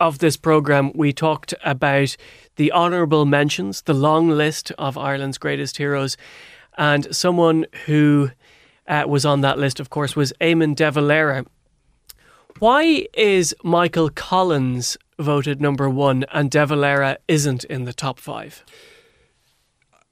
of 0.00 0.18
this 0.18 0.36
programme, 0.36 0.90
we 0.92 1.12
talked 1.12 1.54
about 1.64 2.16
the 2.56 2.72
honourable 2.72 3.26
mentions, 3.26 3.82
the 3.82 3.94
long 3.94 4.28
list 4.28 4.72
of 4.72 4.98
Ireland's 4.98 5.38
greatest 5.38 5.76
heroes, 5.76 6.16
and 6.76 7.14
someone 7.14 7.66
who 7.86 8.32
uh, 8.88 9.04
was 9.06 9.24
on 9.24 9.40
that 9.42 9.58
list, 9.58 9.78
of 9.80 9.90
course, 9.90 10.16
was 10.16 10.32
Eamon 10.40 10.74
de 10.74 10.90
Valera. 10.90 11.44
Why 12.58 13.06
is 13.14 13.54
Michael 13.62 14.10
Collins 14.10 14.96
voted 15.18 15.60
number 15.60 15.88
one 15.88 16.24
and 16.32 16.50
de 16.50 16.66
Valera 16.66 17.18
isn't 17.28 17.64
in 17.64 17.84
the 17.84 17.92
top 17.92 18.18
five? 18.18 18.64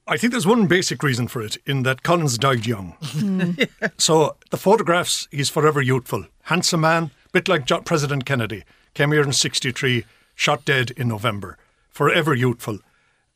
I 0.09 0.15
think 0.15 0.31
there's 0.31 0.47
one 0.47 0.67
basic 0.67 1.03
reason 1.03 1.27
for 1.27 1.41
it 1.41 1.57
in 1.65 1.83
that 1.83 2.01
Collins 2.03 2.37
died 2.37 2.65
young. 2.65 2.95
So 3.97 4.37
the 4.51 4.57
photographs, 4.57 5.27
he's 5.31 5.49
forever 5.49 5.81
youthful. 5.81 6.25
Handsome 6.43 6.81
man, 6.81 7.11
bit 7.33 7.47
like 7.49 7.65
President 7.85 8.25
Kennedy. 8.25 8.63
Came 8.93 9.11
here 9.11 9.23
in 9.23 9.33
63, 9.33 10.05
shot 10.35 10.63
dead 10.63 10.91
in 10.91 11.09
November. 11.09 11.57
Forever 11.89 12.33
youthful. 12.33 12.79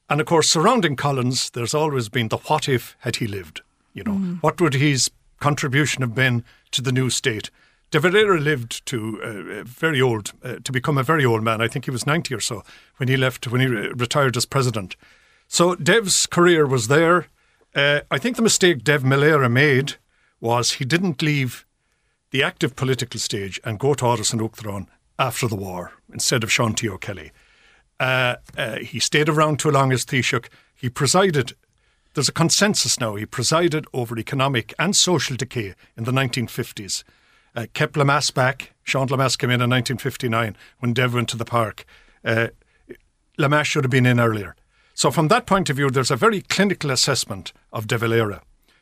And 0.10 0.22
of 0.22 0.28
course, 0.28 0.50
surrounding 0.50 0.96
Collins, 0.96 1.50
there's 1.50 1.74
always 1.74 2.08
been 2.10 2.30
the 2.30 2.38
what 2.38 2.70
if 2.70 2.96
had 3.00 3.18
he 3.18 3.28
lived? 3.28 3.62
You 3.94 4.04
know, 4.04 4.14
Mm. 4.14 4.42
what 4.42 4.62
would 4.62 4.76
his 4.76 5.10
contribution 5.42 6.02
have 6.02 6.16
been 6.16 6.46
to 6.72 6.82
the 6.82 6.94
new 6.94 7.10
state? 7.10 7.50
De 7.92 8.00
Valera 8.00 8.40
lived 8.40 8.86
to 8.86 9.22
uh, 9.22 9.64
very 9.66 10.02
old, 10.02 10.32
uh, 10.44 10.56
to 10.64 10.72
become 10.72 10.98
a 10.98 11.04
very 11.04 11.26
old 11.26 11.44
man. 11.44 11.60
I 11.60 11.68
think 11.68 11.86
he 11.86 11.92
was 11.92 12.08
90 12.08 12.34
or 12.34 12.40
so 12.40 12.64
when 12.98 13.10
he 13.10 13.18
left, 13.18 13.48
when 13.48 13.60
he 13.60 13.68
re- 13.68 13.90
retired 13.90 14.38
as 14.38 14.46
president. 14.46 14.96
So 15.50 15.76
Dev's 15.76 16.26
career 16.26 16.66
was 16.66 16.88
there. 16.88 17.28
Uh, 17.76 18.02
I 18.10 18.18
think 18.18 18.38
the 18.38 18.42
mistake 18.42 18.86
De 18.86 18.98
Valera 18.98 19.50
made 19.50 19.96
was 20.40 20.74
he 20.74 20.86
didn't 20.86 21.22
leave 21.22 21.66
the 22.32 22.44
active 22.44 22.78
political 22.78 23.20
stage 23.20 23.60
and 23.66 23.78
go 23.78 23.94
to 23.94 24.06
Áras 24.06 24.32
an 24.32 24.40
Uachtaráin 24.40 24.88
after 25.20 25.48
the 25.48 25.58
war 25.58 25.92
instead 26.14 26.44
of 26.44 26.52
Sean 26.52 26.74
T. 26.74 26.88
O'Kelly. 26.88 27.32
Uh, 28.00 28.38
uh, 28.58 28.78
he 28.78 29.00
stayed 29.00 29.30
around 29.30 29.60
too 29.60 29.70
long 29.70 29.92
as 29.92 30.06
Taoiseach. 30.06 30.48
He 30.74 30.90
presided, 30.90 31.54
there's 32.14 32.30
a 32.30 32.34
consensus 32.34 33.00
now, 33.00 33.16
he 33.16 33.26
presided 33.26 33.86
over 33.94 34.18
economic 34.18 34.74
and 34.78 34.96
social 34.96 35.38
decay 35.38 35.76
in 35.96 36.04
the 36.04 36.12
1950s. 36.12 37.04
Uh, 37.56 37.68
kept 37.74 37.96
Lemass 37.96 38.34
back. 38.34 38.74
Sean 38.84 39.08
Lemass 39.08 39.38
came 39.38 39.50
in 39.50 39.62
in 39.62 39.70
1959 39.70 40.56
when 40.80 40.94
Dev 40.94 41.14
went 41.14 41.30
to 41.30 41.38
the 41.38 41.46
park. 41.46 41.86
Uh, 42.24 42.48
should 43.64 43.84
have 43.84 43.92
been 43.92 44.06
in 44.06 44.20
earlier. 44.20 44.56
So, 44.94 45.10
from 45.10 45.30
that 45.30 45.46
point 45.46 45.70
of 45.70 45.78
view, 45.78 45.90
there's 45.90 46.12
a 46.12 46.16
very 46.16 46.42
clinical 46.42 46.92
assessment 46.92 47.54
of 47.74 47.88
De 47.88 47.98
Valera. 47.98 48.42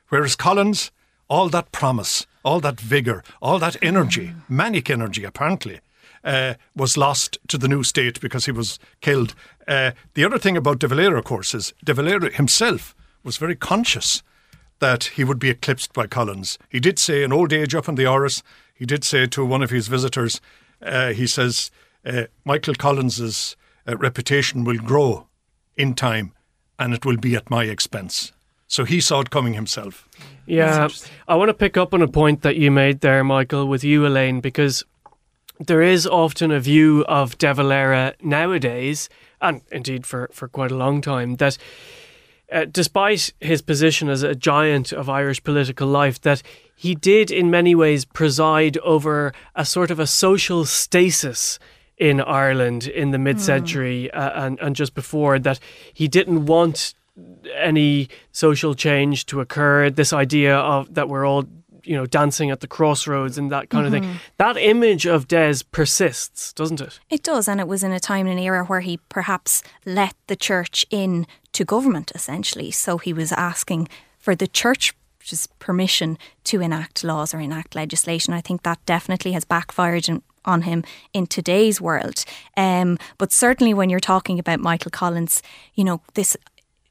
Whereas 0.09 0.35
Collins, 0.35 0.91
all 1.29 1.49
that 1.49 1.71
promise, 1.71 2.25
all 2.43 2.59
that 2.59 2.79
vigour, 2.79 3.23
all 3.41 3.59
that 3.59 3.77
energy, 3.81 4.33
manic 4.49 4.89
energy 4.89 5.23
apparently, 5.23 5.79
uh, 6.23 6.55
was 6.75 6.97
lost 6.97 7.37
to 7.47 7.57
the 7.57 7.67
new 7.67 7.83
state 7.83 8.19
because 8.19 8.45
he 8.45 8.51
was 8.51 8.79
killed. 9.01 9.35
Uh, 9.67 9.91
the 10.15 10.25
other 10.25 10.39
thing 10.39 10.57
about 10.57 10.79
De 10.79 10.87
Valera, 10.87 11.19
of 11.19 11.25
course, 11.25 11.53
is 11.53 11.73
De 11.83 11.93
Valera 11.93 12.31
himself 12.31 12.95
was 13.23 13.37
very 13.37 13.55
conscious 13.55 14.23
that 14.79 15.05
he 15.15 15.23
would 15.23 15.39
be 15.39 15.49
eclipsed 15.49 15.93
by 15.93 16.07
Collins. 16.07 16.57
He 16.69 16.79
did 16.79 16.97
say 16.99 17.23
in 17.23 17.33
old 17.33 17.51
age 17.53 17.75
up 17.75 17.89
in 17.89 17.95
the 17.95 18.03
Áras, 18.05 18.41
he 18.73 18.85
did 18.85 19.03
say 19.03 19.27
to 19.27 19.45
one 19.45 19.61
of 19.61 19.69
his 19.69 19.87
visitors, 19.87 20.39
uh, 20.81 21.09
he 21.09 21.27
says, 21.27 21.69
uh, 22.05 22.23
Michael 22.45 22.75
Collins's 22.75 23.57
uh, 23.87 23.97
reputation 23.97 24.63
will 24.63 24.77
grow 24.77 25.27
in 25.75 25.93
time 25.93 26.31
and 26.77 26.93
it 26.93 27.05
will 27.05 27.17
be 27.17 27.35
at 27.35 27.49
my 27.49 27.65
expense. 27.65 28.31
So 28.67 28.85
he 28.85 29.01
saw 29.01 29.21
it 29.21 29.31
coming 29.31 29.53
himself. 29.53 30.07
Yeah, 30.45 30.87
I 31.27 31.35
want 31.35 31.49
to 31.49 31.53
pick 31.53 31.75
up 31.75 31.93
on 31.93 32.01
a 32.01 32.07
point 32.07 32.41
that 32.43 32.55
you 32.55 32.71
made 32.71 33.01
there, 33.01 33.23
Michael, 33.23 33.67
with 33.67 33.83
you, 33.83 34.05
Elaine, 34.05 34.39
because 34.41 34.83
there 35.59 35.81
is 35.81 36.07
often 36.07 36.51
a 36.51 36.59
view 36.59 37.03
of 37.07 37.37
De 37.37 37.53
Valera 37.53 38.13
nowadays, 38.21 39.09
and 39.41 39.61
indeed 39.71 40.05
for, 40.05 40.29
for 40.31 40.47
quite 40.47 40.71
a 40.71 40.77
long 40.77 41.01
time, 41.01 41.35
that 41.35 41.57
uh, 42.51 42.65
despite 42.71 43.33
his 43.39 43.61
position 43.61 44.09
as 44.09 44.23
a 44.23 44.35
giant 44.35 44.91
of 44.91 45.09
Irish 45.09 45.43
political 45.43 45.87
life, 45.87 46.19
that 46.21 46.41
he 46.75 46.95
did 46.95 47.29
in 47.31 47.49
many 47.51 47.75
ways 47.75 48.05
preside 48.05 48.77
over 48.79 49.33
a 49.55 49.65
sort 49.65 49.91
of 49.91 49.99
a 49.99 50.07
social 50.07 50.65
stasis 50.65 51.59
in 51.97 52.21
Ireland 52.21 52.87
in 52.87 53.11
the 53.11 53.17
mid 53.17 53.41
century 53.41 54.09
uh, 54.11 54.45
and, 54.45 54.59
and 54.61 54.75
just 54.75 54.93
before, 54.95 55.37
that 55.39 55.59
he 55.93 56.07
didn't 56.07 56.45
want 56.45 56.93
any 57.55 58.07
social 58.31 58.73
change 58.73 59.25
to 59.27 59.41
occur. 59.41 59.89
This 59.89 60.13
idea 60.13 60.55
of 60.55 60.93
that 60.93 61.09
we're 61.09 61.25
all, 61.25 61.43
you 61.83 61.95
know, 61.97 62.05
dancing 62.05 62.51
at 62.51 62.61
the 62.61 62.67
crossroads 62.67 63.37
and 63.37 63.51
that 63.51 63.69
kind 63.69 63.85
of 63.85 63.91
Mhm. 63.91 63.99
thing. 64.01 64.19
That 64.37 64.55
image 64.55 65.05
of 65.05 65.27
Dev 65.27 65.69
persists, 65.71 66.53
doesn't 66.53 66.79
it? 66.79 66.99
It 67.09 67.23
does, 67.23 67.47
and 67.49 67.59
it 67.59 67.67
was 67.67 67.83
in 67.83 67.91
a 67.91 67.99
time 67.99 68.27
and 68.27 68.39
an 68.39 68.45
era 68.45 68.63
where 68.65 68.79
he 68.81 68.97
perhaps 69.09 69.61
let 69.85 70.13
the 70.27 70.35
church 70.37 70.85
in 70.89 71.27
to 71.59 71.65
government, 71.65 72.11
essentially. 72.15 72.71
So 72.71 72.97
he 72.97 73.13
was 73.13 73.31
asking 73.33 73.89
for 74.17 74.33
the 74.33 74.47
church's 74.47 75.47
permission 75.59 76.17
to 76.45 76.61
enact 76.61 77.03
laws 77.03 77.33
or 77.33 77.39
enact 77.41 77.75
legislation. 77.75 78.33
I 78.33 78.41
think 78.41 78.63
that 78.63 78.79
definitely 78.85 79.33
has 79.33 79.43
backfired 79.43 80.07
in, 80.07 80.21
on 80.45 80.61
him 80.61 80.85
in 81.11 81.27
today's 81.27 81.81
world. 81.81 82.23
Um, 82.55 82.97
but 83.17 83.33
certainly 83.33 83.73
when 83.73 83.89
you're 83.89 83.99
talking 83.99 84.39
about 84.39 84.61
Michael 84.61 84.91
Collins, 84.91 85.43
you 85.75 85.83
know, 85.83 86.01
this 86.13 86.37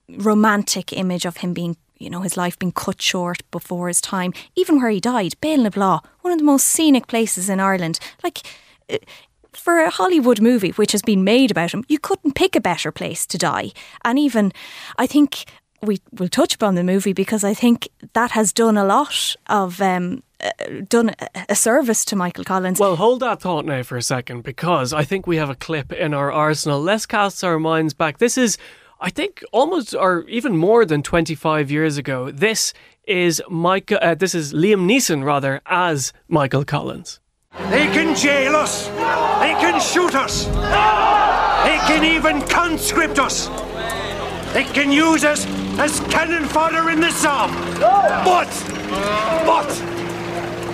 romantic 0.09 0.93
image 0.93 1.25
of 1.25 1.39
him 1.39 1.53
being 1.55 1.77
you 2.01 2.09
know, 2.09 2.21
his 2.21 2.37
life 2.37 2.57
being 2.57 2.71
cut 2.71 3.03
short 3.03 3.39
before 3.51 3.89
his 3.89 4.01
time, 4.01 4.33
even 4.55 4.79
where 4.81 4.91
he 4.91 5.01
died, 5.01 5.35
Béal 5.43 5.65
na 5.65 5.69
Bláth, 5.69 6.05
one 6.21 6.33
of 6.33 6.39
the 6.39 6.45
most 6.45 6.69
scenic 6.69 7.09
places 7.09 7.49
in 7.49 7.59
Ireland. 7.59 7.99
Like, 8.23 8.43
for 9.53 9.81
a 9.81 9.91
Hollywood 9.91 10.41
movie 10.41 10.71
which 10.71 10.93
has 10.93 11.03
been 11.03 11.25
made 11.25 11.51
about 11.51 11.73
him, 11.73 11.85
you 11.89 11.99
couldn't 11.99 12.35
pick 12.35 12.57
a 12.57 12.61
better 12.61 12.93
place 12.93 13.27
to 13.27 13.39
die. 13.39 13.73
And 14.05 14.19
even, 14.19 14.53
I 14.99 15.07
think 15.07 15.45
we 15.83 16.01
will 16.13 16.29
touch 16.29 16.55
upon 16.55 16.75
the 16.75 16.85
movie 16.85 17.13
because 17.13 17.45
I 17.45 17.55
think 17.55 17.89
that 18.13 18.33
has 18.33 18.53
done 18.53 18.77
a 18.77 18.85
lot 18.85 19.37
of, 19.49 19.81
um, 19.81 20.23
uh, 20.41 20.51
done 20.89 21.15
a- 21.49 21.55
service 21.55 22.05
to 22.07 22.17
Michael 22.17 22.45
Collins. 22.45 22.79
Well, 22.81 22.97
hold 22.97 23.21
that 23.21 23.41
thought 23.41 23.65
now 23.65 23.83
for 23.83 23.97
a 23.97 24.03
second 24.03 24.43
because 24.43 24.93
I 24.93 25.05
think 25.05 25.27
we 25.27 25.37
have 25.37 25.51
a 25.51 25.55
clip 25.55 25.93
in 25.93 26.15
our 26.15 26.33
arsenal. 26.33 26.81
Let's 26.81 27.07
cast 27.07 27.43
our 27.45 27.59
minds 27.59 27.95
back. 27.95 28.19
This 28.19 28.39
is 28.39 28.59
I 29.01 29.11
think 29.11 29.45
almost 29.53 29.95
or 29.95 30.25
even 30.29 30.57
more 30.57 30.85
than 30.85 31.03
25 31.03 31.71
years 31.71 31.99
ago. 31.99 32.31
This 32.33 32.73
is 33.07 33.41
Michael. 33.49 33.99
Uh, 34.03 34.15
this 34.15 34.35
is 34.35 34.53
Liam 34.53 34.87
Neeson 34.91 35.25
rather 35.25 35.61
as 35.67 36.13
Michael 36.29 36.65
Collins. 36.65 37.21
They 37.71 37.85
can 37.87 38.17
jail 38.17 38.57
us. 38.57 38.87
They 38.89 39.53
can 39.61 39.79
shoot 39.79 40.15
us. 40.15 40.47
They 40.47 41.79
can 41.87 42.03
even 42.03 42.41
conscript 42.49 43.19
us. 43.19 43.49
They 44.55 44.65
can 44.65 44.91
use 44.91 45.23
us 45.23 45.47
as 45.79 46.01
cannon 46.09 46.47
fodder 46.47 46.89
in 46.89 47.01
the 47.01 47.11
Somme. 47.11 47.53
But, 47.79 48.49
but, 49.45 49.69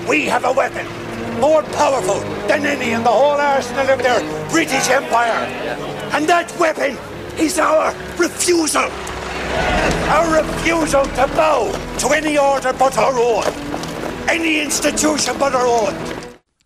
we 0.09 0.27
have 0.27 0.45
a 0.45 0.53
weapon 0.53 0.87
more 1.41 1.65
powerful 1.65 2.21
than 2.47 2.65
any 2.65 2.93
in 2.93 3.03
the 3.03 3.11
whole 3.11 3.41
arsenal 3.41 3.91
of 3.91 4.01
their 4.01 4.21
British 4.51 4.89
Empire. 4.89 5.49
And 6.13 6.29
that 6.29 6.57
weapon 6.61 6.97
is 7.39 7.59
our 7.59 7.93
refusal. 8.17 8.89
Our 10.11 10.43
refusal 10.43 11.05
to 11.07 11.27
bow 11.35 11.73
to 11.99 12.09
any 12.15 12.39
order 12.39 12.73
but 12.73 12.97
our 12.99 13.19
own. 13.19 13.53
Any 14.29 14.61
institution 14.61 15.37
but 15.41 15.57
our 15.57 15.67
own. 15.67 16.14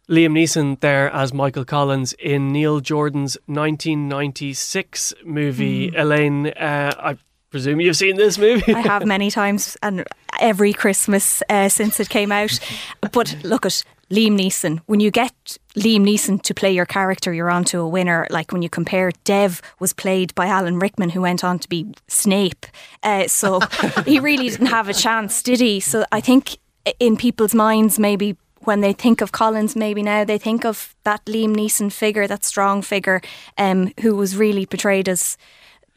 Liam 0.09 0.33
Neeson 0.33 0.81
there 0.81 1.11
as 1.11 1.35
Michael 1.35 1.67
Collins 1.67 2.15
in 2.15 2.49
Neil 2.49 2.81
Jordan's 2.81 3.37
1996 3.47 5.15
movie. 5.25 5.91
Mm. 5.91 5.99
Elaine, 6.01 6.47
uh, 6.47 6.93
I 6.99 7.19
presume 7.51 7.81
you've 7.81 7.97
seen 7.97 8.17
this 8.17 8.39
movie. 8.39 8.73
I 8.75 8.81
have 8.81 9.05
many 9.05 9.31
times 9.31 9.77
and 9.83 10.05
every 10.41 10.73
Christmas 10.73 11.43
uh, 11.51 11.69
since 11.69 12.01
it 12.01 12.09
came 12.09 12.33
out. 12.33 12.59
But 13.13 13.37
look 13.43 13.67
at 13.67 13.85
Liam 14.11 14.39
Neeson. 14.39 14.81
When 14.87 15.01
you 15.01 15.11
get 15.11 15.59
Liam 15.77 16.05
Neeson 16.05 16.41
to 16.43 16.55
play 16.55 16.73
your 16.73 16.87
character, 16.87 17.33
you're 17.33 17.51
on 17.51 17.65
to 17.65 17.81
a 17.81 17.89
winner. 17.89 18.27
Like 18.31 18.51
when 18.51 18.63
you 18.63 18.71
compare, 18.71 19.13
Dev 19.25 19.61
was 19.79 19.93
played 19.93 20.35
by 20.35 20.47
Alan 20.47 20.79
Rickman, 20.79 21.11
who 21.11 21.21
went 21.21 21.45
on 21.45 21.59
to 21.59 21.69
be 21.69 21.93
Snape. 22.09 22.67
Uh, 23.03 23.29
so 23.29 23.61
he 24.07 24.21
really 24.21 24.49
didn't 24.49 24.67
have 24.67 24.89
a 24.89 24.95
chance, 24.95 25.43
did 25.43 25.61
he? 25.61 25.81
So 25.81 26.05
I 26.13 26.21
think 26.21 26.57
in 26.99 27.17
people's 27.17 27.55
minds, 27.55 27.99
maybe 27.99 28.37
when 28.61 28.81
they 28.81 28.93
think 28.93 29.21
of 29.21 29.33
Collins, 29.33 29.77
maybe 29.77 30.03
now 30.03 30.25
they 30.25 30.39
think 30.39 30.65
of 30.65 30.95
that 31.05 31.25
Liam 31.27 31.57
Neeson 31.57 31.93
figure, 31.93 32.27
that 32.27 32.45
strong 32.45 32.83
figure, 32.83 33.21
um, 33.57 33.93
who 34.01 34.17
was 34.17 34.37
really 34.37 34.67
portrayed 34.67 35.09
as 35.09 35.37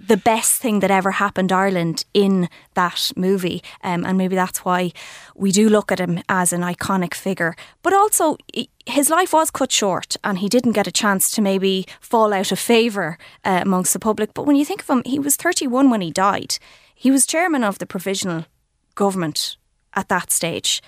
the 0.08 0.18
best 0.18 0.62
thing 0.62 0.80
that 0.80 0.92
ever 0.92 1.12
happened 1.12 1.52
Ireland 1.52 2.06
in 2.14 2.50
that 2.74 3.12
movie. 3.16 3.62
Um, 3.84 4.06
and 4.06 4.18
maybe 4.18 4.36
that's 4.36 4.66
why 4.66 4.92
we 5.36 5.52
do 5.52 5.70
look 5.70 5.92
at 5.92 6.00
him 6.00 6.22
as 6.28 6.54
an 6.54 6.62
iconic 6.62 7.14
figure. 7.14 7.56
But 7.84 7.94
also, 7.94 8.38
his 8.86 9.10
life 9.10 9.34
was 9.34 9.52
cut 9.52 9.72
short 9.72 10.16
and 10.24 10.40
he 10.40 10.50
didn't 10.50 10.72
get 10.72 10.88
a 10.88 10.92
chance 10.92 11.30
to 11.32 11.42
maybe 11.42 11.86
fall 12.00 12.34
out 12.34 12.52
of 12.52 12.60
favour 12.60 13.18
uh, 13.46 13.60
amongst 13.62 13.94
the 13.94 14.00
public. 14.00 14.34
But 14.34 14.46
when 14.46 14.56
you 14.56 14.66
think 14.66 14.82
of 14.82 14.90
him, 14.90 15.04
he 15.06 15.20
was 15.20 15.36
31 15.36 15.90
when 15.90 16.02
he 16.02 16.12
died. 16.12 16.58
He 16.96 17.12
was 17.12 17.26
chairman 17.26 17.64
of 17.64 17.78
the 17.78 17.86
provisional 17.86 18.46
government 18.96 19.58
at 19.94 20.10
that 20.10 20.32
stage. 20.32 20.82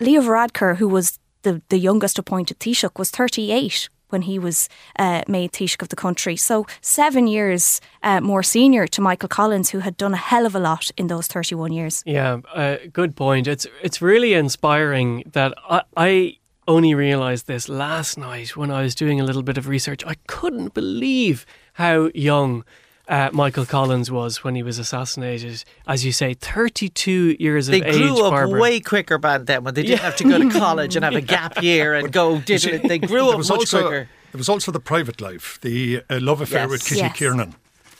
Leo 0.00 0.20
Varadkar, 0.22 0.76
who 0.76 0.88
was 0.88 1.18
the, 1.42 1.62
the 1.68 1.78
youngest 1.78 2.18
appointed 2.18 2.58
Taoiseach, 2.58 2.98
was 2.98 3.10
38 3.10 3.88
when 4.08 4.22
he 4.22 4.38
was 4.38 4.68
uh, 4.98 5.22
made 5.28 5.52
Taoiseach 5.52 5.82
of 5.82 5.88
the 5.88 5.96
country. 5.96 6.36
So 6.36 6.66
seven 6.80 7.26
years 7.26 7.80
uh, 8.02 8.20
more 8.20 8.42
senior 8.42 8.86
to 8.88 9.00
Michael 9.00 9.28
Collins, 9.28 9.70
who 9.70 9.80
had 9.80 9.96
done 9.96 10.14
a 10.14 10.18
hell 10.18 10.46
of 10.46 10.54
a 10.54 10.58
lot 10.58 10.90
in 10.96 11.08
those 11.08 11.26
31 11.26 11.72
years. 11.72 12.02
Yeah, 12.06 12.40
uh, 12.54 12.76
good 12.92 13.16
point. 13.16 13.46
It's 13.46 13.66
it's 13.82 14.00
really 14.00 14.34
inspiring 14.34 15.24
that 15.32 15.54
I, 15.68 15.82
I 15.96 16.38
only 16.66 16.94
realised 16.94 17.46
this 17.46 17.68
last 17.68 18.16
night 18.16 18.56
when 18.56 18.70
I 18.70 18.82
was 18.82 18.94
doing 18.94 19.20
a 19.20 19.24
little 19.24 19.42
bit 19.42 19.58
of 19.58 19.68
research. 19.68 20.02
I 20.06 20.14
couldn't 20.26 20.74
believe 20.74 21.44
how 21.74 22.10
young 22.14 22.64
uh, 23.08 23.30
Michael 23.32 23.66
Collins 23.66 24.10
was 24.10 24.42
when 24.42 24.54
he 24.54 24.62
was 24.62 24.78
assassinated. 24.78 25.64
As 25.86 26.04
you 26.04 26.12
say, 26.12 26.34
32 26.34 27.36
years 27.38 27.66
they 27.66 27.80
of 27.80 27.86
age. 27.86 27.94
They 27.94 28.00
grew 28.00 28.24
up 28.24 28.30
Barbara. 28.32 28.60
way 28.60 28.80
quicker 28.80 29.18
back 29.18 29.44
then 29.44 29.64
when 29.64 29.74
they 29.74 29.82
didn't 29.82 29.98
yeah. 29.98 30.04
have 30.04 30.16
to 30.16 30.24
go 30.24 30.38
to 30.38 30.50
college 30.50 30.96
and 30.96 31.04
have 31.04 31.14
a 31.14 31.20
gap 31.36 31.62
year 31.62 31.94
and 31.94 32.12
go 32.12 32.38
digital. 32.40 32.86
They 32.88 32.98
grew 32.98 33.30
up 33.30 33.38
much 33.38 33.50
also, 33.50 33.80
quicker. 33.82 34.08
There 34.32 34.38
was 34.38 34.48
also 34.48 34.72
the 34.72 34.80
private 34.80 35.20
life, 35.20 35.58
the 35.60 36.02
uh, 36.10 36.18
love 36.20 36.40
affair 36.40 36.62
Yes. 36.62 36.70
with 36.70 36.84
Kitty 36.86 37.00
Yes. 37.00 37.16
Kiernan. 37.16 37.54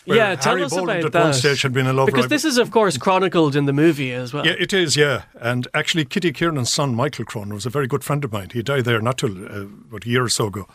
Yeah, 0.07 0.35
tell 0.35 0.53
Harry 0.53 0.65
us 0.65 0.71
Boland 0.75 0.91
about 1.01 1.05
at 1.07 1.13
that. 1.13 1.25
one 1.25 1.33
stage 1.33 1.63
had 1.63 1.73
been 1.73 1.87
a 1.87 1.93
love 1.95 2.07
because 2.07 2.29
this 2.29 2.45
is, 2.45 2.59
of 2.59 2.71
course, 2.71 2.99
chronicled 2.99 3.57
in 3.57 3.65
the 3.65 3.73
movie 3.73 4.13
as 4.13 4.35
well. 4.35 4.45
Yeah, 4.45 4.53
it 4.59 4.73
is, 4.75 4.97
yeah. 4.97 5.23
And 5.41 5.67
actually, 5.73 6.05
Kitty 6.05 6.31
Kiernan's 6.33 6.71
son, 6.71 6.95
Michael 6.95 7.25
Cronin, 7.25 7.55
was 7.55 7.65
a 7.65 7.71
very 7.71 7.87
good 7.87 8.05
friend 8.05 8.23
of 8.23 8.31
mine. 8.31 8.51
He 8.53 8.63
died 8.63 8.85
there 8.85 9.01
not 9.01 9.17
till 9.17 9.31
uh, 9.47 9.63
about 9.63 10.05
a 10.05 10.09
year 10.09 10.25
or 10.25 10.29
so 10.29 10.49
ago. 10.49 10.69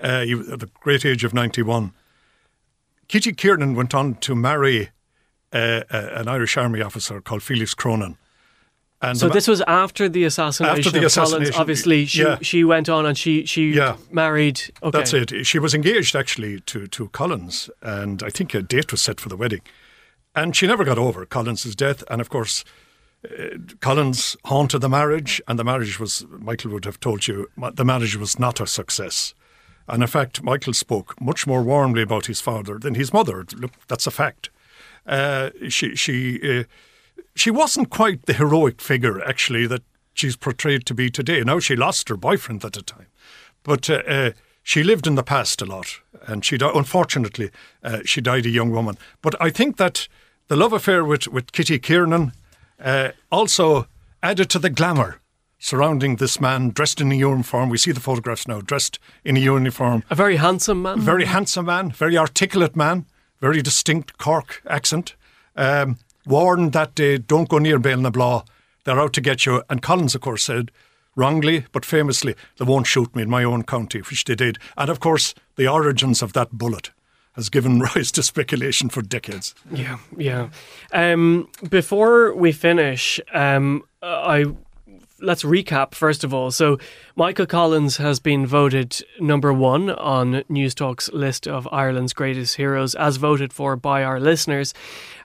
Uh, 0.00 0.22
he, 0.22 0.32
at 0.32 0.60
the 0.60 0.70
great 0.80 1.04
age 1.04 1.22
of 1.22 1.34
91. 1.34 1.92
Kitty 3.12 3.34
Kiernan 3.34 3.74
went 3.74 3.94
on 3.94 4.14
to 4.20 4.34
marry 4.34 4.88
uh, 5.52 5.82
uh, 5.90 6.08
an 6.14 6.28
Irish 6.28 6.56
Army 6.56 6.80
officer 6.80 7.20
called 7.20 7.42
Felix 7.42 7.74
Cronin. 7.74 8.16
And 9.02 9.18
So 9.18 9.28
ma- 9.28 9.34
this 9.34 9.46
was 9.46 9.60
after 9.66 10.08
the 10.08 10.24
assassination 10.24 10.78
After 10.78 10.90
the 10.98 11.04
of 11.04 11.12
Collins. 11.12 11.16
assassination, 11.32 11.60
Obviously, 11.60 12.06
she 12.06 12.22
yeah. 12.22 12.38
she 12.40 12.64
went 12.64 12.88
on 12.88 13.04
and 13.04 13.18
she 13.18 13.44
she 13.44 13.72
Yeah. 13.74 13.96
married. 14.10 14.62
Okay. 14.82 14.96
That's 14.98 15.12
it. 15.12 15.44
She 15.46 15.58
was 15.58 15.74
engaged 15.74 16.16
actually 16.16 16.60
to, 16.60 16.86
to 16.86 17.08
Collins, 17.08 17.68
and 17.82 18.22
I 18.22 18.30
think 18.30 18.54
a 18.54 18.62
date 18.62 18.90
was 18.92 19.02
set 19.02 19.20
for 19.20 19.28
the 19.28 19.36
wedding. 19.36 19.60
And 20.34 20.56
she 20.56 20.66
never 20.66 20.82
got 20.84 20.96
over 20.98 21.26
Collins's 21.26 21.76
death. 21.76 22.02
And 22.08 22.18
of 22.22 22.30
course, 22.30 22.64
uh, 23.28 23.58
Collins 23.80 24.38
haunted 24.46 24.80
the 24.80 24.88
marriage, 24.88 25.42
and 25.46 25.58
the 25.58 25.64
marriage 25.64 26.00
was, 26.00 26.24
Michael 26.30 26.70
would 26.70 26.86
have 26.86 26.98
told 26.98 27.28
you, 27.28 27.50
the 27.74 27.84
marriage 27.84 28.16
was 28.16 28.38
not 28.38 28.58
a 28.58 28.66
success. 28.66 29.34
And 29.88 30.02
in 30.02 30.08
fact, 30.08 30.42
Michael 30.42 30.74
spoke 30.74 31.20
much 31.20 31.46
more 31.46 31.62
warmly 31.62 32.02
about 32.02 32.26
his 32.26 32.40
father 32.40 32.78
than 32.78 32.94
his 32.94 33.12
mother. 33.12 33.44
Look, 33.56 33.72
that's 33.88 34.06
a 34.06 34.10
fact. 34.10 34.50
Uh, 35.06 35.50
she 35.68 35.96
she 35.96 36.60
uh, 36.60 36.64
she 37.34 37.50
wasn't 37.50 37.90
quite 37.90 38.26
the 38.26 38.34
heroic 38.34 38.80
figure 38.80 39.20
actually 39.22 39.66
that 39.66 39.82
she's 40.14 40.36
portrayed 40.36 40.86
to 40.86 40.94
be 40.94 41.10
today. 41.10 41.42
Now 41.42 41.58
she 41.58 41.74
lost 41.74 42.08
her 42.08 42.16
boyfriend 42.16 42.64
at 42.64 42.74
the 42.74 42.82
time, 42.82 43.06
but 43.64 43.90
uh, 43.90 44.02
uh, 44.06 44.30
she 44.62 44.84
lived 44.84 45.06
in 45.06 45.16
the 45.16 45.24
past 45.24 45.60
a 45.60 45.64
lot, 45.64 46.00
and 46.26 46.44
she 46.44 46.56
unfortunately 46.60 47.50
uh, 47.82 48.00
she 48.04 48.20
died 48.20 48.46
a 48.46 48.50
young 48.50 48.70
woman. 48.70 48.96
But 49.22 49.34
I 49.40 49.50
think 49.50 49.76
that 49.78 50.06
the 50.48 50.56
love 50.56 50.72
affair 50.72 51.04
with 51.04 51.26
with 51.26 51.52
Kitty 51.52 51.78
Kiernan 51.78 52.32
uh, 52.78 53.10
also 53.30 53.88
added 54.22 54.48
to 54.50 54.58
the 54.60 54.70
glamour 54.70 55.21
surrounding 55.62 56.16
this 56.16 56.40
man 56.40 56.70
dressed 56.70 57.00
in 57.00 57.12
a 57.12 57.14
uniform. 57.14 57.70
We 57.70 57.78
see 57.78 57.92
the 57.92 58.00
photographs 58.00 58.48
now, 58.48 58.60
dressed 58.60 58.98
in 59.24 59.36
a 59.36 59.40
uniform. 59.40 60.02
A 60.10 60.14
very 60.16 60.36
handsome 60.36 60.82
man. 60.82 61.00
Very 61.00 61.24
handsome 61.24 61.66
man, 61.66 61.92
very 61.92 62.18
articulate 62.18 62.74
man, 62.74 63.06
very 63.40 63.62
distinct 63.62 64.18
Cork 64.18 64.60
accent. 64.66 65.14
Um, 65.54 65.98
warned 66.26 66.72
that 66.72 66.96
day, 66.96 67.16
don't 67.16 67.48
go 67.48 67.58
near 67.58 67.78
Bale 67.78 68.44
They're 68.84 69.00
out 69.00 69.12
to 69.12 69.20
get 69.20 69.46
you. 69.46 69.62
And 69.70 69.80
Collins, 69.80 70.16
of 70.16 70.20
course, 70.20 70.42
said, 70.42 70.72
wrongly 71.14 71.66
but 71.70 71.84
famously, 71.84 72.34
they 72.58 72.64
won't 72.64 72.88
shoot 72.88 73.14
me 73.14 73.22
in 73.22 73.30
my 73.30 73.44
own 73.44 73.62
county, 73.62 74.00
which 74.00 74.24
they 74.24 74.34
did. 74.34 74.58
And 74.76 74.90
of 74.90 74.98
course, 74.98 75.32
the 75.54 75.68
origins 75.68 76.22
of 76.22 76.32
that 76.32 76.50
bullet 76.50 76.90
has 77.34 77.48
given 77.48 77.78
rise 77.94 78.10
to 78.12 78.24
speculation 78.24 78.88
for 78.88 79.00
decades. 79.00 79.54
Yeah, 79.70 79.98
yeah. 80.16 80.48
Um, 80.92 81.48
before 81.70 82.34
we 82.34 82.50
finish, 82.50 83.20
um, 83.32 83.84
I 84.02 84.46
let's 85.22 85.44
recap 85.44 85.94
first 85.94 86.24
of 86.24 86.34
all. 86.34 86.50
So, 86.50 86.78
Michael 87.16 87.46
Collins 87.46 87.96
has 87.96 88.20
been 88.20 88.46
voted 88.46 89.00
number 89.20 89.52
one 89.52 89.90
on 89.90 90.42
Newstalk's 90.50 91.10
list 91.12 91.46
of 91.46 91.68
Ireland's 91.72 92.12
greatest 92.12 92.56
heroes, 92.56 92.94
as 92.94 93.16
voted 93.16 93.52
for 93.52 93.76
by 93.76 94.02
our 94.02 94.20
listeners. 94.20 94.74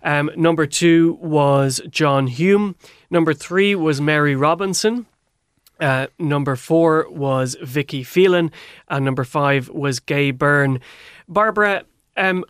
Um, 0.04 0.30
number 0.36 0.66
two 0.66 1.18
was 1.22 1.82
John 1.90 2.28
Hume. 2.28 2.76
Number 3.10 3.34
three 3.34 3.76
was 3.76 4.00
Mary 4.00 4.36
Robinson. 4.36 5.06
Uh, 5.80 6.08
number 6.18 6.56
four 6.56 7.08
was 7.10 7.56
Vicky 7.62 8.04
Phelan, 8.04 8.52
and 8.88 9.06
number 9.06 9.24
five 9.24 9.70
was 9.70 10.00
Gay 10.00 10.32
Byrne. 10.32 10.80
Barbara, 11.28 11.84
um, 12.16 12.46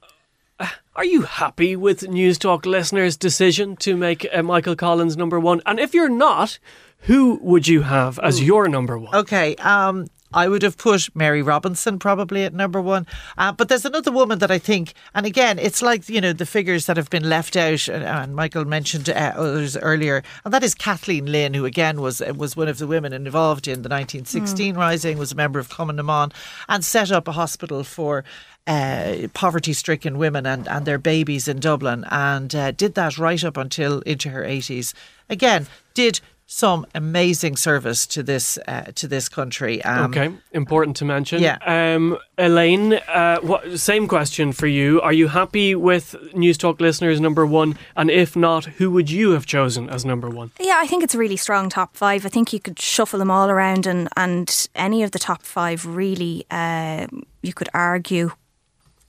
are 0.95 1.05
you 1.05 1.23
happy 1.23 1.75
with 1.75 2.01
Newstalk 2.01 2.65
listeners' 2.65 3.17
decision 3.17 3.75
to 3.77 3.95
make 3.95 4.25
uh, 4.33 4.41
Michael 4.41 4.75
Collins 4.75 5.15
number 5.15 5.39
one? 5.39 5.61
And 5.65 5.79
if 5.79 5.93
you're 5.93 6.09
not, 6.09 6.57
who 7.01 7.39
would 7.41 7.67
you 7.67 7.81
have 7.81 8.19
as 8.19 8.41
your 8.41 8.67
number 8.67 8.97
one? 8.97 9.15
Okay. 9.15 9.55
Um, 9.57 10.07
I 10.33 10.47
would 10.47 10.61
have 10.61 10.77
put 10.77 11.15
Mary 11.15 11.41
Robinson 11.41 11.99
probably 11.99 12.43
at 12.43 12.53
number 12.53 12.81
one. 12.81 13.07
Uh, 13.37 13.51
but 13.51 13.69
there's 13.69 13.85
another 13.85 14.11
woman 14.11 14.39
that 14.39 14.51
I 14.51 14.59
think, 14.59 14.93
and 15.15 15.25
again, 15.25 15.57
it's 15.57 15.81
like, 15.81 16.09
you 16.09 16.19
know, 16.19 16.33
the 16.33 16.45
figures 16.45 16.85
that 16.85 16.97
have 16.97 17.09
been 17.09 17.29
left 17.29 17.55
out, 17.55 17.87
and, 17.87 18.03
and 18.03 18.35
Michael 18.35 18.65
mentioned 18.65 19.09
uh, 19.09 19.33
others 19.35 19.77
earlier, 19.77 20.23
and 20.43 20.53
that 20.53 20.63
is 20.63 20.75
Kathleen 20.75 21.31
Lynn, 21.31 21.53
who 21.53 21.65
again 21.65 22.01
was 22.01 22.21
was 22.35 22.57
one 22.57 22.67
of 22.67 22.77
the 22.77 22.87
women 22.87 23.13
involved 23.13 23.67
in 23.67 23.83
the 23.83 23.89
1916 23.89 24.75
Rising, 24.75 25.17
was 25.17 25.31
a 25.31 25.35
member 25.35 25.59
of 25.59 25.69
Cumann 25.69 25.95
na 25.95 26.03
mBan, 26.03 26.33
and 26.67 26.83
set 26.83 27.11
up 27.11 27.27
a 27.27 27.31
hospital 27.31 27.83
for 27.83 28.25
uh, 28.67 29.27
poverty 29.33 29.71
stricken 29.71 30.17
women 30.17 30.45
and, 30.45 30.67
and 30.67 30.85
their 30.85 30.97
babies 30.97 31.47
in 31.47 31.59
Dublin, 31.59 32.05
and 32.11 32.53
uh, 32.53 32.71
did 32.71 32.95
that 32.95 33.17
right 33.17 33.43
up 33.43 33.55
until 33.55 34.01
into 34.01 34.29
her 34.29 34.43
80s. 34.43 34.93
Again, 35.29 35.67
did 35.93 36.19
some 36.47 36.85
amazing 36.95 37.57
service 37.57 38.07
to 38.07 38.23
this 38.23 38.57
uh, 38.67 38.91
to 38.95 39.07
this 39.07 39.29
country. 39.29 39.83
Um, 39.83 40.11
okay, 40.11 40.33
important 40.53 40.95
to 40.97 41.05
mention. 41.05 41.41
Yeah. 41.41 41.57
Um, 41.65 42.17
Elaine, 42.37 42.93
uh, 42.93 43.39
what, 43.41 43.79
same 43.79 44.07
question 44.07 44.53
for 44.53 44.65
you. 44.67 45.01
Are 45.01 45.11
you 45.13 45.27
happy 45.27 45.75
with 45.75 46.15
Newstalk 46.33 46.79
listeners 46.79 47.19
number 47.19 47.45
one? 47.45 47.77
And 47.95 48.09
if 48.09 48.35
not, 48.35 48.65
who 48.65 48.89
would 48.91 49.11
you 49.11 49.31
have 49.31 49.45
chosen 49.45 49.89
as 49.89 50.05
number 50.05 50.29
one? 50.29 50.51
Yeah, 50.59 50.79
I 50.81 50.87
think 50.87 51.03
it's 51.03 51.15
a 51.15 51.17
really 51.17 51.37
strong 51.37 51.69
top 51.69 51.97
five. 51.97 52.25
I 52.25 52.29
think 52.29 52.53
you 52.53 52.59
could 52.59 52.79
shuffle 52.79 53.19
them 53.19 53.29
all 53.29 53.49
around, 53.49 53.85
and 53.85 54.07
and 54.15 54.67
any 54.73 55.03
of 55.03 55.11
the 55.11 55.19
top 55.19 55.43
five 55.43 55.85
really, 55.85 56.45
uh, 56.49 57.07
you 57.41 57.53
could 57.53 57.69
argue 57.73 58.31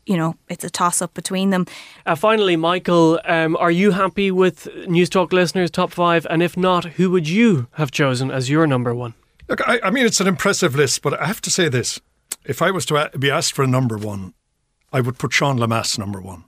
you 0.08 0.16
know, 0.16 0.34
it's 0.48 0.64
a 0.64 0.70
toss 0.70 1.02
up 1.02 1.12
between 1.12 1.50
them. 1.50 1.66
Uh, 2.06 2.14
finally, 2.14 2.56
Michael, 2.56 3.20
um, 3.26 3.56
are 3.56 3.70
you 3.70 3.90
happy 3.90 4.30
with 4.30 4.64
Newstalk 4.86 5.32
listeners' 5.32 5.70
top 5.70 5.92
five? 5.92 6.26
And 6.30 6.42
if 6.42 6.56
not, 6.56 6.84
who 6.84 7.10
would 7.10 7.28
you 7.28 7.68
have 7.72 7.90
chosen 7.90 8.30
as 8.30 8.48
your 8.48 8.66
number 8.66 8.94
one? 8.94 9.14
Look, 9.48 9.66
I, 9.68 9.80
I 9.84 9.90
mean, 9.90 10.06
it's 10.06 10.20
an 10.20 10.26
impressive 10.26 10.74
list, 10.74 11.02
but 11.02 11.20
I 11.20 11.26
have 11.26 11.42
to 11.42 11.50
say 11.50 11.68
this. 11.68 12.00
If 12.44 12.62
I 12.62 12.70
was 12.70 12.86
to 12.86 13.10
be 13.18 13.30
asked 13.30 13.52
for 13.52 13.62
a 13.62 13.66
number 13.66 13.98
one, 13.98 14.32
I 14.92 15.02
would 15.02 15.18
put 15.18 15.34
Sean 15.34 15.58
Lemass 15.58 15.98
number 15.98 16.20
one, 16.20 16.44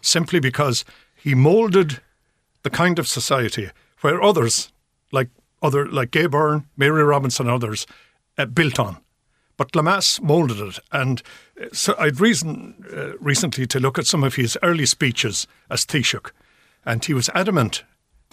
simply 0.00 0.38
because 0.38 0.84
he 1.16 1.34
moulded 1.34 2.00
the 2.62 2.70
kind 2.70 3.00
of 3.00 3.08
society 3.08 3.70
where 4.02 4.22
others, 4.22 4.72
like 5.10 5.30
other 5.60 5.86
like 5.86 6.12
Gay 6.12 6.26
Byrne, 6.26 6.68
Mary 6.76 7.02
Robinson, 7.02 7.46
and 7.46 7.54
others, 7.54 7.86
uh, 8.38 8.46
built 8.46 8.78
on. 8.78 9.01
But 9.62 9.74
Lemass 9.74 10.20
moulded 10.20 10.58
it. 10.58 10.80
And 10.90 11.22
uh, 11.60 11.66
so 11.72 11.94
I'd 11.96 12.18
reason 12.18 12.84
uh, 12.92 13.16
recently 13.18 13.64
to 13.68 13.78
look 13.78 13.96
at 13.96 14.08
some 14.08 14.24
of 14.24 14.34
his 14.34 14.58
early 14.60 14.86
speeches 14.86 15.46
as 15.70 15.86
Taoiseach. 15.86 16.32
And 16.84 17.04
he 17.04 17.14
was 17.14 17.28
adamant 17.28 17.84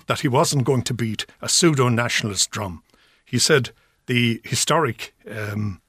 that 0.07 0.21
he 0.21 0.27
wasn't 0.27 0.63
going 0.63 0.81
to 0.81 0.93
beat 0.95 1.27
a 1.39 1.47
pseudo 1.47 1.87
nationalist 1.87 2.49
drum. 2.49 2.81
He 3.23 3.37
said 3.37 3.69
the 4.07 4.41
historic 4.43 5.13
um, 5.29 5.81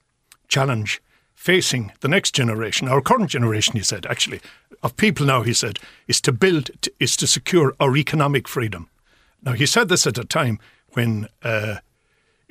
challenge 0.47 1.01
facing 1.33 1.91
the 2.01 2.07
next 2.07 2.35
generation, 2.35 2.87
our 2.87 3.01
current 3.01 3.31
generation, 3.31 3.73
he 3.75 3.81
said, 3.81 4.05
actually, 4.05 4.41
of 4.83 4.95
people 4.95 5.25
now, 5.25 5.41
he 5.41 5.55
said, 5.55 5.79
is 6.07 6.21
to 6.21 6.31
build, 6.31 6.69
is 6.99 7.17
to 7.17 7.25
secure 7.25 7.73
our 7.79 7.97
economic 7.97 8.47
freedom. 8.47 8.91
Now, 9.41 9.53
he 9.53 9.65
said 9.65 9.89
this 9.89 10.05
at 10.05 10.19
a 10.19 10.23
time 10.23 10.59
when 10.89 11.27
uh, 11.41 11.77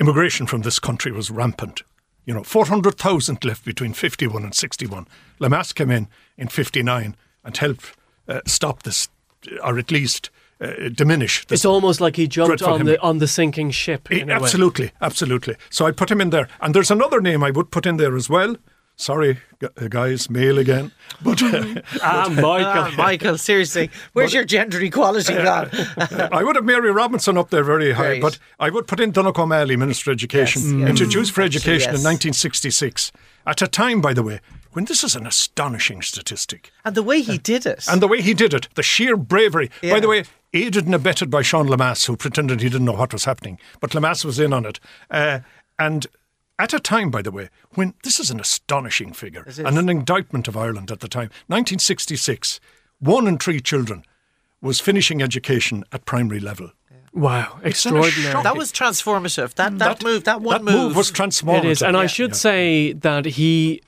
immigration 0.00 0.48
from 0.48 0.62
this 0.62 0.80
country 0.80 1.12
was 1.12 1.30
rampant. 1.30 1.82
You 2.30 2.34
know, 2.34 2.44
400,000 2.44 3.44
left 3.44 3.64
between 3.64 3.92
51 3.92 4.44
and 4.44 4.54
61. 4.54 5.08
Lemass 5.40 5.74
came 5.74 5.90
in 5.90 6.06
in 6.38 6.46
59 6.46 7.16
and 7.42 7.56
helped 7.56 7.96
uh, 8.28 8.40
stop 8.46 8.84
this, 8.84 9.08
or 9.64 9.80
at 9.80 9.90
least 9.90 10.30
uh, 10.60 10.90
diminish. 10.94 11.44
it's 11.50 11.64
almost 11.64 12.00
like 12.00 12.14
he 12.14 12.28
jumped 12.28 12.62
on 12.62 12.84
the 12.84 13.00
on 13.00 13.18
the 13.18 13.26
sinking 13.26 13.72
ship. 13.72 14.06
absolutely, 14.30 14.92
absolutely. 15.00 15.56
So 15.70 15.86
I'd 15.86 15.96
put 15.96 16.08
him 16.08 16.20
in 16.20 16.30
there. 16.30 16.46
And 16.60 16.72
there's 16.72 16.92
another 16.92 17.20
name 17.20 17.42
I 17.42 17.50
would 17.50 17.72
put 17.72 17.84
in 17.84 17.96
there 17.96 18.14
as 18.14 18.30
well. 18.30 18.54
Sorry, 19.00 19.38
uh, 19.62 19.88
guys, 19.88 20.28
male 20.28 20.58
again. 20.58 20.92
But 21.22 21.42
ah, 22.02 22.28
Michael, 22.28 22.44
ah, 22.44 22.94
Michael, 22.98 23.38
seriously, 23.38 23.88
where's 24.12 24.32
but, 24.32 24.34
your 24.34 24.44
gender 24.44 24.78
equality 24.82 25.32
gone? 25.42 25.70
I 26.30 26.44
would 26.44 26.54
have 26.56 26.66
Mary 26.66 26.92
Robinson 26.92 27.38
up 27.38 27.48
there 27.48 27.64
very 27.64 27.92
high, 27.92 28.10
right. 28.10 28.22
but 28.22 28.38
I 28.58 28.68
would 28.68 28.86
put 28.86 29.00
in 29.00 29.10
Donogh 29.10 29.38
O'Malley, 29.38 29.74
Minister 29.74 30.10
of 30.10 30.16
Education, 30.16 30.62
yes, 30.62 30.72
yes. 30.80 30.90
introduced 30.90 31.32
for 31.32 31.40
education 31.40 31.92
yes. 31.92 32.00
in 32.00 32.04
1966. 32.04 33.10
At 33.46 33.62
a 33.62 33.66
time, 33.66 34.02
by 34.02 34.12
the 34.12 34.22
way, 34.22 34.40
when 34.72 34.84
this 34.84 35.02
is 35.02 35.16
an 35.16 35.26
astonishing 35.26 36.02
statistic. 36.02 36.70
And 36.84 36.94
the 36.94 37.02
way 37.02 37.22
he 37.22 37.38
did 37.38 37.64
it. 37.64 37.86
And 37.88 38.02
the 38.02 38.08
way 38.08 38.20
he 38.20 38.34
did 38.34 38.52
it, 38.52 38.68
the 38.74 38.82
sheer 38.82 39.16
bravery. 39.16 39.70
Yeah. 39.80 39.94
By 39.94 40.00
the 40.00 40.08
way, 40.08 40.24
aided 40.52 40.84
and 40.84 40.94
abetted 40.94 41.30
by 41.30 41.40
Sean 41.40 41.68
Lemass, 41.68 42.06
who 42.06 42.18
pretended 42.18 42.60
he 42.60 42.68
didn't 42.68 42.84
know 42.84 42.92
what 42.92 43.14
was 43.14 43.24
happening. 43.24 43.58
But 43.80 43.92
Lemass 43.92 44.26
was 44.26 44.38
in 44.38 44.52
on 44.52 44.66
it. 44.66 44.78
Uh, 45.10 45.40
and 45.78 46.06
at 46.60 46.74
a 46.74 46.80
time, 46.80 47.10
by 47.10 47.22
the 47.22 47.30
way, 47.30 47.48
when 47.74 47.94
this 48.02 48.20
is 48.20 48.30
an 48.30 48.38
astonishing 48.38 49.12
figure 49.12 49.46
and 49.58 49.78
an 49.78 49.88
indictment 49.88 50.46
of 50.46 50.56
Ireland 50.56 50.90
at 50.90 51.00
the 51.00 51.08
time, 51.08 51.30
1966, 51.46 52.60
one 52.98 53.26
in 53.26 53.38
three 53.38 53.60
children 53.60 54.04
was 54.60 54.78
finishing 54.80 55.22
education 55.22 55.84
at 55.90 56.04
primary 56.04 56.40
level. 56.40 56.72
Wow, 57.12 57.58
extraordinary! 57.64 58.40
That 58.44 58.56
was 58.56 58.70
transformative. 58.70 59.54
That 59.54 59.78
that, 59.78 59.98
that 59.98 60.04
move, 60.04 60.24
that 60.24 60.40
one 60.42 60.64
that 60.64 60.72
move, 60.72 60.94
was 60.94 61.10
transformative. 61.10 61.64
It 61.64 61.70
is, 61.70 61.82
and 61.82 61.94
yeah. 61.94 62.02
I 62.02 62.06
should 62.06 62.30
yeah. 62.30 62.36
say 62.36 62.92
that 62.92 63.24
he 63.24 63.82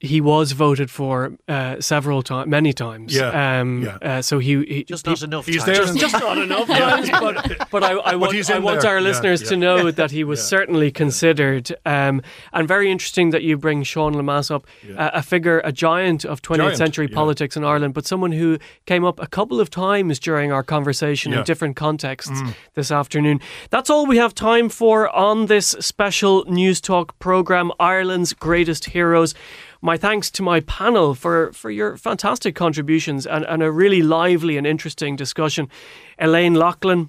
he 0.00 0.20
was 0.20 0.52
voted 0.52 0.90
for 0.90 1.32
uh, 1.48 1.80
several 1.80 2.22
times, 2.22 2.48
many 2.48 2.72
times. 2.72 3.14
Yeah. 3.14 3.60
Um, 3.60 3.82
yeah. 3.82 3.96
Uh, 3.96 4.22
so 4.22 4.38
he, 4.38 4.64
he 4.64 4.84
just 4.84 5.06
not 5.06 5.22
enough. 5.22 5.46
He's 5.46 5.64
times. 5.64 5.66
there, 5.66 5.86
just, 5.86 5.98
just 5.98 6.12
not 6.14 6.38
enough 6.38 6.66
times. 6.68 7.10
But 7.10 7.68
but 7.70 7.82
I, 7.82 7.98
I 7.98 8.12
but 8.12 8.20
want 8.20 8.50
I 8.50 8.58
want 8.58 8.84
our 8.84 9.00
listeners 9.00 9.42
to 9.44 9.56
know 9.56 9.90
that 9.90 10.10
he 10.10 10.22
was 10.24 10.46
certainly 10.46 10.90
considered. 10.90 11.74
Um, 11.84 12.22
and 12.52 12.68
very 12.68 12.90
interesting 12.90 13.30
that 13.30 13.42
you 13.42 13.56
bring 13.56 13.82
Sean 13.82 14.14
Lemass 14.14 14.50
up, 14.50 14.66
uh, 14.96 15.10
a 15.12 15.22
figure, 15.22 15.60
a 15.64 15.72
giant 15.72 16.24
of 16.24 16.42
20th 16.42 16.56
giant. 16.56 16.76
century 16.76 17.08
politics 17.08 17.56
in 17.56 17.64
Ireland, 17.64 17.94
but 17.94 18.06
someone 18.06 18.32
who 18.32 18.58
came 18.84 19.04
up 19.04 19.20
a 19.20 19.26
couple 19.26 19.60
of 19.60 19.70
times 19.70 20.18
during 20.18 20.52
our 20.52 20.62
conversation 20.62 21.32
in 21.32 21.42
different 21.44 21.76
contexts 21.76 22.30
mm. 22.30 22.54
This 22.76 22.92
afternoon. 22.92 23.40
That's 23.70 23.88
all 23.88 24.04
we 24.04 24.18
have 24.18 24.34
time 24.34 24.68
for 24.68 25.08
on 25.16 25.46
this 25.46 25.68
special 25.80 26.44
Newstalk 26.44 27.12
program, 27.18 27.72
Ireland's 27.80 28.34
Greatest 28.34 28.90
Heroes. 28.90 29.34
My 29.80 29.96
thanks 29.96 30.30
to 30.32 30.42
my 30.42 30.60
panel 30.60 31.14
for, 31.14 31.54
for 31.54 31.70
your 31.70 31.96
fantastic 31.96 32.54
contributions 32.54 33.26
and, 33.26 33.46
and 33.46 33.62
a 33.62 33.72
really 33.72 34.02
lively 34.02 34.58
and 34.58 34.66
interesting 34.66 35.16
discussion. 35.16 35.70
Elaine 36.18 36.52
Loughlin, 36.52 37.08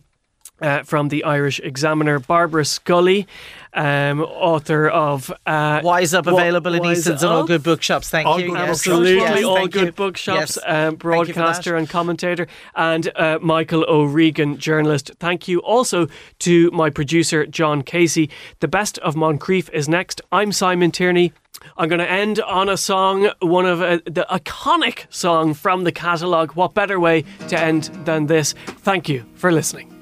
uh, 0.62 0.84
from 0.84 1.10
the 1.10 1.24
Irish 1.24 1.60
Examiner, 1.60 2.20
Barbara 2.20 2.66
Scully, 2.66 3.28
um, 3.74 4.22
author 4.22 4.90
of 4.90 5.32
uh, 5.46 5.82
Wise 5.84 6.14
Up, 6.14 6.28
available 6.28 6.74
in 6.74 6.86
Eason's 6.86 7.24
and 7.24 7.32
all 7.32 7.46
good 7.46 7.64
bookshops. 7.64 8.10
Thank 8.10 8.28
all 8.28 8.40
you. 8.40 8.50
Good 8.50 8.58
Absolutely, 8.58 9.16
yes, 9.16 9.44
all 9.44 9.68
good 9.68 9.86
you. 9.88 9.92
bookshops. 9.92 10.58
Yes. 10.58 10.60
Um, 10.66 10.96
broadcaster 10.96 11.76
and 11.76 11.88
commentator, 11.88 12.48
and 12.76 13.12
uh, 13.16 13.40
Michael 13.42 13.86
O'Regan, 13.88 14.58
journalist. 14.58 15.12
Thank 15.20 15.48
you 15.48 15.60
also 15.60 16.08
to 16.40 16.72
my 16.72 16.90
producer 16.90 17.46
John 17.46 17.84
Casey. 17.84 18.30
The 18.60 18.68
best 18.68 18.98
of 19.00 19.16
Moncrieff 19.16 19.70
is 19.72 19.88
next. 19.88 20.22
I'm 20.32 20.52
Simon 20.52 20.92
Tierney. 20.92 21.34
I'm 21.76 21.90
going 21.90 22.00
to 22.00 22.10
end 22.10 22.40
on 22.40 22.70
a 22.70 22.78
song, 22.78 23.30
one 23.40 23.66
of 23.66 23.82
uh, 23.82 23.98
the 24.06 24.26
iconic 24.30 25.06
song 25.10 25.54
from 25.54 25.84
the 25.84 25.92
catalogue. 25.92 26.54
What 26.54 26.74
better 26.74 27.00
way 27.00 27.24
to 27.50 27.60
end 27.60 27.86
than 28.06 28.28
this? 28.28 28.54
Thank 28.54 29.10
you 29.10 29.26
for 29.36 29.52
listening. 29.52 29.97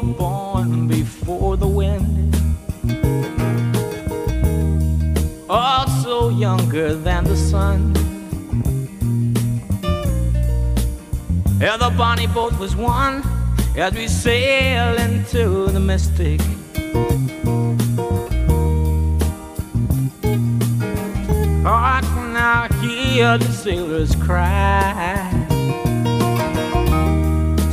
Were 0.00 0.12
born 0.14 0.86
before 0.86 1.56
the 1.56 1.66
wind, 1.66 2.34
also 5.48 6.28
younger 6.28 6.94
than 6.94 7.24
the 7.24 7.36
sun. 7.36 7.94
Yeah, 11.60 11.76
the 11.76 11.90
bonnie 11.96 12.28
boat 12.28 12.56
was 12.58 12.76
one 12.76 13.22
as 13.76 13.94
we 13.94 14.06
sail 14.06 14.96
into 14.98 15.66
the 15.66 15.80
mystic. 15.80 16.40
Oh, 21.66 21.80
I 21.94 22.00
can 22.02 22.32
now 22.32 22.68
hear 22.80 23.36
the 23.38 23.52
sailors 23.52 24.14
cry. 24.14 25.27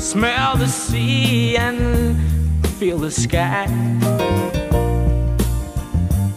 Smell 0.05 0.55
the 0.55 0.67
sea 0.67 1.57
and 1.57 2.15
feel 2.77 2.99
the 2.99 3.09
sky. 3.09 3.65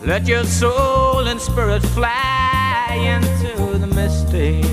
Let 0.02 0.26
your 0.26 0.44
soul 0.44 1.28
and 1.28 1.38
spirit 1.38 1.82
fly 1.82 2.96
into 2.96 3.78
the 3.78 3.86
mystic. 3.86 4.64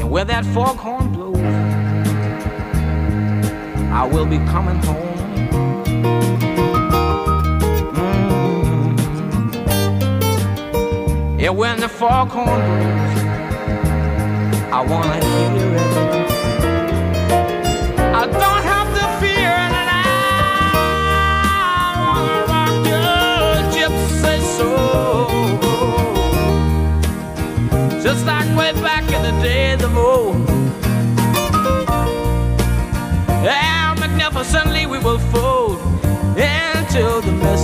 And 0.00 0.10
where 0.10 0.24
that 0.24 0.44
foghorn 0.46 1.12
blows, 1.12 1.36
I 3.92 4.04
will 4.12 4.26
be 4.26 4.38
coming 4.50 4.82
home. 4.82 5.13
Yeah, 11.44 11.50
when 11.50 11.76
the 11.78 11.88
foghorn 11.90 12.46
blows, 12.46 13.22
I 14.72 14.80
wanna 14.88 15.18
hear 15.28 15.74
it. 15.74 15.92
I 18.00 18.24
don't 18.42 18.62
have 18.72 18.88
the 18.98 19.06
fear, 19.20 19.52
and 19.66 19.74
I 19.76 20.04
wanna 22.00 22.38
rock 22.52 22.76
your 22.92 23.12
gypsy 23.76 24.38
soul, 24.56 25.28
just 28.02 28.22
like 28.24 28.48
way 28.56 28.72
back 28.80 29.04
in 29.12 29.20
the 29.28 29.34
days 29.42 29.82
of 29.84 29.94
old. 29.98 30.48
How 33.46 33.94
magnificently 34.00 34.86
we 34.86 34.98
will 34.98 35.22
fold 35.30 35.78
into 36.38 37.20
the 37.20 37.32
mist. 37.42 37.63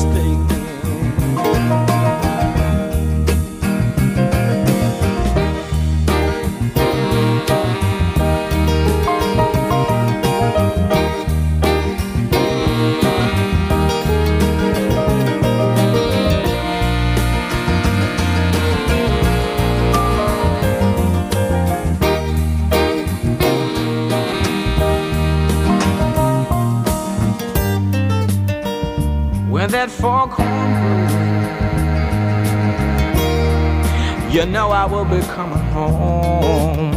You 34.40 34.46
know 34.46 34.70
I 34.70 34.86
will 34.86 35.04
be 35.04 35.20
coming 35.20 35.58
home. 35.76 36.94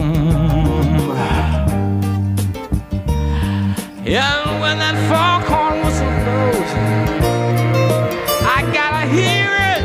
And 4.06 4.62
when 4.62 4.78
that 4.80 4.96
foghorn 5.10 5.84
whistle 5.84 6.14
blows, 6.24 6.72
I 8.56 8.60
gotta 8.72 9.06
hear 9.18 9.50
it. 9.74 9.84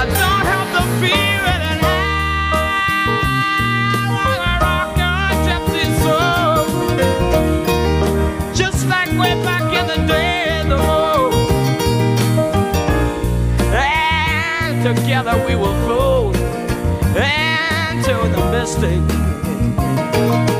I 0.00 0.04
don't 0.20 0.44
have 0.52 0.68
to 0.76 0.82
fear 1.00 1.40
it. 1.54 1.62
And 1.72 1.80
I 1.84 1.94
wanna 4.16 4.54
rock 4.64 4.90
your 5.04 5.24
gypsy 5.46 5.84
soul, 6.04 6.64
just 8.54 8.80
like 8.88 9.10
way 9.20 9.34
back 9.44 9.66
in 9.78 9.84
the 9.92 9.98
day, 10.10 10.64
the. 10.70 10.78
And 13.74 14.74
together 14.86 15.36
we 15.46 15.54
will 15.54 15.76
Stay. 18.66 20.55